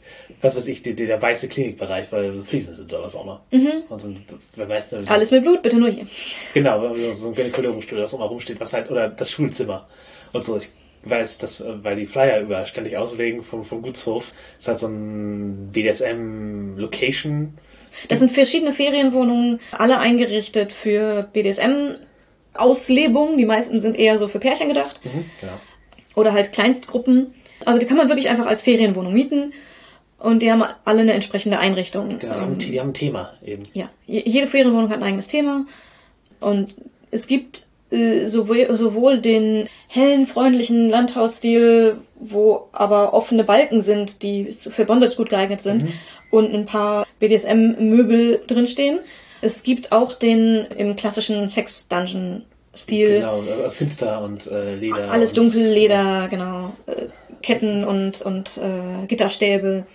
[0.42, 3.42] was weiß ich, die, der weiße Klinikbereich, weil Fliesen sind oder was auch immer.
[3.90, 4.14] Und so,
[4.56, 6.08] wer weiß, das- Alles mit Blut, bitte nur hier.
[6.54, 9.88] Genau, so ein Gynäkologenstuhl, das auch mal rumsteht, was halt, oder das Schulzimmer
[10.34, 10.58] und so.
[10.58, 10.70] Ich
[11.04, 14.88] weiß, dass, äh, weil die Flyer über ständig auslegen vom, vom Gutshof, ist halt so
[14.88, 17.54] ein BDSM-Location.
[18.08, 23.38] Das sind verschiedene Ferienwohnungen, alle eingerichtet für BDSM-Auslebung.
[23.38, 25.02] Die meisten sind eher so für Pärchen gedacht.
[25.42, 25.60] Genau.
[26.16, 27.34] oder halt Kleinstgruppen.
[27.66, 29.54] Also die kann man wirklich einfach als Ferienwohnung mieten
[30.20, 32.20] und die haben alle eine entsprechende Einrichtung.
[32.20, 33.63] Genau, die haben, Ähm, die haben ein Thema eben.
[33.74, 35.65] ja, je- jede Ferienwohnung hat ein eigenes Thema
[36.39, 36.74] und
[37.11, 44.51] es gibt äh, sowohl, sowohl den hellen, freundlichen Landhausstil, wo aber offene Balken sind, die
[44.51, 45.88] für Bondage gut geeignet sind
[46.30, 48.99] und ein paar BDSM-Möbel drinstehen.
[49.41, 53.15] Es gibt auch den im klassischen Sex-Dungeon-Stil.
[53.22, 55.09] Genau, also finster und äh, Leder.
[55.11, 56.74] Alles dunkel, Leder, genau.
[56.86, 57.05] Äh,
[57.41, 59.86] Ketten und, und äh, Gitterstäbe.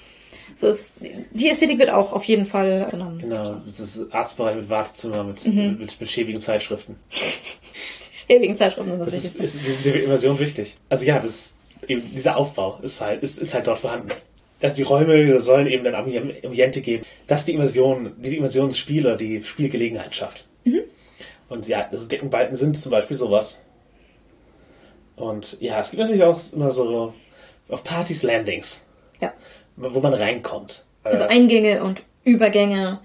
[0.64, 0.92] Ist,
[1.30, 3.18] die Ästhetik wird auch auf jeden Fall genommen.
[3.18, 5.76] Genau, das ist Arztbereich mit Wartezimmer, mit, Mhm.
[5.78, 6.96] mit, mit schäbigen Zeitschriften.
[8.26, 10.76] Schäbigen Zeitschriften sind das Das ist, ist, ist die Immersion wichtig.
[10.88, 11.54] Also ja, das
[11.88, 14.08] eben dieser Aufbau ist halt, ist, ist halt dort vorhanden.
[14.62, 19.42] Also die Räume sollen eben Ambi- Ambiente geben, dass die Immersion, die, die oder die
[19.44, 20.46] Spielgelegenheit schafft.
[20.64, 20.80] Mhm.
[21.50, 23.60] Und ja, also Deckenbalken sind zum Beispiel sowas.
[25.16, 27.12] Und ja, es gibt natürlich auch immer so
[27.68, 28.83] auf Partys Landings.
[29.76, 30.84] Wo man reinkommt.
[31.02, 33.00] Also Äh, Eingänge und Übergänge,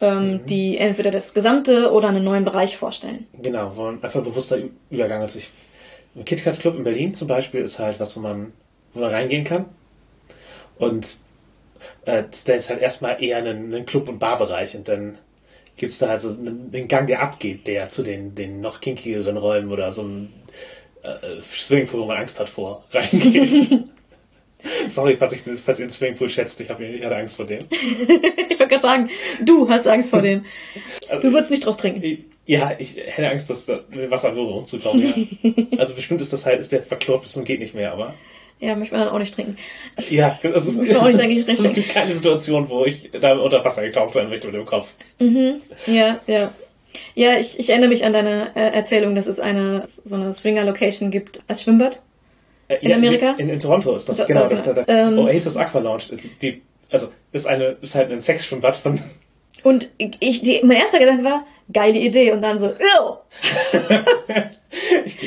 [0.00, 3.26] ähm, die entweder das gesamte oder einen neuen Bereich vorstellen.
[3.40, 4.58] Genau, wo man einfach bewusster
[4.90, 5.36] Übergang ist.
[5.36, 5.50] Ich,
[6.16, 8.52] ein KitKat Club in Berlin zum Beispiel ist halt was, wo man,
[8.94, 9.66] wo man reingehen kann.
[10.78, 11.16] Und
[12.04, 15.18] äh, der ist halt erstmal eher ein, ein Club- und Barbereich und dann
[15.76, 19.70] gibt's da also einen, einen Gang, der abgeht, der zu den, den noch kinkigeren Räumen
[19.70, 20.32] oder so ein
[21.02, 23.84] äh, Swimmingpool, wo man Angst hat vor, reingeht.
[24.86, 27.66] Sorry, falls, ich, falls ihr den Swimmingpool schätzt, ich, hab, ich hatte Angst vor dem.
[27.70, 29.10] Ich wollte gerade sagen,
[29.44, 30.44] du hast Angst vor dem.
[31.22, 32.24] Du würdest nicht draus trinken.
[32.46, 35.28] Ja, ich hätte Angst, dass da mit Wasser würde rumzukommen.
[35.42, 35.52] Ja.
[35.78, 38.14] Also bestimmt ist das halt, ist der verklort bis zum geht nicht mehr, aber
[38.58, 39.56] Ja, möchte man dann auch nicht trinken.
[40.10, 41.74] ja, das ist, auch nicht sagen, ich es richtig.
[41.74, 44.94] gibt keine Situation, wo ich da unter Wasser getaucht werden möchte mit dem Kopf.
[45.86, 46.52] Ja, ja.
[47.14, 51.10] Ja, ich, ich erinnere mich an deine äh, Erzählung, dass es eine so eine Swinger-Location
[51.12, 52.02] gibt als Schwimmbad.
[52.80, 53.32] In Amerika?
[53.38, 56.04] In, in Toronto ist das, Da- genau, da- das ist der, ähm, Oasis Aqua Lounge.
[56.42, 59.00] Die, also ist eine, ist halt ein Sexschwimmbad von
[59.62, 62.32] Und ich, die, mein erster Gedanke war, geile Idee.
[62.32, 62.66] Und dann so,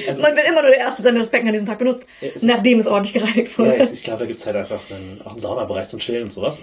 [0.08, 2.06] also, Man will immer nur der Erste sein, der das Becken an diesem Tag benutzt,
[2.22, 3.78] es- nachdem es ordentlich gereinigt wurde.
[3.78, 6.32] Ja, ich, ich glaube, da gibt's halt einfach einen, auch einen Saunabereich zum Chillen und
[6.32, 6.60] sowas.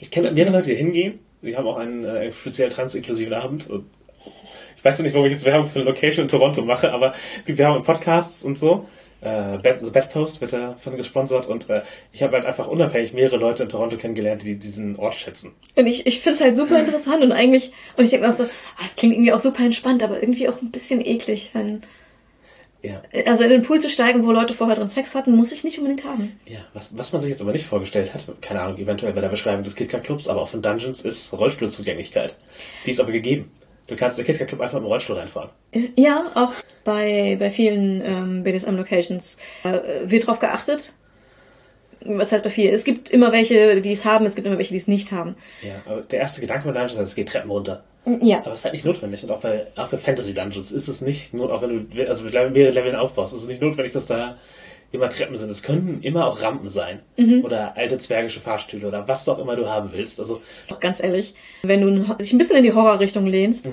[0.00, 1.20] Ich kenne mehrere Leute, die hingehen.
[1.42, 3.68] Die haben auch einen äh, speziell trans-inklusiven Abend.
[3.70, 3.86] Und
[4.76, 7.14] ich weiß ja nicht, warum ich jetzt Werbung für eine Location in Toronto mache, aber
[7.40, 8.86] es gibt Werbung in Podcasts und so.
[9.24, 13.12] Äh, Bad, The Bad Post wird davon gesponsert und äh, ich habe halt einfach unabhängig
[13.14, 15.52] mehrere Leute in Toronto kennengelernt, die diesen Ort schätzen.
[15.76, 18.36] Und ich, ich finde es halt super interessant und eigentlich, und ich denke mir auch
[18.36, 21.82] so, ah, es klingt irgendwie auch super entspannt, aber irgendwie auch ein bisschen eklig, wenn,
[22.82, 23.00] Ja.
[23.26, 25.78] also in den Pool zu steigen, wo Leute vorher drin Sex hatten, muss ich nicht
[25.78, 26.38] unbedingt haben.
[26.46, 29.30] Ja, was, was man sich jetzt aber nicht vorgestellt hat, keine Ahnung, eventuell bei der
[29.30, 32.36] Beschreibung des KitKat Clubs, aber auch von Dungeons ist Rollstuhlzugänglichkeit.
[32.84, 33.50] Die ist aber gegeben.
[33.86, 35.50] Du kannst in den KitKat Club einfach mit dem Rollstuhl reinfahren.
[35.96, 36.52] Ja, auch
[36.84, 40.94] bei, bei vielen ähm, BDSM-Locations äh, wird drauf geachtet.
[42.06, 42.72] Was heißt bei vielen?
[42.72, 45.36] Es gibt immer welche, die es haben, es gibt immer welche, die es nicht haben.
[45.62, 47.82] Ja, aber der erste Gedanke bei Dungeons ist, es geht Treppen runter.
[48.20, 49.22] Ja, Aber es ist halt nicht notwendig.
[49.22, 52.22] Und auch bei, auch bei Fantasy Dungeons ist es nicht, nur auch wenn du also
[52.22, 54.36] mit mehreren Leveln aufbaust, ist es nicht notwendig, dass da
[54.94, 55.50] immer Treppen sind.
[55.50, 57.00] Es können immer auch Rampen sein.
[57.42, 60.18] Oder alte zwergische Fahrstühle oder was auch immer du haben willst.
[60.20, 60.40] Also,
[60.70, 63.68] auch ganz ehrlich, wenn du dich ein bisschen in die Horrorrichtung lehnst,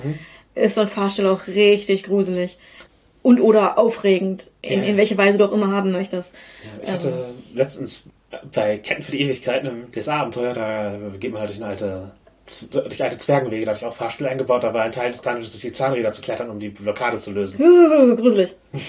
[0.54, 2.58] ist so ein Fahrstuhl auch richtig gruselig.
[3.22, 4.86] Und oder aufregend, in, Ja.
[4.88, 6.34] in welche Weise du auch immer haben möchtest.
[6.82, 8.02] ich hatte Also, letztens
[8.52, 9.62] bei Ketten für die Ewigkeit,
[9.94, 12.10] das Abenteuer, da geht man halt durch eine alte,
[12.72, 15.52] durch alte Zwergenwege, da hatte ich auch Fahrstühle eingebaut, da war ein Teil des Dungeons,
[15.52, 17.58] durch die Zahnräder zu klettern, um die Blockade zu lösen.
[18.16, 18.54] gruselig.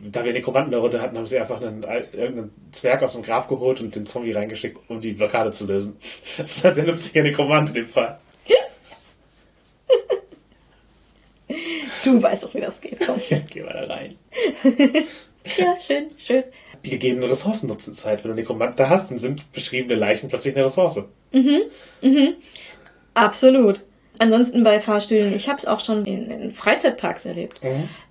[0.00, 3.80] Da wir Nekromanten darunter hatten, haben sie einfach einen, irgendeinen Zwerg aus dem Grab geholt
[3.80, 5.96] und den Zombie reingeschickt, um die Blockade zu lösen.
[6.36, 8.18] Das war sehr nützlicher Nekromant in dem Fall.
[12.04, 13.00] Du weißt doch, wie das geht.
[13.04, 13.20] Komm.
[13.50, 14.16] Geh mal da rein.
[15.56, 16.44] Ja, schön, schön.
[16.84, 18.22] Die gegebenen Ressourcen nutzen Zeit.
[18.22, 21.02] Wenn du Nekromant da hast, dann sind beschriebene Leichen plötzlich eine Ressource.
[23.14, 23.80] Absolut.
[24.18, 27.60] Ansonsten bei Fahrstühlen, ich habe es auch schon in, in Freizeitparks erlebt,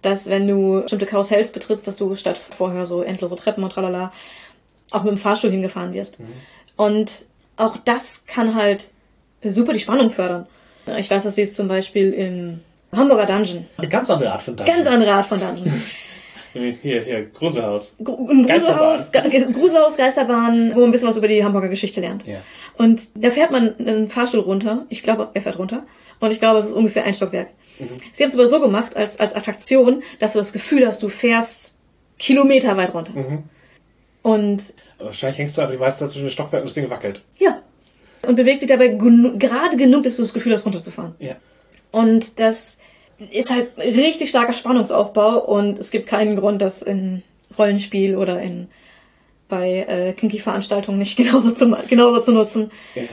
[0.01, 4.11] dass wenn du bestimmte Karussells betrittst, dass du statt vorher so endlose Treppen und tralala
[4.91, 6.17] auch mit dem Fahrstuhl hingefahren wirst.
[6.77, 7.25] Und
[7.57, 8.89] auch das kann halt
[9.43, 10.45] super die Spannung fördern.
[10.97, 12.61] Ich weiß, dass sie es zum Beispiel im
[12.97, 14.75] Hamburger Dungeon, Eine ganz andere Art von Dungeon.
[14.75, 15.83] ganz andere Art von Dungeon,
[16.81, 17.95] Hier, hier, Gruselhaus.
[17.99, 18.45] Geisterbahn.
[18.47, 19.11] Gruselhaus,
[19.53, 22.25] Gruselhaus, Geisterbahn, wo man ein bisschen was über die Hamburger Geschichte lernt.
[22.25, 22.37] Ja.
[22.77, 24.85] Und da fährt man einen Fahrstuhl runter.
[24.89, 25.83] Ich glaube, er fährt runter.
[26.19, 27.49] Und ich glaube, es ist ungefähr ein Stockwerk.
[28.11, 31.09] Sie haben es aber so gemacht, als, als Attraktion, dass du das Gefühl hast, du
[31.09, 31.77] fährst
[32.17, 33.11] Kilometer weit runter.
[34.23, 37.21] Und Wahrscheinlich hängst du einfach die meiste Zeit zwischen den Stockwerken und das Ding wackelt.
[37.39, 37.61] ja.
[38.27, 41.15] Und bewegt sich dabei genu gerade genug, dass du das Gefühl hast, runterzufahren.
[41.19, 41.35] Ja.
[41.91, 42.79] Und das
[43.31, 47.23] ist halt richtig starker Spannungsaufbau und es gibt keinen Grund, das in
[47.57, 48.67] Rollenspiel oder in
[49.49, 52.71] bei äh, Kinky-Veranstaltungen nicht genauso zu, genauso zu nutzen.
[52.95, 53.07] Ähm,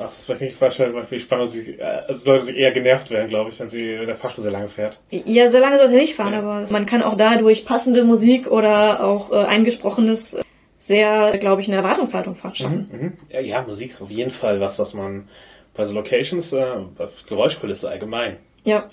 [0.00, 3.28] Ach, das ist falsch, weil wie spannend sie, äh, also Leute sich eher genervt werden,
[3.28, 5.00] glaube ich, wenn sie wenn der Fahrstuhl sehr lange fährt.
[5.10, 6.38] Ja, so lange sollte er nicht fahren, Ja.
[6.38, 10.38] aber man kann auch dadurch passende Musik oder auch äh, eingesprochenes
[10.78, 12.88] sehr, glaube ich, eine Erwartungshaltung schaffen.
[12.92, 13.12] Mhm.
[13.30, 15.28] Ja, ja, Musik ist auf jeden Fall was, was man
[15.74, 16.64] bei so Locations, äh,
[16.96, 18.36] bei Geräuschkulisse allgemein.
[18.64, 18.88] Ja.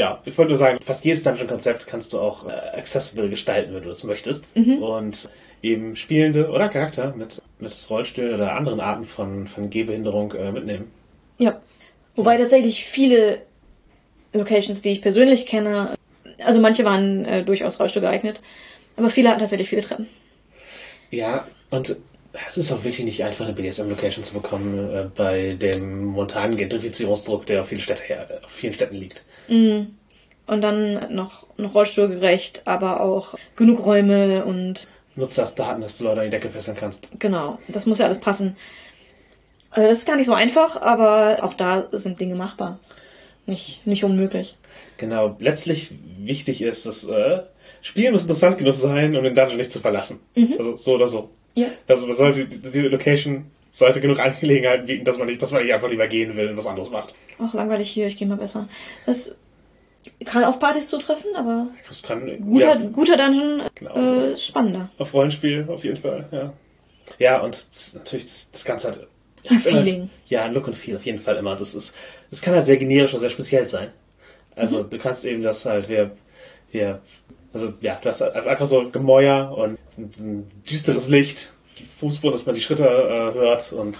[0.00, 3.82] Ja, ich wollte nur sagen, fast jedes Dungeon-Konzept kannst du auch äh, accessible gestalten, wenn
[3.82, 4.56] du das möchtest.
[4.56, 5.28] Und
[5.62, 10.90] eben Spielende oder Charakter mit, mit Rollstühlen oder anderen Arten von, von Gehbehinderung äh, mitnehmen.
[11.36, 11.60] Ja.
[12.16, 13.42] Wobei tatsächlich viele
[14.32, 15.98] Locations, die ich persönlich kenne,
[16.38, 18.40] also manche waren äh, durchaus Rollstuhl geeignet,
[18.96, 20.08] aber viele hatten tatsächlich viele Treppen.
[21.10, 21.94] Ja, und
[22.48, 27.44] es ist auch wirklich nicht einfach, eine BDSM-Location zu bekommen, äh, bei dem momentanen Gentrifizierungsdruck,
[27.44, 29.26] der auf, viele Städte her, auf vielen Städten liegt.
[29.50, 36.04] Und dann noch, noch rollstuhlgerecht, aber auch genug Räume und nutzt das Daten, dass du
[36.04, 37.10] Leute an die Decke fesseln kannst.
[37.18, 38.56] Genau, das muss ja alles passen.
[39.74, 42.78] Äh, Das ist gar nicht so einfach, aber auch da sind Dinge machbar.
[43.46, 44.56] Nicht, nicht unmöglich.
[44.96, 47.40] Genau, letztlich wichtig ist, dass äh,
[47.82, 50.20] Spielen muss interessant genug sein, um den Dungeon nicht zu verlassen.
[50.58, 51.30] Also so oder so.
[51.54, 51.68] Ja.
[51.88, 55.72] Also man sollte die Location sollte genug Angelegenheiten bieten, dass man nicht, dass man nicht
[55.72, 57.14] einfach lieber gehen will und was anderes macht.
[57.38, 58.68] Ach, langweilig hier, ich gehe mal besser.
[59.06, 59.38] Das
[60.24, 63.94] kann auf Partys zutreffen, aber Das kann guter, ja, guter Dungeon Genau.
[63.96, 64.90] äh, ist spannender.
[64.98, 66.52] auf Rollenspiel auf jeden Fall, ja.
[67.18, 69.06] Ja, und das, natürlich das, das Ganze hat
[69.48, 70.10] Ein Feeling.
[70.26, 71.56] Ja, ein Look und Feel auf jeden Fall immer.
[71.56, 71.94] Das ist,
[72.30, 73.88] das kann halt sehr generisch und sehr speziell sein.
[74.56, 76.10] Also du kannst eben das halt, wir,
[76.72, 77.00] wir,
[77.52, 81.52] also ja, du hast einfach so Gemäuer und ein, ein düsteres Licht,
[81.84, 83.96] Fußboden, dass man die Schritte äh, hört und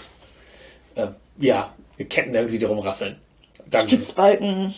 [0.95, 1.07] äh,
[1.39, 1.73] ja,
[2.09, 3.17] Ketten irgendwie, die rumrasseln.
[3.85, 4.73] Stützbalken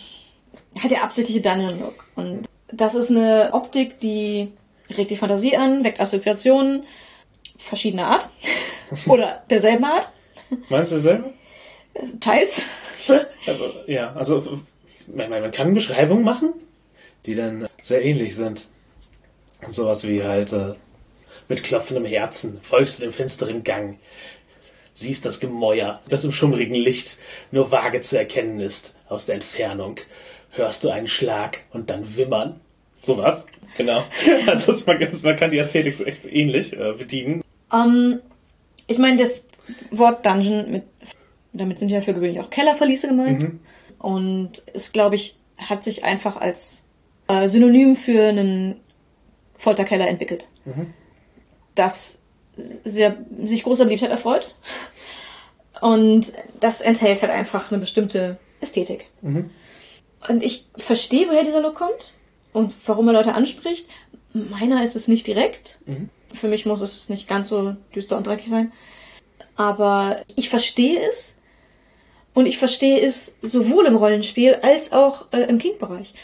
[0.80, 2.06] hat der absichtliche Dungeon-Look.
[2.16, 4.52] Und das ist eine Optik, die
[4.90, 6.84] regt die Fantasie an, weckt Assoziationen
[7.56, 8.28] verschiedener Art.
[9.06, 10.10] Oder derselben Art,
[10.68, 11.32] meinst du dasselbe?
[12.20, 12.62] teils.
[13.46, 14.60] Also, ja, also
[15.06, 16.54] man, man man kann Beschreibungen machen,
[17.26, 18.64] die dann sehr ähnlich sind.
[19.68, 20.74] Sowas wie halt äh,
[21.48, 23.98] mit klopfendem Herzen folgst du dem finsteren Gang,
[24.94, 27.18] siehst das Gemäuer, das im schummrigen Licht
[27.50, 29.96] nur vage zu erkennen ist aus der Entfernung.
[30.52, 32.60] Hörst du einen Schlag und dann wimmern.
[33.00, 34.04] Sowas, genau.
[34.46, 37.42] Also es- man, man kann die Ästhetik so echt ähnlich äh, bedienen.
[37.72, 38.20] Ähm,
[38.86, 39.44] ich meine, das
[39.90, 40.84] Wort Dungeon, mit,
[41.52, 43.42] damit sind ja für gewöhnlich auch Kellerverliese gemeint.
[43.98, 46.84] Und es, glaube ich, hat sich einfach als
[47.28, 48.76] äh, Synonym für einen
[49.58, 50.46] Folterkeller entwickelt.
[51.74, 52.20] Das
[52.56, 54.54] sehr, sich großer Beliebtheit erfreut.
[55.80, 59.06] Und das enthält halt einfach eine bestimmte Ästhetik.
[60.28, 62.14] Und ich verstehe, woher dieser Look kommt
[62.52, 63.86] und warum er Leute anspricht.
[64.32, 65.78] Meiner ist es nicht direkt.
[66.32, 68.72] Für mich muss es nicht ganz so düster und dreckig sein.
[69.56, 71.36] Aber ich verstehe es.
[72.32, 76.14] Und ich verstehe es sowohl im Rollenspiel als auch äh, im King-Bereich.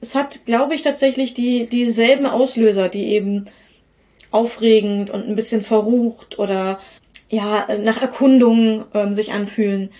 [0.00, 3.46] Es hat, glaube ich, tatsächlich die, dieselben Auslöser, die eben
[4.30, 6.78] aufregend und ein bisschen verrucht oder
[7.28, 9.90] ja, nach Erkundung ähm, sich anfühlen.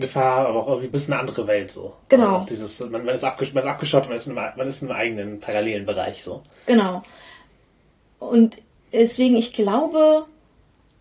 [0.00, 1.94] Gefahr, aber auch irgendwie ein bisschen eine andere Welt so.
[2.08, 2.36] Genau.
[2.36, 4.82] Auch dieses, man, man, ist abgesch man ist abgeschottet, man ist, in einem, man ist
[4.82, 6.42] in einem eigenen parallelen Bereich so.
[6.66, 7.02] Genau.
[8.18, 8.56] Und
[8.92, 10.24] deswegen, ich glaube,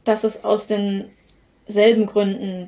[0.03, 2.67] dass es aus denselben Gründen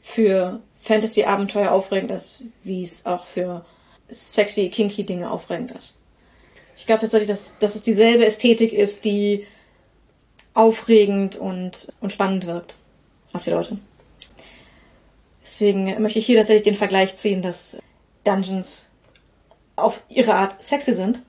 [0.00, 3.64] für Fantasy-Abenteuer aufregend ist, wie es auch für
[4.08, 5.96] sexy, kinky Dinge aufregend ist.
[6.76, 9.46] Ich glaube tatsächlich, dass, dass es dieselbe Ästhetik ist, die
[10.54, 12.74] aufregend und, und spannend wirkt
[13.32, 13.78] auf die Leute.
[15.42, 17.76] Deswegen möchte ich hier tatsächlich den Vergleich ziehen, dass
[18.24, 18.90] Dungeons
[19.76, 21.20] auf ihre Art sexy sind.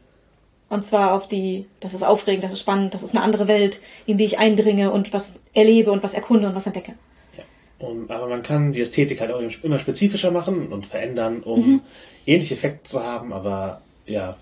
[0.70, 3.80] Und zwar auf die, das ist aufregend, das ist spannend, das ist eine andere Welt,
[4.06, 6.94] in die ich eindringe und was erlebe und was erkunde und was entdecke.
[7.38, 7.44] Ja.
[7.88, 11.82] Um, aber man kann die Ästhetik halt auch immer spezifischer machen und verändern, um Mhm.
[12.26, 14.36] ähnliche Effekte zu haben, aber ja,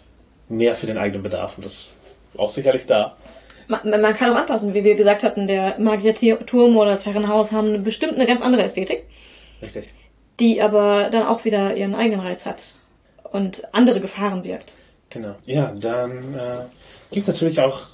[0.49, 1.57] mehr für den eigenen Bedarf.
[1.57, 1.89] Und das ist
[2.37, 3.15] auch sicherlich da.
[3.67, 7.69] Man, man kann auch anpassen, wie wir gesagt hatten, der Magierturm oder das Herrenhaus haben
[7.69, 9.05] eine, bestimmt eine ganz andere Ästhetik,
[9.61, 9.93] Richtig.
[10.39, 12.73] die aber dann auch wieder ihren eigenen Reiz hat
[13.23, 14.73] und andere Gefahren birgt.
[15.09, 15.35] Genau.
[15.45, 16.65] Ja, dann äh,
[17.11, 17.87] gibt es natürlich auch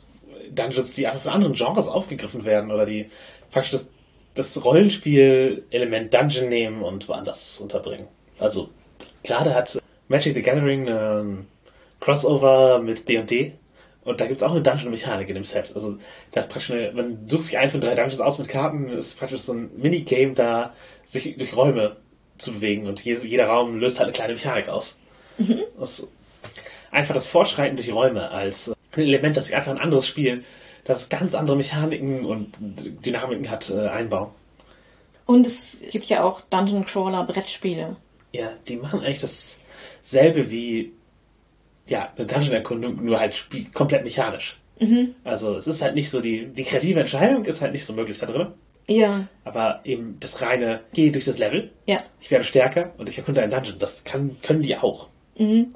[0.49, 3.09] Dungeons, die einfach von anderen Genres aufgegriffen werden oder die
[3.51, 3.87] praktisch das,
[4.35, 8.07] das Rollenspiel-Element Dungeon nehmen und woanders unterbringen.
[8.39, 8.69] Also
[9.23, 11.47] gerade hat Magic the Gathering ein
[12.01, 13.53] Crossover mit D&D
[14.03, 15.71] und da gibt es auch eine Dungeon-Mechanik in dem Set.
[15.75, 15.97] Also
[16.31, 19.17] da ist praktisch eine, man sucht sich ein von drei Dungeons aus mit Karten, ist
[19.17, 20.73] praktisch so ein Minigame da,
[21.05, 21.97] sich durch Räume
[22.37, 24.97] zu bewegen und jeder, Raum löst halt eine kleine Mechanik aus.
[25.79, 26.07] Das
[26.91, 30.43] einfach das Fortschreiten durch Räume als ein Element, das sich einfach ein anderes Spiel,
[30.83, 34.31] das ganz andere Mechaniken und Dynamiken hat, äh, einbauen.
[35.25, 37.95] Und es gibt ja auch Dungeon Crawler Brettspiele.
[38.33, 40.91] Ja, die machen eigentlich dasselbe wie
[41.87, 44.57] ja, eine Dungeon-Erkundung, nur halt komplett mechanisch.
[45.23, 48.17] Also es ist halt nicht so, die, die kreative Entscheidung ist halt nicht so möglich
[48.17, 48.47] da drin,
[48.87, 52.03] Ja, aber eben das reine, gehe durch das Level, ja.
[52.19, 55.07] ich werde stärker und ich erkunde einen Dungeon, das kann, können die auch.
[55.37, 55.73] Ein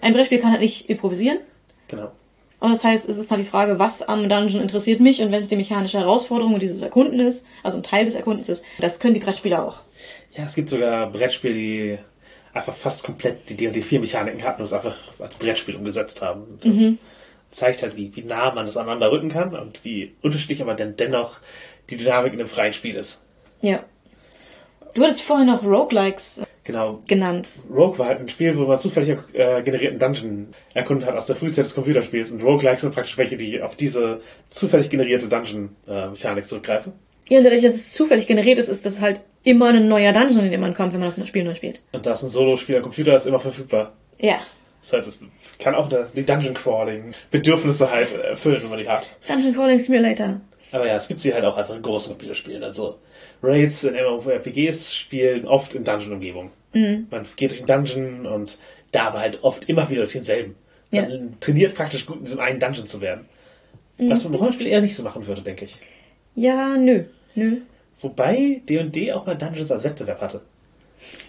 [0.00, 1.38] Brettspiel kann halt nicht improvisieren.
[1.88, 2.12] Genau.
[2.60, 5.42] Und das heißt, es ist halt die Frage, was am Dungeon interessiert mich und wenn
[5.42, 9.00] es die mechanische Herausforderung und dieses Erkunden ist, also ein Teil des Erkundens ist, das
[9.00, 9.82] können die Brettspieler auch.
[10.34, 11.98] Ja, es gibt sogar Brettspiele, die
[12.54, 16.58] einfach fast komplett die D&D 4 Mechaniken hatten und es einfach als Brettspiel umgesetzt haben.
[16.62, 20.74] Das zeigt halt, wie, wie nah man das aneinander rücken kann und wie unterschiedlich aber
[20.74, 21.38] dann dennoch
[21.90, 23.22] die Dynamik in einem freien Spiel ist.
[23.60, 23.84] Ja.
[24.94, 27.02] Du hattest vorhin noch Roguelikes genau.
[27.08, 27.62] genannt.
[27.68, 31.36] Rogue war halt ein Spiel, wo man zufällig äh, generierten Dungeon erkundet hat aus der
[31.36, 32.30] Frühzeit des Computerspiels.
[32.30, 34.20] Und Roguelikes sind praktisch welche, die auf diese
[34.50, 36.92] zufällig generierte Dungeon-Mechanik zurückgreifen.
[37.28, 40.46] Ja, und dadurch, dass es zufällig generiert ist, ist das halt immer ein neuer Dungeon,
[40.46, 41.78] in den man kommt, wenn man das Spiel neu spielt.
[41.92, 43.92] Und das ein Solo-Spiel am Computer ist immer verfügbar.
[44.18, 44.40] Ja.
[44.80, 45.18] Das heißt, es
[45.58, 49.12] kann auch die Dungeon-Crawling-Bedürfnisse halt erfüllen, wenn man die hat.
[49.28, 50.40] Dungeon Crawling Simulator.
[50.72, 52.62] Aber ja, es gibt sie halt auch einfach in großen Computerspielen.
[52.62, 52.98] Also
[53.42, 56.50] Raids in MMORPGs spielen oft in Dungeon-Umgebung.
[56.72, 57.06] Mhm.
[57.10, 58.58] Man geht durch den Dungeon und
[58.92, 60.56] da aber halt oft immer wieder durch denselben.
[60.90, 61.18] Man Ja.
[61.40, 63.26] trainiert praktisch gut in diesem einen Dungeon zu werden.
[63.98, 65.76] Was man im Rollenspiel eher nicht so machen würde, denke ich.
[66.34, 67.04] Ja, nö.
[67.36, 67.58] Nö.
[68.04, 70.42] Wobei D&D auch mal Dungeons als Wettbewerb hatte.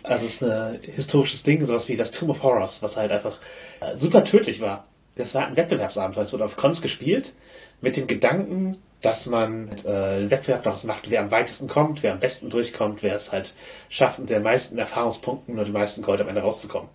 [0.04, 3.40] Also es ist ein historisches Ding, sowas wie das Tomb of Horrors, was halt einfach
[3.80, 4.86] äh, super tödlich war.
[5.16, 7.32] Das war ein Wettbewerbsabenteuer, es wurde auf Cons gespielt,
[7.80, 12.12] mit dem Gedanken, dass man äh, einen Wettbewerb daraus macht, wer am weitesten kommt, wer
[12.12, 13.54] am besten durchkommt, wer es halt
[13.88, 16.90] schafft, mit den meisten Erfahrungspunkten und den meisten Gold am Ende rauszukommen.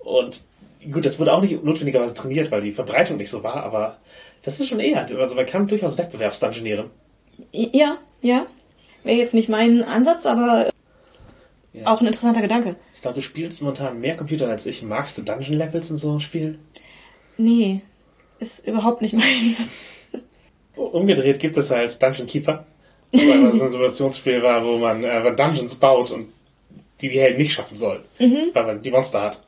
[0.00, 0.40] Und
[0.92, 3.96] gut, das wurde auch nicht notwendigerweise trainiert, weil die Verbreitung nicht so war, aber
[4.42, 6.90] das ist schon eher, also man kann durchaus Wettbewerbsdungeonieren.
[7.52, 8.46] Ja, ja.
[9.08, 10.70] Wäre jetzt nicht mein Ansatz, aber
[11.72, 11.86] Ja.
[11.86, 12.76] auch ein interessanter Gedanke.
[12.94, 14.82] Ich glaube, du spielst momentan mehr Computer als ich.
[14.82, 16.58] Magst du Dungeon Levels in so einem Spiel?
[17.38, 17.80] Nee,
[18.38, 19.66] ist überhaupt nicht meins.
[20.76, 22.66] Umgedreht gibt es halt Dungeon Keeper.
[23.10, 26.28] Was einfach so ein Simulationsspiel war, wo man äh, Dungeons baut und
[27.00, 28.02] die die Helden nicht schaffen sollen.
[28.52, 29.42] Weil man die Monster hat.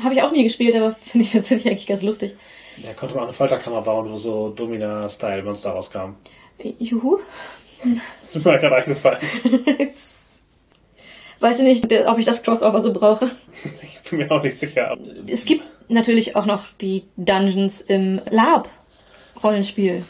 [0.00, 2.36] Habe ich auch nie gespielt, aber finde ich tatsächlich eigentlich ganz lustig.
[2.80, 6.14] Da konnte man auch eine Folterkammer bauen, wo so Domina-Style-Monster rauskamen.
[6.78, 7.18] Juhu.
[7.82, 9.18] Das ist mir gerade eingefallen.
[11.40, 13.30] Weiß ich nicht, ob ich das Crossover so brauche.
[13.82, 14.98] Ich bin mir auch nicht sicher.
[15.26, 20.04] Es gibt natürlich auch noch die Dungeons im Lab-Rollenspiel.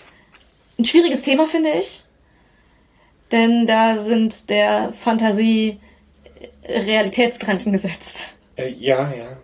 [0.79, 2.03] Ein schwieriges Thema, finde ich.
[3.31, 5.79] Denn da sind der Fantasie
[6.65, 8.35] Realitätsgrenzen gesetzt.
[8.57, 9.37] Äh, ja, ja.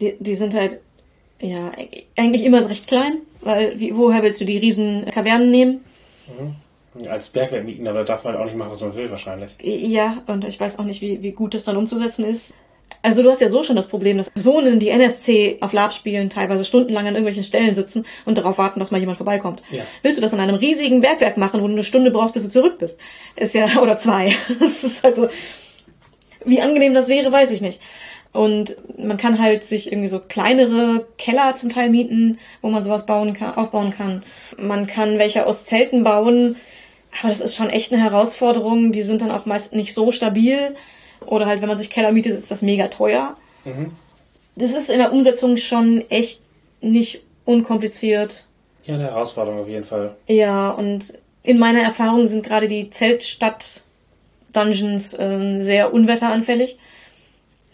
[0.00, 0.80] Die, die sind halt,
[1.40, 1.70] ja,
[2.16, 5.84] eigentlich immer recht klein, weil wie, woher willst du die riesen Kavernen nehmen?
[7.06, 9.56] Als Bergwerk mieten, aber darf man halt auch nicht machen, was man will, wahrscheinlich.
[9.62, 12.54] Ja, und ich weiß auch nicht, wie, wie gut das dann umzusetzen ist.
[13.02, 16.30] Also du hast ja so schon das Problem, dass Personen, die NSC auf Lab spielen,
[16.30, 19.62] teilweise stundenlang an irgendwelchen Stellen sitzen und darauf warten, dass mal jemand vorbeikommt.
[19.70, 19.84] Ja.
[20.02, 22.50] Willst du das an einem riesigen Bergwerk machen, wo du eine Stunde brauchst, bis du
[22.50, 22.98] zurück bist?
[23.36, 24.34] Ist ja, oder zwei.
[24.58, 25.28] Das ist also,
[26.44, 27.80] wie angenehm das wäre, weiß ich nicht.
[28.32, 33.06] Und man kann halt sich irgendwie so kleinere Keller zum Teil mieten, wo man sowas
[33.06, 34.22] bauen kann, aufbauen kann.
[34.58, 36.56] Man kann welche aus Zelten bauen,
[37.20, 38.92] aber das ist schon echt eine Herausforderung.
[38.92, 40.76] Die sind dann auch meist nicht so stabil.
[41.26, 43.36] Oder halt, wenn man sich Keller mietet, ist das mega teuer.
[44.56, 46.42] Das ist in der Umsetzung schon echt
[46.80, 48.46] nicht unkompliziert.
[48.84, 50.16] Ja, eine Herausforderung auf jeden Fall.
[50.26, 56.78] Ja, und in meiner Erfahrung sind gerade die Zeltstadt-Dungeons äh, sehr unwetteranfällig.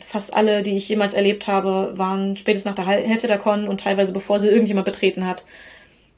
[0.01, 3.81] Fast alle, die ich jemals erlebt habe, waren spätestens nach der Hälfte der Con und
[3.81, 5.45] teilweise bevor sie irgendjemand betreten hat,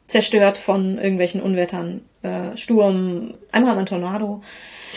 [0.07, 2.03] zerstört von irgendwelchen Unwettern.
[2.27, 4.43] Äh, Sturm, einmal ein Tornado.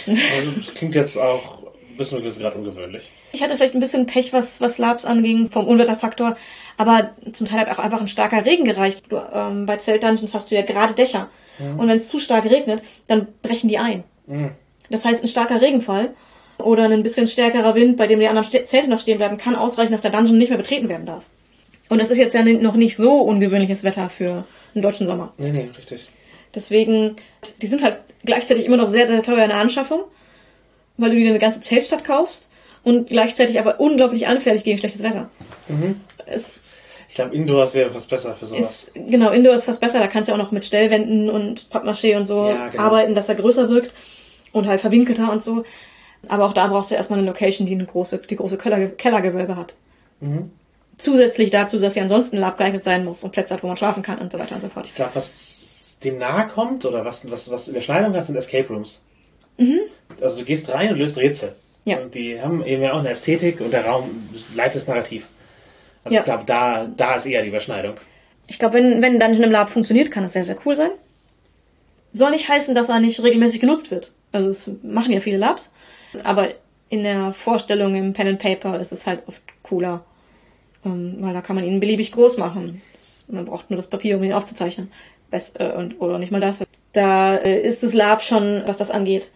[0.07, 3.11] Also, das klingt jetzt auch ein bisschen gerade ungewöhnlich.
[3.33, 6.37] Ich hatte vielleicht ein bisschen Pech, was, was Labs anging, vom Unwetterfaktor,
[6.77, 9.03] aber zum Teil hat auch einfach ein starker Regen gereicht.
[9.09, 11.29] Du, ähm, bei Zeltdungeons hast du ja gerade Dächer.
[11.59, 14.05] Und wenn es zu stark regnet, dann brechen die ein.
[14.89, 16.13] Das heißt, ein starker Regenfall
[16.57, 19.91] oder ein bisschen stärkerer Wind, bei dem die anderen Zelte noch stehen bleiben, kann ausreichen,
[19.91, 21.23] dass der Dungeon nicht mehr betreten werden darf.
[21.89, 25.33] Und das ist jetzt ja noch nicht so ungewöhnliches Wetter für einen deutschen Sommer.
[25.37, 26.07] Nee, nee, richtig.
[26.55, 27.15] Deswegen,
[27.61, 30.01] die sind halt gleichzeitig immer noch sehr, sehr teuer in der Anschaffung,
[30.97, 32.49] weil du dir eine ganze Zeltstadt kaufst
[32.83, 35.29] und gleichzeitig aber unglaublich anfällig gegen schlechtes Wetter.
[36.25, 36.51] Es
[37.09, 38.89] Ich glaube, Indoors wäre was besser für sowas.
[38.89, 42.17] ist, genau, Indoor ist fast besser, da kannst du auch noch mit Stellwänden und Pappmaché
[42.17, 42.83] und so Ja, genau.
[42.83, 43.91] arbeiten, dass er größer wirkt
[44.51, 45.63] und halt verwinkelter und so.
[46.27, 49.55] Aber auch da brauchst du erstmal eine Location, die eine große, die große Keller, Kellergewölbe
[49.55, 49.73] hat.
[50.19, 50.51] Mhm.
[50.97, 54.03] Zusätzlich dazu, dass sie ansonsten lab geeignet sein muss und Plätze hat, wo man schlafen
[54.03, 54.85] kann und so weiter und so fort.
[54.85, 55.58] Ich glaube, was
[56.03, 59.01] dem nahe kommt oder was, was, was Überschneidung hat, sind Escape Rooms.
[60.21, 61.53] Also du gehst rein und löst Rätsel.
[61.85, 61.99] Ja.
[61.99, 65.27] Und die haben eben ja auch eine Ästhetik und der Raum leitet das Narrativ.
[66.03, 66.21] Also Ja.
[66.21, 67.95] ich glaube, da, da ist eher die Überschneidung.
[68.47, 70.91] Ich glaube, wenn, wenn ein Dungeon im Lab funktioniert, kann es sehr, sehr cool sein.
[72.11, 74.11] Soll nicht heißen, dass er nicht regelmäßig genutzt wird.
[74.31, 75.71] Also es machen ja viele Labs.
[76.23, 76.49] Aber
[76.89, 80.03] in der Vorstellung im Pen and Paper ist es halt oft cooler.
[80.85, 82.81] Ähm, weil da kann man ihn beliebig groß machen.
[82.93, 84.91] Das, man braucht nur das Papier, um ihn aufzuzeichnen.
[85.29, 86.63] Best, äh, und, oder nicht mal das.
[86.93, 89.31] Da äh, ist das Lab schon, was das angeht,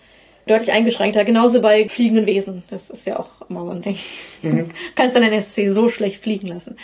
[0.47, 1.25] deutlich eingeschränkter.
[1.25, 2.63] Genauso bei fliegenden Wesen.
[2.69, 3.97] Das ist ja auch immer so ein Ding.
[4.95, 6.77] Kannst deinen SC so schlecht fliegen lassen.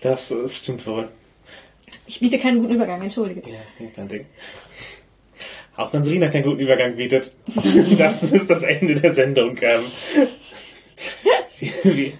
[0.00, 1.08] Das, das stimmt wohl.
[2.06, 3.42] Ich biete keinen guten Übergang, entschuldige.
[3.48, 4.26] Ja, kein Ding.
[5.76, 7.30] Auch wenn Serena keinen guten Übergang bietet.
[7.96, 9.56] Das ist das Ende der Sendung.
[9.60, 9.82] Ähm,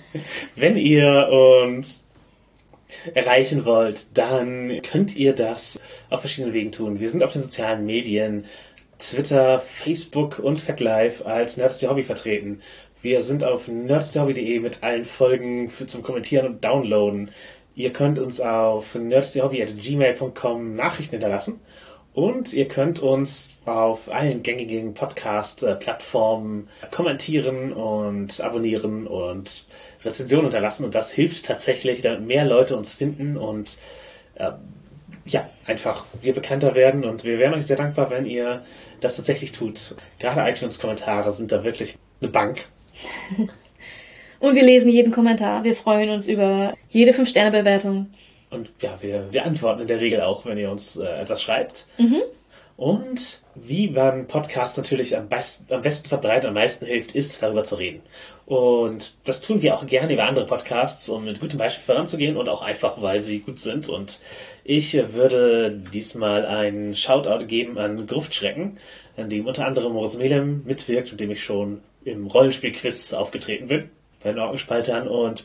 [0.55, 2.09] Wenn ihr uns
[3.15, 7.01] erreichen wollt, dann könnt ihr das auf verschiedenen Wegen tun.
[7.01, 8.47] Wir sind auf den sozialen Medien,
[8.99, 12.61] Twitter, Facebook und FatLife als Nerds Hobby vertreten.
[13.03, 17.31] Wir sind auf nerdsthehobby.de mit allen Folgen für, zum Kommentieren und Downloaden.
[17.75, 21.61] Ihr könnt uns auf nerdsthehobby.gmail.com Nachrichten hinterlassen.
[22.13, 29.65] Und ihr könnt uns auf allen gängigen Podcast-Plattformen kommentieren und abonnieren und
[30.05, 30.85] Rezensionen unterlassen.
[30.85, 33.77] Und das hilft tatsächlich, damit mehr Leute uns finden und
[34.35, 34.53] äh,
[35.27, 37.05] ja, einfach wir bekannter werden.
[37.05, 38.63] Und wir wären euch sehr dankbar, wenn ihr
[39.01, 39.95] das tatsächlich tut.
[40.19, 42.67] Gerade iTunes-Kommentare sind da wirklich eine Bank.
[44.41, 45.65] Und wir lesen jeden Kommentar.
[45.65, 48.09] Wir freuen uns über jede 5-Sterne-Bewertung.
[48.49, 51.87] Und ja, wir, wir antworten in der Regel auch, wenn ihr uns äh, etwas schreibt.
[51.99, 52.23] Mhm.
[52.77, 57.65] Und wie beim Podcast natürlich am, best, am besten verbreitet, am meisten hilft, ist, darüber
[57.65, 58.01] zu reden.
[58.51, 62.49] Und das tun wir auch gerne über andere Podcasts, um mit gutem Beispiel voranzugehen und
[62.49, 63.89] auch einfach, weil sie gut sind.
[63.89, 64.19] Und
[64.65, 68.79] ich würde diesmal einen Shoutout geben an Gruftschrecken,
[69.17, 73.89] an dem unter anderem Moritz Melem mitwirkt, mit dem ich schon im Rollenspiel-Quiz aufgetreten bin,
[74.21, 75.07] bei den Orkenspaltern.
[75.07, 75.45] Und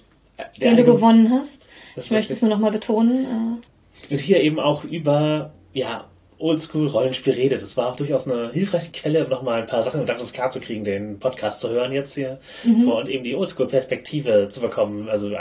[0.60, 1.64] den du gewonnen hast.
[1.96, 3.62] ich möchte es nur nochmal betonen.
[4.10, 4.14] Äh.
[4.14, 6.08] Und hier eben auch über, ja,
[6.38, 7.62] Oldschool-Rollenspiel redet.
[7.62, 10.50] Das war auch durchaus eine hilfreiche Quelle, um nochmal ein paar Sachen und das klar
[10.50, 12.84] zu kriegen, den Podcast zu hören jetzt hier mhm.
[12.84, 15.10] vor und eben die Oldschool-Perspektive zu bekommen.
[15.10, 15.32] Also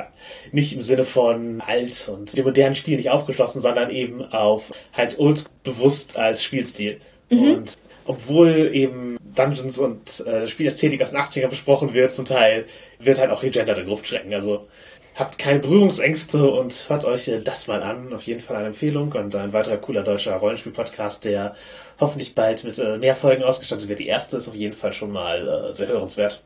[0.52, 5.18] nicht im Sinne von alt und dem modernen Spiel nicht aufgeschlossen, sondern eben auf halt
[5.18, 6.98] Oldschool bewusst als Spielstil.
[7.30, 7.52] Mhm.
[7.54, 12.66] Und obwohl eben Dungeons und äh, Spielästhetik aus den 80ern besprochen wird, zum Teil,
[12.98, 14.32] wird halt auch gegendert in Gruftschrecken.
[14.34, 14.68] Also
[15.14, 18.12] habt keine Berührungsängste und hört euch das mal an.
[18.12, 21.54] Auf jeden Fall eine Empfehlung und ein weiterer cooler deutscher Rollenspiel-Podcast, der
[22.00, 24.00] hoffentlich bald mit äh, mehr Folgen ausgestattet wird.
[24.00, 26.42] Die erste ist auf jeden Fall schon mal äh, sehr hörenswert.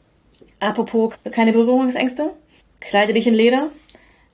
[0.61, 2.31] Apropos keine Berührungsängste,
[2.81, 3.71] kleide dich in Leder,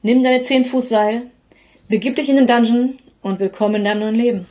[0.02, 1.22] nimm deine 10 Fuß Seil,
[1.88, 4.46] begib dich in den Dungeon und willkommen in deinem neuen Leben.